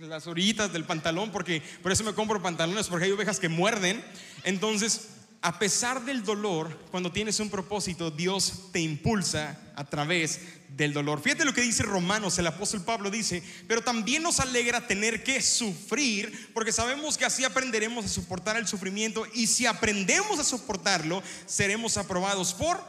las 0.00 0.26
orillitas 0.26 0.70
del 0.74 0.84
pantalón, 0.84 1.32
porque 1.32 1.62
por 1.82 1.92
eso 1.92 2.04
me 2.04 2.12
compro 2.12 2.42
pantalones, 2.42 2.88
porque 2.88 3.06
hay 3.06 3.12
ovejas 3.12 3.40
que 3.40 3.48
muerden. 3.48 4.04
Entonces, 4.44 5.15
a 5.46 5.60
pesar 5.60 6.04
del 6.04 6.24
dolor, 6.24 6.76
cuando 6.90 7.12
tienes 7.12 7.38
un 7.38 7.48
propósito, 7.48 8.10
Dios 8.10 8.64
te 8.72 8.80
impulsa 8.80 9.56
a 9.76 9.84
través 9.84 10.40
del 10.70 10.92
dolor. 10.92 11.22
Fíjate 11.22 11.44
lo 11.44 11.54
que 11.54 11.60
dice 11.60 11.84
Romanos, 11.84 12.36
el 12.40 12.48
apóstol 12.48 12.82
Pablo 12.82 13.12
dice, 13.12 13.44
pero 13.68 13.80
también 13.80 14.24
nos 14.24 14.40
alegra 14.40 14.88
tener 14.88 15.22
que 15.22 15.40
sufrir, 15.40 16.50
porque 16.52 16.72
sabemos 16.72 17.16
que 17.16 17.26
así 17.26 17.44
aprenderemos 17.44 18.04
a 18.04 18.08
soportar 18.08 18.56
el 18.56 18.66
sufrimiento 18.66 19.24
y 19.34 19.46
si 19.46 19.66
aprendemos 19.66 20.40
a 20.40 20.42
soportarlo, 20.42 21.22
seremos 21.46 21.96
aprobados 21.96 22.52
por... 22.52 22.82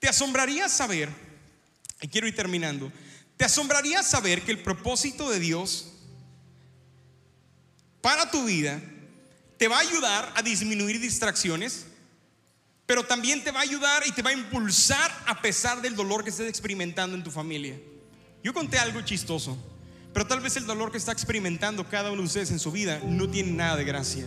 Te 0.00 0.08
asombraría 0.10 0.68
saber, 0.68 1.08
y 2.02 2.08
quiero 2.08 2.28
ir 2.28 2.36
terminando, 2.36 2.92
te 3.38 3.46
asombraría 3.46 4.02
saber 4.02 4.42
que 4.42 4.50
el 4.52 4.62
propósito 4.62 5.30
de 5.30 5.40
Dios 5.40 5.94
para 8.02 8.30
tu 8.30 8.44
vida 8.44 8.82
te 9.60 9.68
va 9.68 9.76
a 9.76 9.80
ayudar 9.80 10.32
a 10.34 10.40
disminuir 10.40 10.98
distracciones, 10.98 11.84
pero 12.86 13.04
también 13.04 13.44
te 13.44 13.50
va 13.50 13.58
a 13.58 13.62
ayudar 13.62 14.02
y 14.06 14.10
te 14.10 14.22
va 14.22 14.30
a 14.30 14.32
impulsar 14.32 15.12
a 15.26 15.42
pesar 15.42 15.82
del 15.82 15.94
dolor 15.94 16.24
que 16.24 16.30
estés 16.30 16.48
experimentando 16.48 17.14
en 17.14 17.22
tu 17.22 17.30
familia. 17.30 17.78
Yo 18.42 18.54
conté 18.54 18.78
algo 18.78 19.02
chistoso, 19.02 19.58
pero 20.14 20.26
tal 20.26 20.40
vez 20.40 20.56
el 20.56 20.64
dolor 20.64 20.90
que 20.90 20.96
está 20.96 21.12
experimentando 21.12 21.86
cada 21.86 22.10
uno 22.10 22.22
de 22.22 22.28
ustedes 22.28 22.50
en 22.52 22.58
su 22.58 22.72
vida 22.72 23.02
no 23.04 23.28
tiene 23.28 23.52
nada 23.52 23.76
de 23.76 23.84
gracia. 23.84 24.24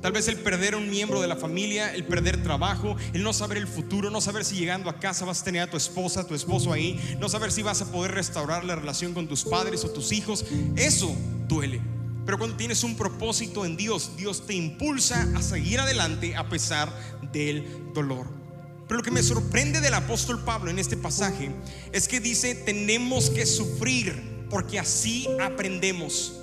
Tal 0.00 0.12
vez 0.12 0.28
el 0.28 0.36
perder 0.36 0.74
a 0.74 0.76
un 0.76 0.88
miembro 0.88 1.20
de 1.20 1.26
la 1.26 1.34
familia, 1.34 1.92
el 1.92 2.04
perder 2.04 2.40
trabajo, 2.44 2.96
el 3.12 3.24
no 3.24 3.32
saber 3.32 3.58
el 3.58 3.66
futuro, 3.66 4.10
no 4.10 4.20
saber 4.20 4.44
si 4.44 4.54
llegando 4.54 4.88
a 4.88 5.00
casa 5.00 5.24
vas 5.24 5.40
a 5.40 5.44
tener 5.44 5.62
a 5.62 5.70
tu 5.70 5.76
esposa, 5.76 6.24
tu 6.24 6.36
esposo 6.36 6.72
ahí, 6.72 7.16
no 7.18 7.28
saber 7.28 7.50
si 7.50 7.62
vas 7.62 7.82
a 7.82 7.90
poder 7.90 8.12
restaurar 8.12 8.62
la 8.62 8.76
relación 8.76 9.12
con 9.12 9.26
tus 9.26 9.42
padres 9.42 9.84
o 9.84 9.90
tus 9.90 10.12
hijos, 10.12 10.44
eso 10.76 11.12
duele. 11.48 11.80
Pero 12.24 12.38
cuando 12.38 12.56
tienes 12.56 12.84
un 12.84 12.96
propósito 12.96 13.64
en 13.64 13.76
Dios, 13.76 14.12
Dios 14.16 14.46
te 14.46 14.54
impulsa 14.54 15.28
a 15.34 15.42
seguir 15.42 15.80
adelante 15.80 16.36
a 16.36 16.48
pesar 16.48 16.92
del 17.32 17.92
dolor. 17.94 18.26
Pero 18.86 18.98
lo 18.98 19.04
que 19.04 19.10
me 19.10 19.22
sorprende 19.22 19.80
del 19.80 19.94
apóstol 19.94 20.44
Pablo 20.44 20.70
en 20.70 20.78
este 20.78 20.96
pasaje 20.96 21.50
es 21.92 22.08
que 22.08 22.20
dice, 22.20 22.54
tenemos 22.54 23.30
que 23.30 23.46
sufrir 23.46 24.46
porque 24.50 24.78
así 24.78 25.26
aprendemos. 25.40 26.34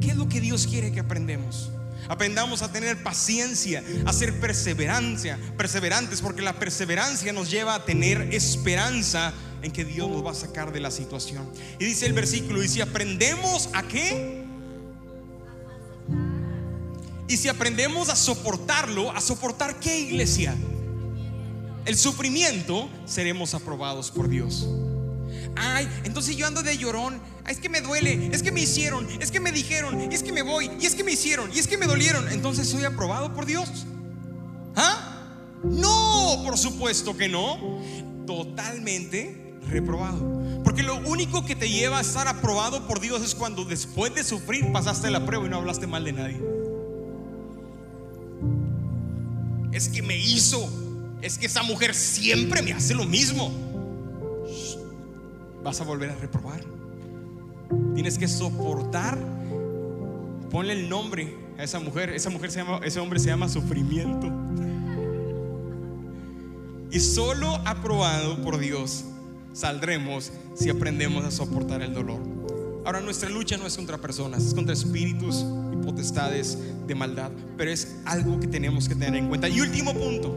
¿Qué 0.00 0.08
es 0.08 0.16
lo 0.16 0.28
que 0.28 0.40
Dios 0.40 0.66
quiere 0.66 0.90
que 0.92 1.00
aprendamos? 1.00 1.70
Aprendamos 2.08 2.62
a 2.62 2.72
tener 2.72 3.02
paciencia, 3.04 3.84
a 4.04 4.12
ser 4.12 4.40
perseverancia, 4.40 5.38
perseverantes, 5.56 6.20
porque 6.20 6.42
la 6.42 6.54
perseverancia 6.54 7.32
nos 7.32 7.50
lleva 7.50 7.76
a 7.76 7.84
tener 7.84 8.34
esperanza 8.34 9.32
en 9.62 9.70
que 9.70 9.84
Dios 9.84 10.10
nos 10.10 10.26
va 10.26 10.32
a 10.32 10.34
sacar 10.34 10.72
de 10.72 10.80
la 10.80 10.90
situación. 10.90 11.48
Y 11.78 11.84
dice 11.84 12.06
el 12.06 12.14
versículo, 12.14 12.60
si 12.66 12.80
aprendemos 12.80 13.68
a 13.74 13.84
qué? 13.84 14.39
Y 17.30 17.36
si 17.36 17.48
aprendemos 17.48 18.08
a 18.08 18.16
soportarlo, 18.16 19.12
a 19.12 19.20
soportar 19.20 19.78
qué 19.78 20.00
iglesia? 20.00 20.52
El 21.84 21.96
sufrimiento, 21.96 22.90
seremos 23.06 23.54
aprobados 23.54 24.10
por 24.10 24.28
Dios. 24.28 24.66
Ay, 25.54 25.88
entonces 26.02 26.36
yo 26.36 26.48
ando 26.48 26.64
de 26.64 26.76
llorón. 26.76 27.22
es 27.46 27.60
que 27.60 27.68
me 27.68 27.82
duele, 27.82 28.30
es 28.32 28.42
que 28.42 28.50
me 28.50 28.60
hicieron, 28.60 29.06
es 29.20 29.30
que 29.30 29.38
me 29.38 29.52
dijeron, 29.52 30.00
es 30.10 30.24
que 30.24 30.32
me 30.32 30.42
voy, 30.42 30.72
y 30.80 30.86
es 30.86 30.96
que 30.96 31.04
me 31.04 31.12
hicieron, 31.12 31.52
y 31.54 31.60
es 31.60 31.68
que 31.68 31.78
me 31.78 31.86
dolieron. 31.86 32.28
Entonces 32.32 32.68
soy 32.68 32.82
aprobado 32.82 33.32
por 33.32 33.46
Dios. 33.46 33.86
¿Ah? 34.74 35.28
No, 35.62 36.42
por 36.44 36.58
supuesto 36.58 37.16
que 37.16 37.28
no. 37.28 37.80
Totalmente 38.26 39.54
reprobado. 39.68 40.62
Porque 40.64 40.82
lo 40.82 40.96
único 41.08 41.44
que 41.46 41.54
te 41.54 41.70
lleva 41.70 41.98
a 41.98 42.00
estar 42.00 42.26
aprobado 42.26 42.88
por 42.88 42.98
Dios 42.98 43.22
es 43.22 43.36
cuando 43.36 43.64
después 43.64 44.12
de 44.16 44.24
sufrir 44.24 44.72
pasaste 44.72 45.12
la 45.12 45.24
prueba 45.24 45.46
y 45.46 45.48
no 45.48 45.58
hablaste 45.58 45.86
mal 45.86 46.04
de 46.04 46.12
nadie. 46.12 46.59
Es 49.72 49.88
que 49.88 50.02
me 50.02 50.16
hizo, 50.16 50.68
es 51.22 51.38
que 51.38 51.46
esa 51.46 51.62
mujer 51.62 51.94
siempre 51.94 52.62
me 52.62 52.72
hace 52.72 52.94
lo 52.94 53.04
mismo 53.04 53.70
vas 55.62 55.80
a 55.80 55.84
volver 55.84 56.10
a 56.10 56.14
reprobar. 56.16 56.60
Tienes 57.94 58.18
que 58.18 58.28
soportar. 58.28 59.18
Ponle 60.50 60.72
el 60.72 60.88
nombre 60.88 61.36
a 61.58 61.64
esa 61.64 61.78
mujer. 61.78 62.10
Esa 62.10 62.30
mujer 62.30 62.50
se 62.50 62.58
llama, 62.58 62.80
ese 62.82 63.00
hombre 63.00 63.18
se 63.18 63.26
llama 63.26 63.48
sufrimiento. 63.48 64.30
Y 66.90 66.98
solo 66.98 67.54
aprobado 67.66 68.42
por 68.42 68.58
Dios 68.58 69.04
saldremos 69.52 70.32
si 70.54 70.70
aprendemos 70.70 71.24
a 71.24 71.30
soportar 71.30 71.82
el 71.82 71.94
dolor. 71.94 72.20
Ahora 72.84 73.00
nuestra 73.00 73.28
lucha 73.28 73.56
no 73.56 73.66
es 73.66 73.76
contra 73.76 73.98
personas, 73.98 74.44
es 74.44 74.54
contra 74.54 74.72
espíritus 74.72 75.44
y 75.72 75.76
potestades 75.76 76.58
de 76.86 76.94
maldad, 76.94 77.30
pero 77.56 77.70
es 77.70 77.96
algo 78.04 78.40
que 78.40 78.46
tenemos 78.46 78.88
que 78.88 78.94
tener 78.94 79.16
en 79.16 79.28
cuenta. 79.28 79.48
Y 79.48 79.60
último 79.60 79.94
punto, 79.94 80.36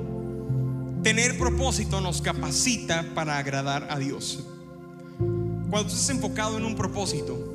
tener 1.04 1.38
propósito 1.38 2.02
nos 2.02 2.22
capacita 2.22 3.06
para 3.14 3.38
agradar 3.38 3.88
a 3.90 4.00
Dios. 4.00 4.46
Cuando 5.70 5.90
estás 5.90 6.10
enfocado 6.10 6.58
en 6.58 6.66
un 6.66 6.76
propósito, 6.76 7.54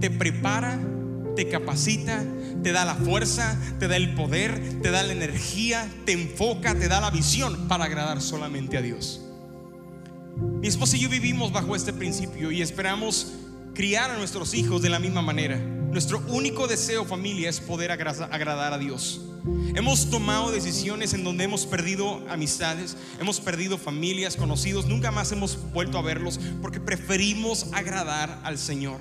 te 0.00 0.10
prepara, 0.10 0.78
te 1.36 1.48
capacita, 1.48 2.24
te 2.62 2.72
da 2.72 2.84
la 2.84 2.94
fuerza, 2.94 3.58
te 3.78 3.88
da 3.88 3.96
el 3.96 4.14
poder, 4.14 4.80
te 4.82 4.90
da 4.90 5.02
la 5.02 5.12
energía, 5.12 5.88
te 6.04 6.12
enfoca, 6.12 6.74
te 6.74 6.88
da 6.88 7.00
la 7.00 7.10
visión 7.10 7.68
para 7.68 7.84
agradar 7.84 8.20
solamente 8.20 8.76
a 8.76 8.82
Dios. 8.82 9.22
Mi 10.36 10.68
esposa 10.68 10.96
y 10.96 11.00
yo 11.00 11.08
vivimos 11.08 11.52
bajo 11.52 11.76
este 11.76 11.92
principio 11.92 12.50
y 12.50 12.60
esperamos 12.60 13.34
criar 13.74 14.10
a 14.10 14.18
nuestros 14.18 14.54
hijos 14.54 14.82
de 14.82 14.90
la 14.90 14.98
misma 14.98 15.22
manera. 15.22 15.60
Nuestro 15.90 16.20
único 16.28 16.66
deseo, 16.66 17.04
familia, 17.04 17.48
es 17.48 17.60
poder 17.60 17.90
agradar 17.90 18.72
a 18.72 18.78
Dios. 18.78 19.20
Hemos 19.74 20.10
tomado 20.10 20.50
decisiones 20.50 21.14
en 21.14 21.22
donde 21.22 21.44
hemos 21.44 21.66
perdido 21.66 22.24
amistades, 22.28 22.96
hemos 23.20 23.40
perdido 23.40 23.78
familias, 23.78 24.36
conocidos, 24.36 24.86
nunca 24.86 25.10
más 25.10 25.30
hemos 25.32 25.58
vuelto 25.72 25.98
a 25.98 26.02
verlos 26.02 26.40
porque 26.60 26.80
preferimos 26.80 27.68
agradar 27.72 28.40
al 28.42 28.58
Señor. 28.58 29.00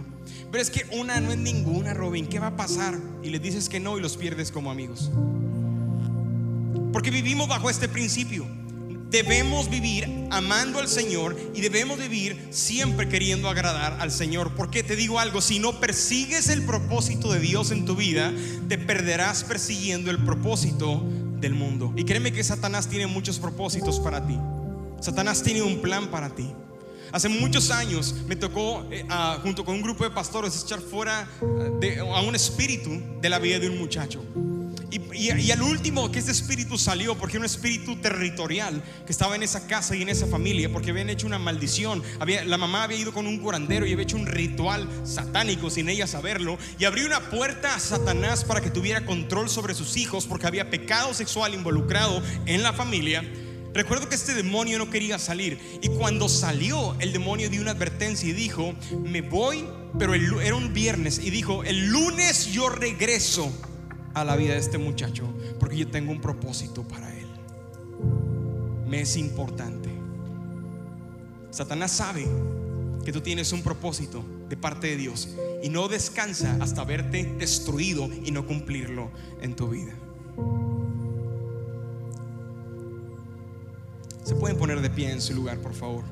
Pero 0.51 0.61
es 0.61 0.69
que 0.69 0.85
una 0.91 1.19
no 1.19 1.31
es 1.31 1.37
ninguna, 1.37 1.93
Robin, 1.93 2.27
¿qué 2.27 2.39
va 2.39 2.47
a 2.47 2.55
pasar? 2.55 2.97
Y 3.23 3.29
le 3.29 3.39
dices 3.39 3.69
que 3.69 3.79
no 3.79 3.97
y 3.97 4.01
los 4.01 4.17
pierdes 4.17 4.51
como 4.51 4.69
amigos. 4.69 5.09
Porque 6.93 7.09
vivimos 7.09 7.47
bajo 7.47 7.69
este 7.69 7.89
principio 7.89 8.45
debemos 9.15 9.69
vivir 9.69 10.27
amando 10.29 10.79
al 10.79 10.89
Señor 10.89 11.37
y 11.53 11.61
debemos 11.61 11.97
vivir 11.97 12.49
siempre 12.49 13.07
queriendo 13.07 13.47
agradar 13.47 13.95
al 14.01 14.11
Señor. 14.11 14.51
Porque 14.57 14.83
te 14.83 14.97
digo 14.97 15.19
algo, 15.19 15.39
si 15.39 15.57
no 15.57 15.79
persigues 15.79 16.49
el 16.49 16.63
propósito 16.63 17.31
de 17.31 17.39
Dios 17.39 17.71
en 17.71 17.85
tu 17.85 17.95
vida, 17.95 18.33
te 18.67 18.77
perderás 18.77 19.45
persiguiendo 19.45 20.11
el 20.11 20.19
propósito 20.19 21.01
del 21.39 21.53
mundo. 21.53 21.93
Y 21.95 22.03
créeme 22.03 22.33
que 22.33 22.43
Satanás 22.43 22.89
tiene 22.89 23.07
muchos 23.07 23.39
propósitos 23.39 24.01
para 24.01 24.27
ti. 24.27 24.37
Satanás 24.99 25.41
tiene 25.43 25.61
un 25.61 25.81
plan 25.81 26.07
para 26.07 26.35
ti. 26.35 26.51
Hace 27.13 27.29
muchos 27.29 27.71
años 27.71 28.15
me 28.27 28.35
tocó, 28.35 28.85
eh, 28.91 29.07
junto 29.43 29.63
con 29.63 29.75
un 29.75 29.81
grupo 29.81 30.03
de 30.03 30.09
pastores, 30.09 30.61
echar 30.61 30.81
fuera 30.81 31.25
de, 31.79 31.99
a 31.99 32.19
un 32.19 32.35
espíritu 32.35 32.89
de 33.21 33.29
la 33.29 33.39
vida 33.39 33.59
de 33.59 33.69
un 33.69 33.77
muchacho. 33.77 34.21
Y, 35.13 35.51
al 35.51 35.61
último 35.61 36.11
que 36.11 36.19
ese 36.19 36.31
espíritu 36.31 36.77
salió, 36.77 37.15
porque 37.17 37.37
era 37.37 37.41
un 37.41 37.45
espíritu 37.45 37.97
territorial 37.97 38.81
que 39.05 39.11
estaba 39.11 39.35
en 39.35 39.43
esa 39.43 39.67
casa 39.67 39.95
y 39.95 40.01
en 40.01 40.09
esa 40.09 40.27
familia, 40.27 40.71
porque 40.71 40.91
habían 40.91 41.09
hecho 41.09 41.27
una 41.27 41.39
maldición. 41.39 42.01
La 42.45 42.57
mamá 42.57 42.83
había 42.83 42.97
ido 42.97 43.13
con 43.13 43.27
un 43.27 43.39
curandero 43.39 43.85
y 43.85 43.93
había 43.93 44.03
hecho 44.03 44.17
un 44.17 44.25
ritual 44.25 44.87
satánico 45.03 45.69
sin 45.69 45.89
ella 45.89 46.07
saberlo. 46.07 46.57
Y 46.79 46.85
abrió 46.85 47.05
una 47.05 47.29
puerta 47.29 47.75
a 47.75 47.79
Satanás 47.79 48.43
para 48.45 48.61
que 48.61 48.69
tuviera 48.69 49.05
control 49.05 49.49
sobre 49.49 49.73
sus 49.73 49.97
hijos, 49.97 50.25
porque 50.25 50.47
había 50.47 50.69
pecado 50.69 51.13
sexual 51.13 51.53
involucrado 51.53 52.21
en 52.45 52.63
la 52.63 52.71
familia. 52.71 53.23
Recuerdo 53.73 54.07
que 54.07 54.15
este 54.15 54.33
demonio 54.33 54.77
no 54.77 54.89
quería 54.89 55.19
salir. 55.19 55.59
Y 55.81 55.89
cuando 55.89 56.29
salió, 56.29 56.95
el 56.99 57.11
demonio 57.11 57.49
dio 57.49 57.61
una 57.61 57.71
advertencia 57.71 58.29
y 58.29 58.33
dijo, 58.33 58.73
me 59.03 59.21
voy, 59.21 59.65
pero 59.99 60.13
era 60.13 60.55
un 60.55 60.73
viernes. 60.73 61.19
Y 61.19 61.29
dijo, 61.29 61.65
el 61.65 61.87
lunes 61.87 62.45
yo 62.53 62.69
regreso 62.69 63.51
a 64.15 64.23
la 64.23 64.35
vida 64.35 64.53
de 64.53 64.59
este 64.59 64.79
muchacho 64.79 65.27
porque 65.59 65.77
yo 65.77 65.87
tengo 65.87 66.11
un 66.11 66.21
propósito 66.21 66.83
para 66.83 67.15
él. 67.15 67.27
Me 68.87 69.01
es 69.01 69.15
importante. 69.17 69.89
Satanás 71.51 71.91
sabe 71.91 72.27
que 73.05 73.11
tú 73.11 73.21
tienes 73.21 73.51
un 73.51 73.61
propósito 73.61 74.23
de 74.49 74.57
parte 74.57 74.87
de 74.87 74.97
Dios 74.97 75.29
y 75.61 75.69
no 75.69 75.87
descansa 75.87 76.57
hasta 76.59 76.83
verte 76.83 77.35
destruido 77.37 78.09
y 78.23 78.31
no 78.31 78.47
cumplirlo 78.47 79.11
en 79.41 79.55
tu 79.55 79.69
vida. 79.69 79.93
Se 84.23 84.35
pueden 84.35 84.57
poner 84.57 84.81
de 84.81 84.89
pie 84.89 85.11
en 85.11 85.21
su 85.21 85.35
lugar, 85.35 85.59
por 85.59 85.73
favor. 85.73 86.03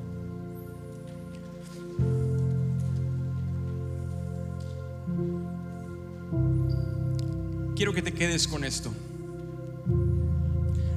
Quiero 7.74 7.92
que 7.92 8.02
te 8.02 8.12
quedes 8.12 8.46
con 8.46 8.64
esto. 8.64 8.92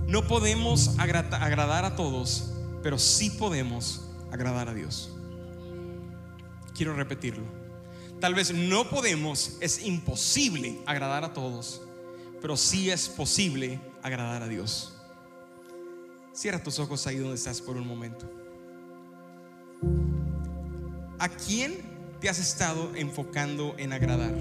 No 0.08 0.26
podemos 0.28 0.98
agradar 1.00 1.86
a 1.86 1.96
todos, 1.96 2.54
pero 2.82 2.98
sí 2.98 3.30
podemos 3.30 4.08
agradar 4.32 4.70
a 4.70 4.74
Dios. 4.74 5.12
Quiero 6.76 6.94
repetirlo. 6.94 7.44
Tal 8.20 8.34
vez 8.34 8.54
no 8.54 8.90
podemos, 8.90 9.58
es 9.60 9.86
imposible 9.86 10.80
agradar 10.86 11.24
a 11.24 11.34
todos, 11.34 11.82
pero 12.42 12.58
sí 12.58 12.90
es 12.90 13.10
posible 13.10 13.80
agradar 14.02 14.44
a 14.44 14.48
Dios. 14.48 14.94
Cierra 16.34 16.64
tus 16.64 16.80
ojos 16.80 17.06
ahí 17.08 17.18
donde 17.18 17.36
estás 17.36 17.62
por 17.62 17.78
un 17.78 17.88
momento. 17.88 18.30
¿A 21.20 21.30
quién 21.30 21.82
te 22.22 22.30
has 22.30 22.40
estado 22.40 22.96
enfocando 22.96 23.76
en 23.78 23.92
agradar? 23.92 24.34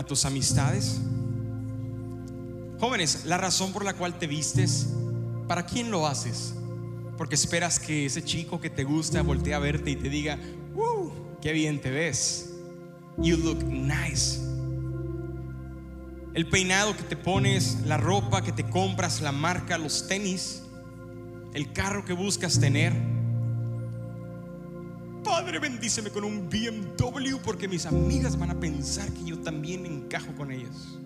A 0.00 0.02
tus 0.02 0.24
amistades. 0.24 0.98
Jóvenes, 2.80 3.26
la 3.26 3.36
razón 3.36 3.70
por 3.72 3.84
la 3.84 3.92
cual 3.92 4.18
te 4.18 4.26
vistes, 4.26 4.88
¿para 5.46 5.66
quién 5.66 5.90
lo 5.90 6.06
haces? 6.06 6.54
Porque 7.18 7.34
esperas 7.34 7.78
que 7.78 8.06
ese 8.06 8.24
chico 8.24 8.60
que 8.62 8.70
te 8.70 8.82
gusta 8.82 9.20
voltee 9.20 9.52
a 9.52 9.58
verte 9.58 9.90
y 9.90 9.96
te 9.96 10.08
diga, 10.08 10.38
¡Uh! 10.74 11.10
¡Qué 11.42 11.52
bien 11.52 11.82
te 11.82 11.90
ves! 11.90 12.54
You 13.18 13.36
look 13.36 13.62
nice. 13.62 14.40
El 16.32 16.48
peinado 16.48 16.96
que 16.96 17.02
te 17.02 17.16
pones, 17.16 17.76
la 17.84 17.98
ropa 17.98 18.42
que 18.42 18.52
te 18.52 18.66
compras, 18.66 19.20
la 19.20 19.32
marca, 19.32 19.76
los 19.76 20.08
tenis, 20.08 20.62
el 21.52 21.72
carro 21.74 22.06
que 22.06 22.14
buscas 22.14 22.58
tener 22.58 22.94
Bendíceme 25.58 26.10
con 26.10 26.24
un 26.24 26.48
BMW 26.48 27.38
porque 27.42 27.66
mis 27.66 27.86
amigas 27.86 28.38
van 28.38 28.50
a 28.50 28.60
pensar 28.60 29.10
que 29.12 29.24
yo 29.24 29.38
también 29.40 29.84
encajo 29.86 30.32
con 30.36 30.52
ellas. 30.52 30.98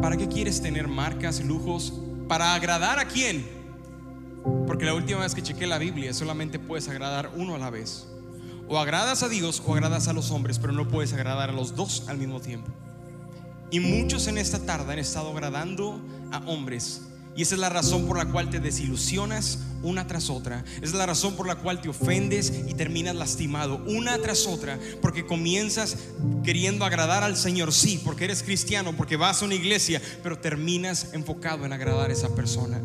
¿Para 0.00 0.16
qué 0.16 0.28
quieres 0.28 0.60
tener 0.60 0.88
marcas, 0.88 1.42
lujos? 1.42 1.94
¿Para 2.28 2.54
agradar 2.54 2.98
a 2.98 3.06
quién? 3.06 3.46
Porque 4.66 4.84
la 4.84 4.94
última 4.94 5.20
vez 5.20 5.34
que 5.34 5.42
chequé 5.42 5.66
la 5.66 5.78
Biblia 5.78 6.12
solamente 6.12 6.58
puedes 6.58 6.88
agradar 6.88 7.30
uno 7.34 7.54
a 7.54 7.58
la 7.58 7.70
vez. 7.70 8.06
O 8.68 8.78
agradas 8.78 9.22
a 9.22 9.28
Dios 9.28 9.62
o 9.64 9.74
agradas 9.74 10.08
a 10.08 10.12
los 10.12 10.30
hombres, 10.30 10.58
pero 10.58 10.72
no 10.72 10.88
puedes 10.88 11.12
agradar 11.12 11.50
a 11.50 11.52
los 11.52 11.74
dos 11.74 12.08
al 12.08 12.18
mismo 12.18 12.40
tiempo. 12.40 12.70
Y 13.70 13.80
muchos 13.80 14.26
en 14.26 14.38
esta 14.38 14.64
tarde 14.64 14.92
han 14.92 14.98
estado 14.98 15.30
agradando 15.30 16.00
a 16.30 16.38
hombres 16.46 17.05
Y 17.36 17.42
esa 17.42 17.54
es 17.54 17.60
la 17.60 17.68
razón 17.68 18.06
por 18.06 18.16
la 18.16 18.26
cual 18.26 18.48
te 18.48 18.60
desilusionas 18.60 19.58
una 19.82 20.06
tras 20.06 20.30
otra. 20.30 20.64
Esa 20.76 20.84
es 20.84 20.94
la 20.94 21.06
razón 21.06 21.36
por 21.36 21.46
la 21.46 21.56
cual 21.56 21.80
te 21.80 21.88
ofendes 21.88 22.52
y 22.66 22.74
terminas 22.74 23.14
lastimado 23.14 23.76
una 23.86 24.18
tras 24.18 24.46
otra. 24.46 24.78
Porque 25.02 25.26
comienzas 25.26 25.98
queriendo 26.42 26.84
agradar 26.84 27.22
al 27.22 27.36
Señor, 27.36 27.72
sí, 27.72 28.00
porque 28.02 28.24
eres 28.24 28.42
cristiano, 28.42 28.94
porque 28.96 29.16
vas 29.16 29.42
a 29.42 29.44
una 29.44 29.54
iglesia, 29.54 30.00
pero 30.22 30.38
terminas 30.38 31.12
enfocado 31.12 31.66
en 31.66 31.72
agradar 31.72 32.10
a 32.10 32.12
esa 32.12 32.34
persona. 32.34 32.80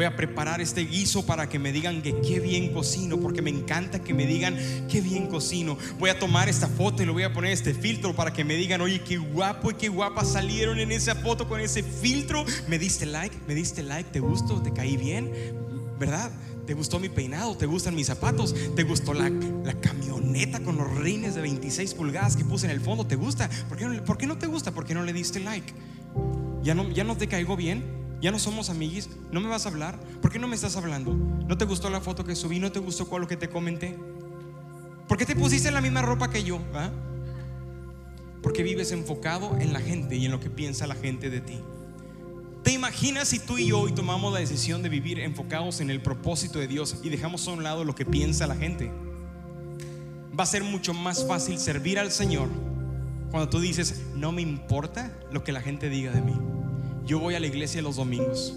Voy 0.00 0.06
a 0.06 0.16
preparar 0.16 0.62
este 0.62 0.86
guiso 0.86 1.26
para 1.26 1.50
que 1.50 1.58
me 1.58 1.72
digan 1.72 2.00
que 2.00 2.22
qué 2.22 2.40
bien 2.40 2.72
cocino, 2.72 3.18
porque 3.20 3.42
me 3.42 3.50
encanta 3.50 4.02
que 4.02 4.14
me 4.14 4.24
digan 4.24 4.56
qué 4.88 5.02
bien 5.02 5.26
cocino. 5.26 5.76
Voy 5.98 6.08
a 6.08 6.18
tomar 6.18 6.48
esta 6.48 6.68
foto 6.68 7.02
y 7.02 7.04
le 7.04 7.12
voy 7.12 7.24
a 7.24 7.34
poner 7.34 7.52
este 7.52 7.74
filtro 7.74 8.16
para 8.16 8.32
que 8.32 8.42
me 8.42 8.54
digan, 8.54 8.80
oye, 8.80 9.02
qué 9.02 9.18
guapo 9.18 9.72
y 9.72 9.74
qué 9.74 9.90
guapa 9.90 10.24
salieron 10.24 10.80
en 10.80 10.90
esa 10.90 11.16
foto 11.16 11.46
con 11.46 11.60
ese 11.60 11.82
filtro. 11.82 12.46
¿Me 12.66 12.78
diste 12.78 13.04
like? 13.04 13.36
¿Me 13.46 13.54
diste 13.54 13.82
like? 13.82 14.08
¿Te 14.10 14.20
gustó? 14.20 14.62
¿Te 14.62 14.72
caí 14.72 14.96
bien? 14.96 15.32
¿Verdad? 15.98 16.30
¿Te 16.66 16.72
gustó 16.72 16.98
mi 16.98 17.10
peinado? 17.10 17.54
¿Te 17.58 17.66
gustan 17.66 17.94
mis 17.94 18.06
zapatos? 18.06 18.54
¿Te 18.74 18.84
gustó 18.84 19.12
la, 19.12 19.28
la 19.28 19.74
camioneta 19.82 20.60
con 20.60 20.78
los 20.78 20.96
rines 20.96 21.34
de 21.34 21.42
26 21.42 21.92
pulgadas 21.92 22.38
que 22.38 22.44
puse 22.46 22.64
en 22.64 22.72
el 22.72 22.80
fondo? 22.80 23.06
¿Te 23.06 23.16
gusta? 23.16 23.50
¿Por 23.68 23.76
qué 23.76 23.84
no, 23.84 24.02
por 24.02 24.16
qué 24.16 24.26
no 24.26 24.38
te 24.38 24.46
gusta? 24.46 24.72
¿Por 24.72 24.86
qué 24.86 24.94
no 24.94 25.04
le 25.04 25.12
diste 25.12 25.40
like? 25.40 25.74
¿Ya 26.62 26.74
no, 26.74 26.88
ya 26.88 27.04
no 27.04 27.18
te 27.18 27.28
caigo 27.28 27.54
bien? 27.54 27.99
Ya 28.20 28.30
no 28.30 28.38
somos 28.38 28.68
amiguis, 28.68 29.08
no 29.30 29.40
me 29.40 29.48
vas 29.48 29.64
a 29.64 29.70
hablar. 29.70 29.98
¿Por 30.20 30.30
qué 30.30 30.38
no 30.38 30.46
me 30.46 30.54
estás 30.54 30.76
hablando? 30.76 31.14
¿No 31.14 31.56
te 31.56 31.64
gustó 31.64 31.88
la 31.88 32.00
foto 32.00 32.24
que 32.24 32.36
subí? 32.36 32.58
¿No 32.58 32.70
te 32.70 32.78
gustó 32.78 33.08
con 33.08 33.20
lo 33.20 33.26
que 33.26 33.36
te 33.36 33.48
comenté? 33.48 33.96
¿Por 35.08 35.16
qué 35.16 35.24
te 35.24 35.34
pusiste 35.34 35.70
la 35.70 35.80
misma 35.80 36.02
ropa 36.02 36.30
que 36.30 36.44
yo? 36.44 36.60
¿Ah? 36.74 36.90
Porque 38.42 38.62
vives 38.62 38.92
enfocado 38.92 39.56
en 39.58 39.72
la 39.72 39.80
gente 39.80 40.16
y 40.16 40.26
en 40.26 40.30
lo 40.30 40.40
que 40.40 40.50
piensa 40.50 40.86
la 40.86 40.94
gente 40.94 41.30
de 41.30 41.40
ti. 41.40 41.58
¿Te 42.62 42.72
imaginas 42.72 43.28
si 43.28 43.38
tú 43.38 43.56
y 43.56 43.68
yo 43.68 43.80
hoy 43.80 43.92
tomamos 43.92 44.32
la 44.32 44.38
decisión 44.38 44.82
de 44.82 44.90
vivir 44.90 45.18
enfocados 45.18 45.80
en 45.80 45.88
el 45.88 46.02
propósito 46.02 46.58
de 46.58 46.68
Dios 46.68 46.96
y 47.02 47.08
dejamos 47.08 47.48
a 47.48 47.52
un 47.52 47.62
lado 47.62 47.84
lo 47.84 47.94
que 47.94 48.04
piensa 48.04 48.46
la 48.46 48.54
gente? 48.54 48.92
Va 50.38 50.44
a 50.44 50.46
ser 50.46 50.62
mucho 50.62 50.92
más 50.92 51.26
fácil 51.26 51.58
servir 51.58 51.98
al 51.98 52.12
Señor 52.12 52.48
cuando 53.30 53.48
tú 53.48 53.60
dices, 53.60 54.02
no 54.14 54.30
me 54.30 54.42
importa 54.42 55.10
lo 55.32 55.42
que 55.42 55.52
la 55.52 55.62
gente 55.62 55.88
diga 55.88 56.12
de 56.12 56.20
mí. 56.20 56.59
Yo 57.06 57.18
voy 57.18 57.34
a 57.34 57.40
la 57.40 57.46
iglesia 57.46 57.82
los 57.82 57.96
domingos. 57.96 58.54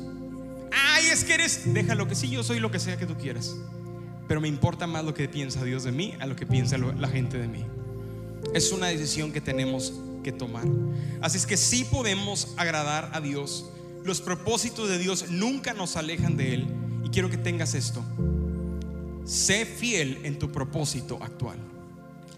Ay, 0.72 1.06
es 1.08 1.24
que 1.24 1.34
eres, 1.34 1.74
déjalo 1.74 2.08
que 2.08 2.16
sí, 2.16 2.30
yo 2.30 2.44
soy 2.44 2.60
lo 2.60 2.72
que 2.72 2.80
sea 2.80 2.98
que 2.98 3.06
tú 3.06 3.16
quieras. 3.16 3.56
Pero 4.28 4.42
me 4.42 4.48
importa 4.48 4.88
más 4.88 5.04
lo 5.04 5.14
que 5.14 5.28
piensa 5.28 5.64
Dios 5.64 5.84
de 5.84 5.92
mí 5.92 6.16
a 6.20 6.26
lo 6.26 6.36
que 6.36 6.46
piensa 6.46 6.78
la 6.78 7.08
gente 7.08 7.38
de 7.38 7.48
mí. 7.48 7.66
Es 8.54 8.72
una 8.72 8.88
decisión 8.88 9.32
que 9.32 9.42
tenemos 9.42 9.94
que 10.24 10.32
tomar. 10.32 10.66
Así 11.22 11.38
es 11.38 11.46
que 11.46 11.58
sí 11.58 11.86
podemos 11.86 12.54
agradar 12.58 13.12
a 13.14 13.22
Dios. 13.22 13.70
Los 14.04 14.22
propósitos 14.22 14.90
de 14.90 14.98
Dios 14.98 15.30
nunca 15.30 15.74
nos 15.74 15.96
alejan 15.96 16.38
de 16.38 16.56
Él. 16.56 16.68
Y 17.04 17.10
quiero 17.10 17.30
que 17.30 17.38
tengas 17.38 17.74
esto. 17.74 18.04
Sé 19.26 19.66
fiel 19.66 20.20
en 20.24 20.40
tu 20.40 20.52
propósito 20.52 21.20
actual. 21.22 21.58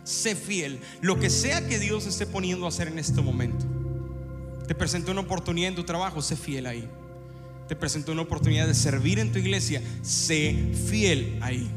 Sé 0.04 0.36
fiel. 0.36 0.80
Lo 1.02 1.20
que 1.20 1.30
sea 1.30 1.68
que 1.68 1.80
Dios 1.80 2.06
esté 2.06 2.26
poniendo 2.26 2.66
a 2.66 2.70
hacer 2.70 2.88
en 2.88 3.00
este 3.00 3.22
momento. 3.22 3.66
Te 4.68 4.76
presentó 4.76 5.12
una 5.12 5.22
oportunidad 5.22 5.70
en 5.70 5.76
tu 5.76 5.84
trabajo, 5.84 6.22
sé 6.22 6.36
fiel 6.36 6.66
ahí. 6.66 6.88
Te 7.68 7.76
presentó 7.76 8.12
una 8.12 8.22
oportunidad 8.24 8.68
de 8.68 8.74
servir 8.74 9.20
en 9.20 9.32
tu 9.32 9.40
iglesia, 9.40 9.82
sé 10.02 10.72
fiel 10.88 11.38
ahí. 11.42 11.70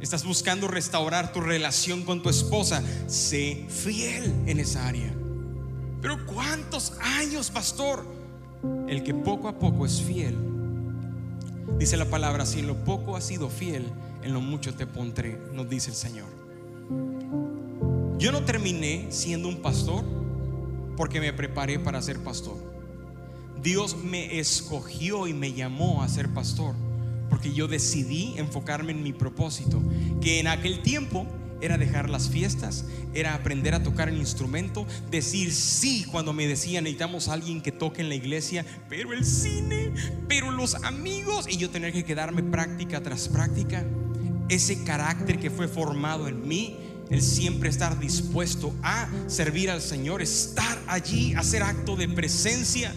Estás 0.00 0.24
buscando 0.24 0.68
restaurar 0.68 1.32
tu 1.32 1.40
relación 1.40 2.04
con 2.04 2.22
tu 2.22 2.28
esposa, 2.28 2.82
sé 3.06 3.66
fiel 3.68 4.32
en 4.46 4.60
esa 4.60 4.86
área. 4.88 5.12
Pero 6.00 6.24
¿cuántos 6.26 6.94
años, 7.00 7.50
pastor? 7.50 8.04
El 8.88 9.02
que 9.02 9.12
poco 9.12 9.48
a 9.48 9.58
poco 9.58 9.84
es 9.84 10.00
fiel. 10.00 10.36
Dice 11.78 11.96
la 11.96 12.06
palabra, 12.06 12.46
si 12.46 12.60
en 12.60 12.66
lo 12.66 12.84
poco 12.84 13.16
has 13.16 13.24
sido 13.24 13.48
fiel, 13.48 13.84
en 14.22 14.32
lo 14.32 14.40
mucho 14.40 14.74
te 14.74 14.86
pondré, 14.86 15.38
nos 15.52 15.68
dice 15.68 15.90
el 15.90 15.96
Señor. 15.96 16.28
Yo 18.18 18.32
no 18.32 18.44
terminé 18.44 19.06
siendo 19.10 19.48
un 19.48 19.62
pastor 19.62 20.04
porque 21.00 21.18
me 21.18 21.32
preparé 21.32 21.78
para 21.78 22.02
ser 22.02 22.18
pastor. 22.18 22.58
Dios 23.62 23.96
me 23.96 24.38
escogió 24.38 25.26
y 25.28 25.32
me 25.32 25.54
llamó 25.54 26.02
a 26.02 26.08
ser 26.10 26.28
pastor 26.28 26.74
porque 27.30 27.54
yo 27.54 27.68
decidí 27.68 28.34
enfocarme 28.36 28.92
en 28.92 29.02
mi 29.02 29.14
propósito, 29.14 29.82
que 30.20 30.40
en 30.40 30.46
aquel 30.46 30.82
tiempo 30.82 31.26
era 31.62 31.78
dejar 31.78 32.10
las 32.10 32.28
fiestas, 32.28 32.84
era 33.14 33.32
aprender 33.32 33.74
a 33.74 33.82
tocar 33.82 34.10
el 34.10 34.18
instrumento, 34.18 34.86
decir 35.10 35.54
sí 35.54 36.04
cuando 36.10 36.34
me 36.34 36.46
decían 36.46 36.84
necesitamos 36.84 37.28
alguien 37.28 37.62
que 37.62 37.72
toque 37.72 38.02
en 38.02 38.10
la 38.10 38.14
iglesia, 38.14 38.66
pero 38.90 39.14
el 39.14 39.24
cine, 39.24 39.94
pero 40.28 40.50
los 40.50 40.74
amigos, 40.84 41.46
y 41.48 41.56
yo 41.56 41.70
tener 41.70 41.94
que 41.94 42.04
quedarme 42.04 42.42
práctica 42.42 43.02
tras 43.02 43.26
práctica. 43.30 43.86
Ese 44.50 44.84
carácter 44.84 45.38
que 45.38 45.48
fue 45.48 45.66
formado 45.66 46.28
en 46.28 46.46
mí 46.46 46.89
el 47.10 47.22
siempre 47.22 47.68
estar 47.68 47.98
dispuesto 47.98 48.72
a 48.82 49.08
servir 49.26 49.70
al 49.70 49.82
Señor, 49.82 50.22
estar 50.22 50.78
allí, 50.86 51.34
hacer 51.34 51.62
acto 51.62 51.96
de 51.96 52.08
presencia. 52.08 52.94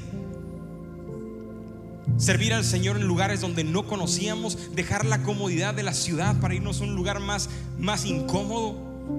Servir 2.18 2.54
al 2.54 2.64
Señor 2.64 2.98
en 2.98 3.08
lugares 3.08 3.42
donde 3.42 3.64
no 3.64 3.88
conocíamos, 3.88 4.76
dejar 4.76 5.06
la 5.06 5.24
comodidad 5.24 5.74
de 5.74 5.84
la 5.84 5.94
ciudad 5.94 6.40
para 6.40 6.54
irnos 6.54 6.80
a 6.80 6.84
un 6.84 6.96
lugar 6.96 7.20
más, 7.20 7.50
más 7.80 8.06
incómodo, 8.06 8.78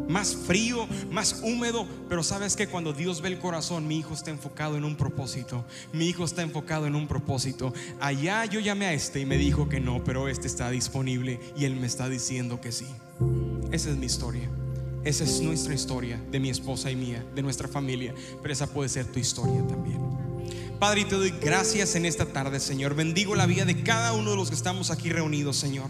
más 0.09 0.37
frío, 0.37 0.87
más 1.11 1.41
húmedo. 1.43 1.89
Pero 2.09 2.23
sabes 2.23 2.55
que 2.55 2.69
cuando 2.69 2.93
Dios 2.93 3.21
ve 3.21 3.31
el 3.31 3.39
corazón, 3.41 3.89
mi 3.89 3.99
hijo 3.99 4.15
está 4.15 4.31
enfocado 4.31 4.77
en 4.77 4.85
un 4.85 4.97
propósito. 4.97 5.65
Mi 5.93 6.07
hijo 6.07 6.25
está 6.25 6.43
enfocado 6.43 6.87
en 6.87 6.95
un 6.95 7.09
propósito. 7.09 7.75
Allá 8.01 8.45
yo 8.45 8.61
llamé 8.61 8.87
a 8.87 8.93
este 8.93 9.21
y 9.21 9.27
me 9.27 9.39
dijo 9.39 9.69
que 9.69 9.81
no, 9.81 10.05
pero 10.05 10.29
este 10.29 10.47
está 10.47 10.71
disponible 10.71 11.41
y 11.57 11.65
él 11.65 11.75
me 11.75 11.89
está 11.89 12.09
diciendo 12.09 12.61
que 12.61 12.71
sí. 12.71 12.87
Esa 13.73 13.91
es 13.91 13.97
mi 13.97 14.07
historia. 14.07 14.49
Esa 15.05 15.25
es 15.25 15.41
nuestra 15.43 15.75
historia 15.75 16.19
de 16.31 16.41
mi 16.41 16.49
esposa 16.49 16.91
y 16.91 16.97
mía, 16.97 17.23
de 17.35 17.43
nuestra 17.43 17.69
familia, 17.69 18.15
pero 18.41 18.53
esa 18.53 18.67
puede 18.67 18.89
ser 18.89 19.05
tu 19.05 19.19
historia 19.19 19.63
también. 19.67 20.24
Padre, 20.85 21.07
te 21.07 21.15
doy 21.15 21.33
gracias 21.41 21.95
en 21.95 22.05
esta 22.05 22.27
tarde, 22.27 22.61
Señor. 22.61 22.95
Bendigo 22.95 23.35
la 23.35 23.47
vida 23.47 23.65
de 23.65 23.83
cada 23.83 24.13
uno 24.13 24.33
de 24.33 24.37
los 24.37 24.51
que 24.51 24.55
estamos 24.55 24.91
aquí 24.91 25.09
reunidos, 25.09 25.57
Señor. 25.57 25.89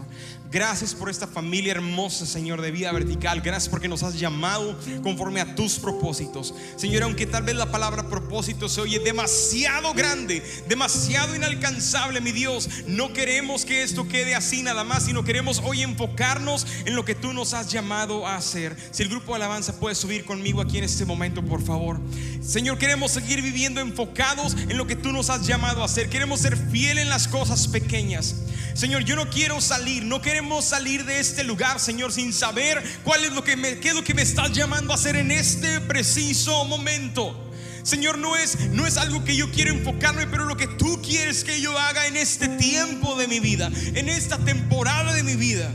Gracias 0.49 0.95
por 0.95 1.09
esta 1.09 1.27
familia 1.27 1.73
hermosa, 1.73 2.25
Señor, 2.25 2.61
de 2.61 2.71
vida 2.71 2.93
vertical. 2.93 3.41
Gracias 3.41 3.67
porque 3.67 3.89
nos 3.89 4.03
has 4.03 4.17
llamado 4.17 4.79
conforme 5.03 5.41
a 5.41 5.53
tus 5.53 5.79
propósitos. 5.79 6.53
Señor, 6.77 7.03
aunque 7.03 7.25
tal 7.25 7.43
vez 7.43 7.55
la 7.55 7.69
palabra 7.69 8.07
propósito 8.07 8.69
se 8.69 8.79
oye 8.79 8.99
demasiado 8.99 9.93
grande, 9.93 10.41
demasiado 10.69 11.35
inalcanzable, 11.35 12.21
mi 12.21 12.31
Dios, 12.31 12.69
no 12.87 13.11
queremos 13.11 13.65
que 13.65 13.83
esto 13.83 14.07
quede 14.07 14.33
así 14.33 14.63
nada 14.63 14.85
más, 14.85 15.03
sino 15.07 15.25
queremos 15.25 15.61
hoy 15.65 15.81
enfocarnos 15.81 16.65
en 16.85 16.95
lo 16.95 17.03
que 17.03 17.15
tú 17.15 17.33
nos 17.33 17.53
has 17.53 17.69
llamado 17.69 18.25
a 18.25 18.37
hacer. 18.37 18.77
Si 18.91 19.03
el 19.03 19.09
grupo 19.09 19.33
de 19.33 19.43
alabanza 19.43 19.77
puede 19.77 19.95
subir 19.95 20.23
conmigo 20.23 20.61
aquí 20.61 20.77
en 20.77 20.85
este 20.85 21.03
momento, 21.03 21.43
por 21.43 21.61
favor. 21.61 21.99
Señor, 22.41 22.77
queremos 22.77 23.11
seguir 23.11 23.41
viviendo 23.41 23.81
enfocados 23.81 24.55
en 24.69 24.77
lo 24.77 24.84
que 24.87 24.95
tú 24.95 25.11
nos 25.11 25.29
has 25.29 25.45
llamado 25.45 25.81
a 25.81 25.85
hacer. 25.85 26.09
Queremos 26.09 26.41
ser 26.41 26.57
fiel 26.57 26.97
en 26.97 27.09
las 27.09 27.27
cosas 27.27 27.67
pequeñas. 27.67 28.35
Señor, 28.73 29.05
yo 29.05 29.15
no 29.15 29.29
quiero 29.29 29.61
salir, 29.61 30.03
no 30.03 30.21
queremos 30.21 30.65
salir 30.65 31.05
de 31.05 31.19
este 31.19 31.45
lugar, 31.45 31.79
Señor, 31.79 32.11
sin 32.11 32.33
saber 32.33 32.83
cuál 33.05 33.23
es 33.23 33.31
lo 33.31 33.43
que 33.43 33.55
me, 33.55 33.79
qué 33.79 33.89
es 33.89 33.95
lo 33.95 34.03
que 34.03 34.13
me 34.13 34.21
estás 34.21 34.51
llamando 34.51 34.91
a 34.91 34.95
hacer 34.95 35.15
en 35.15 35.31
este 35.31 35.79
preciso 35.79 36.65
momento. 36.65 37.41
Señor, 37.83 38.17
no 38.17 38.35
es, 38.35 38.71
no 38.71 38.85
es 38.85 38.97
algo 38.97 39.23
que 39.23 39.35
yo 39.35 39.49
quiero 39.51 39.71
enfocarme, 39.71 40.27
pero 40.27 40.43
lo 40.43 40.57
que 40.57 40.67
tú 40.67 41.01
quieres 41.01 41.43
que 41.43 41.61
yo 41.61 41.77
haga 41.79 42.07
en 42.07 42.17
este 42.17 42.49
tiempo 42.49 43.15
de 43.15 43.27
mi 43.27 43.39
vida, 43.39 43.71
en 43.93 44.09
esta 44.09 44.39
temporada 44.39 45.13
de 45.13 45.23
mi 45.23 45.35
vida. 45.35 45.71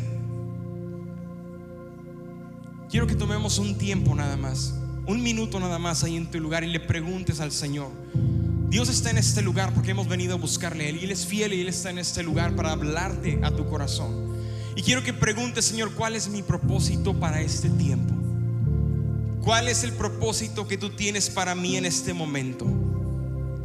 Quiero 2.91 3.07
que 3.07 3.15
tomemos 3.15 3.59
un 3.59 3.79
tiempo 3.79 4.15
nada 4.15 4.37
más, 4.37 4.75
un 5.07 5.23
minuto 5.23 5.59
nada 5.59 5.79
más 5.79 6.03
ahí 6.05 6.17
en 6.17 6.31
tu 6.31 6.39
lugar 6.41 6.65
y 6.65 6.67
le 6.67 6.81
preguntes 6.81 7.41
al 7.41 7.53
Señor. 7.53 7.93
Dios 8.71 8.89
está 8.89 9.11
en 9.11 9.19
este 9.19 9.43
lugar 9.43 9.75
porque 9.75 9.91
hemos 9.91 10.07
venido 10.07 10.35
a 10.35 10.39
buscarle 10.39 10.87
a 10.87 10.89
Él 10.91 10.99
y 11.01 11.05
Él 11.05 11.11
es 11.11 11.27
fiel 11.27 11.53
y 11.53 11.61
Él 11.61 11.69
está 11.69 11.91
en 11.91 11.99
este 11.99 12.23
lugar 12.23 12.55
para 12.55 12.71
hablarte 12.71 13.41
a 13.43 13.51
tu 13.51 13.69
corazón. 13.69 14.37
Y 14.77 14.83
quiero 14.83 15.03
que 15.03 15.13
preguntes, 15.13 15.65
Señor, 15.65 15.93
¿cuál 15.95 16.15
es 16.15 16.29
mi 16.29 16.45
propósito 16.45 17.19
para 17.19 17.41
este 17.41 17.69
tiempo? 17.69 18.15
¿Cuál 19.43 19.67
es 19.67 19.83
el 19.83 19.93
propósito 19.93 20.69
que 20.69 20.79
tú 20.79 20.91
tienes 20.91 21.29
para 21.31 21.57
mí 21.57 21.77
en 21.77 21.85
este 21.85 22.15
momento? 22.15 22.65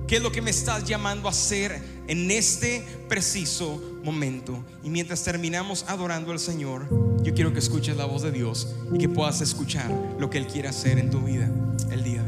¿Qué 0.08 0.16
es 0.16 0.24
lo 0.24 0.32
que 0.32 0.42
me 0.42 0.50
estás 0.50 0.84
llamando 0.86 1.28
a 1.28 1.32
hacer 1.32 1.80
en 2.08 2.32
este 2.32 2.84
preciso 3.08 4.00
momento? 4.04 4.66
Y 4.84 4.90
mientras 4.90 5.24
terminamos 5.24 5.86
adorando 5.88 6.32
al 6.32 6.40
Señor, 6.40 6.88
yo 7.22 7.36
quiero 7.36 7.54
que 7.54 7.60
escuches 7.60 7.96
la 7.96 8.06
voz 8.06 8.24
de 8.24 8.32
Dios 8.32 8.74
y 8.92 8.98
que 8.98 9.10
puedas 9.10 9.40
escuchar 9.42 9.92
lo 10.20 10.32
que 10.32 10.40
Él 10.40 10.48
quiere 10.48 10.68
hacer 10.68 10.98
en 10.98 11.12
tu 11.12 11.20
vida 11.22 11.52
el 11.92 12.04
día. 12.04 12.25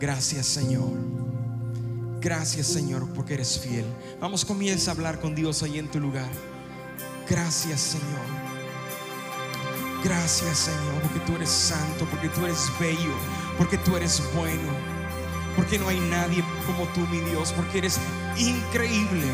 Gracias 0.00 0.46
Señor. 0.46 0.90
Gracias 2.20 2.66
Señor 2.66 3.06
porque 3.14 3.34
eres 3.34 3.58
fiel. 3.58 3.84
Vamos, 4.20 4.44
comienza 4.44 4.90
a 4.90 4.94
hablar 4.94 5.20
con 5.20 5.34
Dios 5.34 5.62
ahí 5.62 5.78
en 5.78 5.88
tu 5.90 6.00
lugar. 6.00 6.30
Gracias 7.28 7.80
Señor. 7.80 8.26
Gracias 10.02 10.58
Señor 10.58 11.02
porque 11.02 11.20
tú 11.20 11.36
eres 11.36 11.50
santo, 11.50 12.06
porque 12.10 12.30
tú 12.30 12.46
eres 12.46 12.72
bello, 12.80 13.12
porque 13.58 13.76
tú 13.76 13.94
eres 13.96 14.22
bueno. 14.34 14.72
porque 15.56 15.78
no 15.78 15.88
hay 15.88 16.00
nadie 16.00 16.44
como 16.66 16.84
tú, 16.94 17.00
mi 17.08 17.20
Dios, 17.30 17.52
porque 17.52 17.78
eres 17.78 17.98
increíble. 18.36 19.26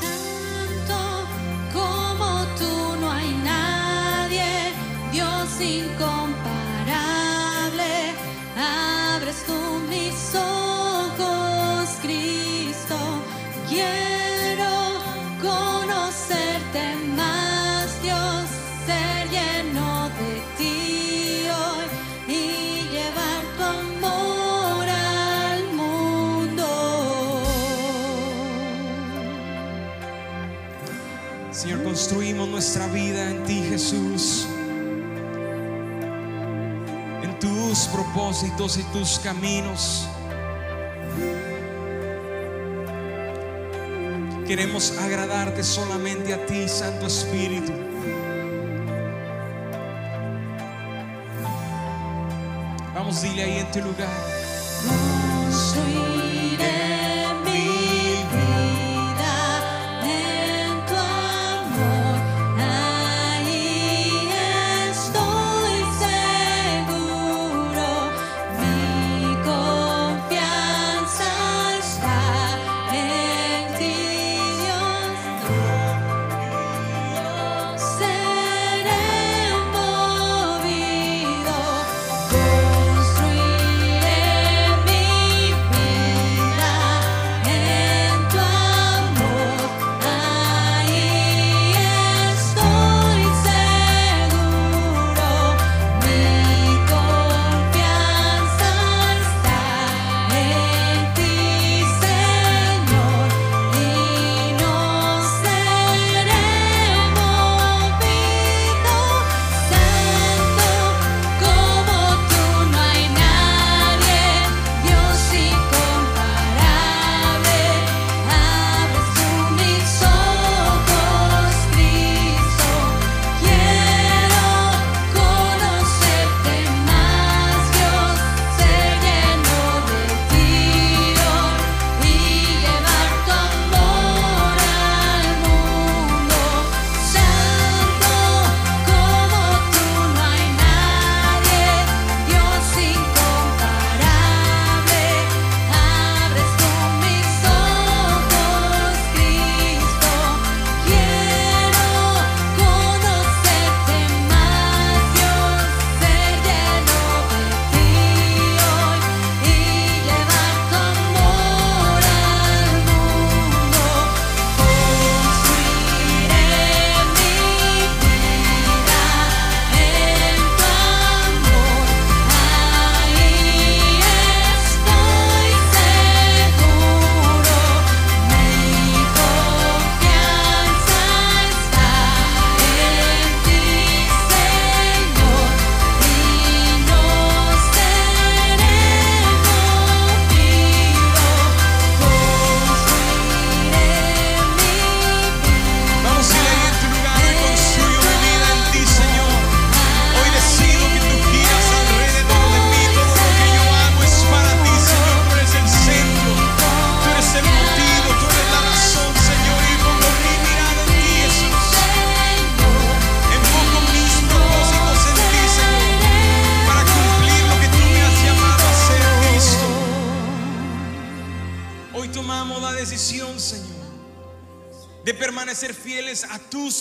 Santo 0.00 1.26
como 1.72 2.44
tú 2.58 3.00
no 3.00 3.10
hay 3.10 3.34
nadie, 3.44 4.72
Dios 5.12 5.60
incomparable. 5.60 6.17
Construimos 32.08 32.48
nuestra 32.48 32.86
vida 32.86 33.30
en 33.30 33.44
ti, 33.44 33.62
Jesús. 33.68 34.46
En 37.22 37.38
tus 37.38 37.80
propósitos 37.88 38.78
y 38.78 38.82
tus 38.84 39.18
caminos. 39.18 40.08
Queremos 44.46 44.96
agradarte 44.96 45.62
solamente 45.62 46.32
a 46.32 46.46
ti, 46.46 46.66
Santo 46.66 47.08
Espíritu. 47.08 47.72
Vamos, 52.94 53.20
dile 53.20 53.42
ahí 53.42 53.58
en 53.58 53.70
tu 53.70 53.80
lugar. 53.80 54.37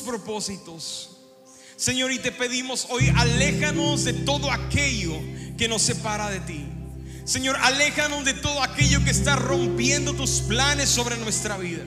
Propósitos. 0.02 1.18
Señor, 1.76 2.12
y 2.12 2.20
te 2.20 2.32
pedimos 2.32 2.88
hoy, 2.90 3.14
aléjanos 3.16 4.04
de 4.04 4.14
todo 4.14 4.52
aquello 4.52 5.14
que 5.58 5.68
nos 5.68 5.84
separa 5.84 6.30
de 6.30 6.40
ti. 6.40 6.66
Señor, 7.24 7.58
aléjanos 7.62 8.26
de 8.26 8.34
todo 8.34 8.64
aquello 8.64 9.04
que 9.04 9.12
está 9.12 9.36
rompiendo 9.36 10.14
tus 10.14 10.42
planes 10.42 10.90
sobre 10.90 11.18
nuestra 11.18 11.58
vida. 11.58 11.84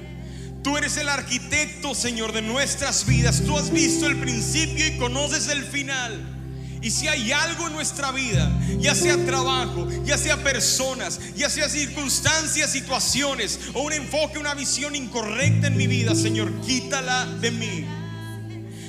Tú 0.62 0.76
eres 0.76 0.96
el 0.98 1.08
arquitecto, 1.08 1.94
Señor, 1.94 2.32
de 2.32 2.42
nuestras 2.42 3.06
vidas. 3.06 3.42
Tú 3.44 3.56
has 3.56 3.70
visto 3.70 4.06
el 4.06 4.18
principio 4.18 4.86
y 4.86 4.98
conoces 4.98 5.48
el 5.48 5.64
final. 5.64 6.36
Y 6.82 6.90
si 6.90 7.08
hay 7.08 7.32
algo 7.32 7.66
en 7.66 7.72
nuestra 7.72 8.12
vida, 8.12 8.50
ya 8.78 8.94
sea 8.94 9.16
trabajo, 9.26 9.88
ya 10.04 10.16
sea 10.16 10.42
personas, 10.42 11.20
ya 11.34 11.50
sea 11.50 11.68
circunstancias, 11.68 12.70
situaciones, 12.70 13.58
o 13.74 13.82
un 13.82 13.92
enfoque, 13.92 14.38
una 14.38 14.54
visión 14.54 14.94
incorrecta 14.94 15.66
en 15.66 15.76
mi 15.76 15.86
vida, 15.86 16.14
Señor, 16.14 16.52
quítala 16.60 17.26
de 17.26 17.50
mí. 17.50 17.99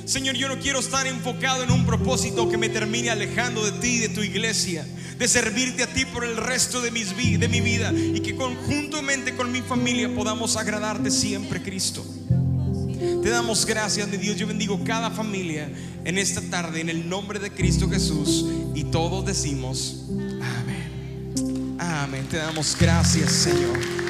Señor, 0.06 0.36
yo 0.36 0.48
no 0.48 0.60
quiero 0.60 0.80
estar 0.80 1.08
enfocado 1.08 1.64
en 1.64 1.72
un 1.72 1.86
propósito 1.86 2.50
que 2.50 2.58
me 2.58 2.70
termine 2.70 3.10
alejando 3.10 3.64
de 3.66 3.72
ti, 3.80 4.00
de 4.00 4.10
tu 4.10 4.22
iglesia, 4.22 4.86
de 5.18 5.28
servirte 5.28 5.84
a 5.84 5.88
ti 5.88 6.06
por 6.06 6.24
el 6.24 6.38
resto 6.38 6.82
de, 6.82 6.92
mi 6.92 7.62
vida 7.62 7.94
y 7.94 8.20
que 8.22 8.36
conjuntamente 8.36 9.36
con 9.36 9.52
mi 9.52 9.62
familia 9.62 10.14
podamos 10.14 10.58
agradarte 10.58 11.12
siempre, 11.12 11.62
Cristo. 11.62 12.06
Te 13.24 13.30
damos 13.30 13.66
gracias, 13.66 14.08
mi 14.08 14.18
Dios. 14.18 14.38
Yo 14.38 14.48
bendigo 14.48 14.84
cada 14.84 15.12
familia 15.12 15.70
en 16.04 16.18
esta 16.18 16.42
tarde 16.42 16.82
en 16.82 16.90
el 16.90 17.08
nombre 17.08 17.40
de 17.40 17.52
Cristo 17.52 17.90
Jesús. 17.90 18.46
Y 18.74 18.86
todos 18.86 19.26
decimos, 19.26 20.06
amén. 20.10 21.78
Amén. 21.80 22.28
Te 22.30 22.38
damos 22.38 22.76
gracias, 22.80 23.32
Señor. 23.32 24.01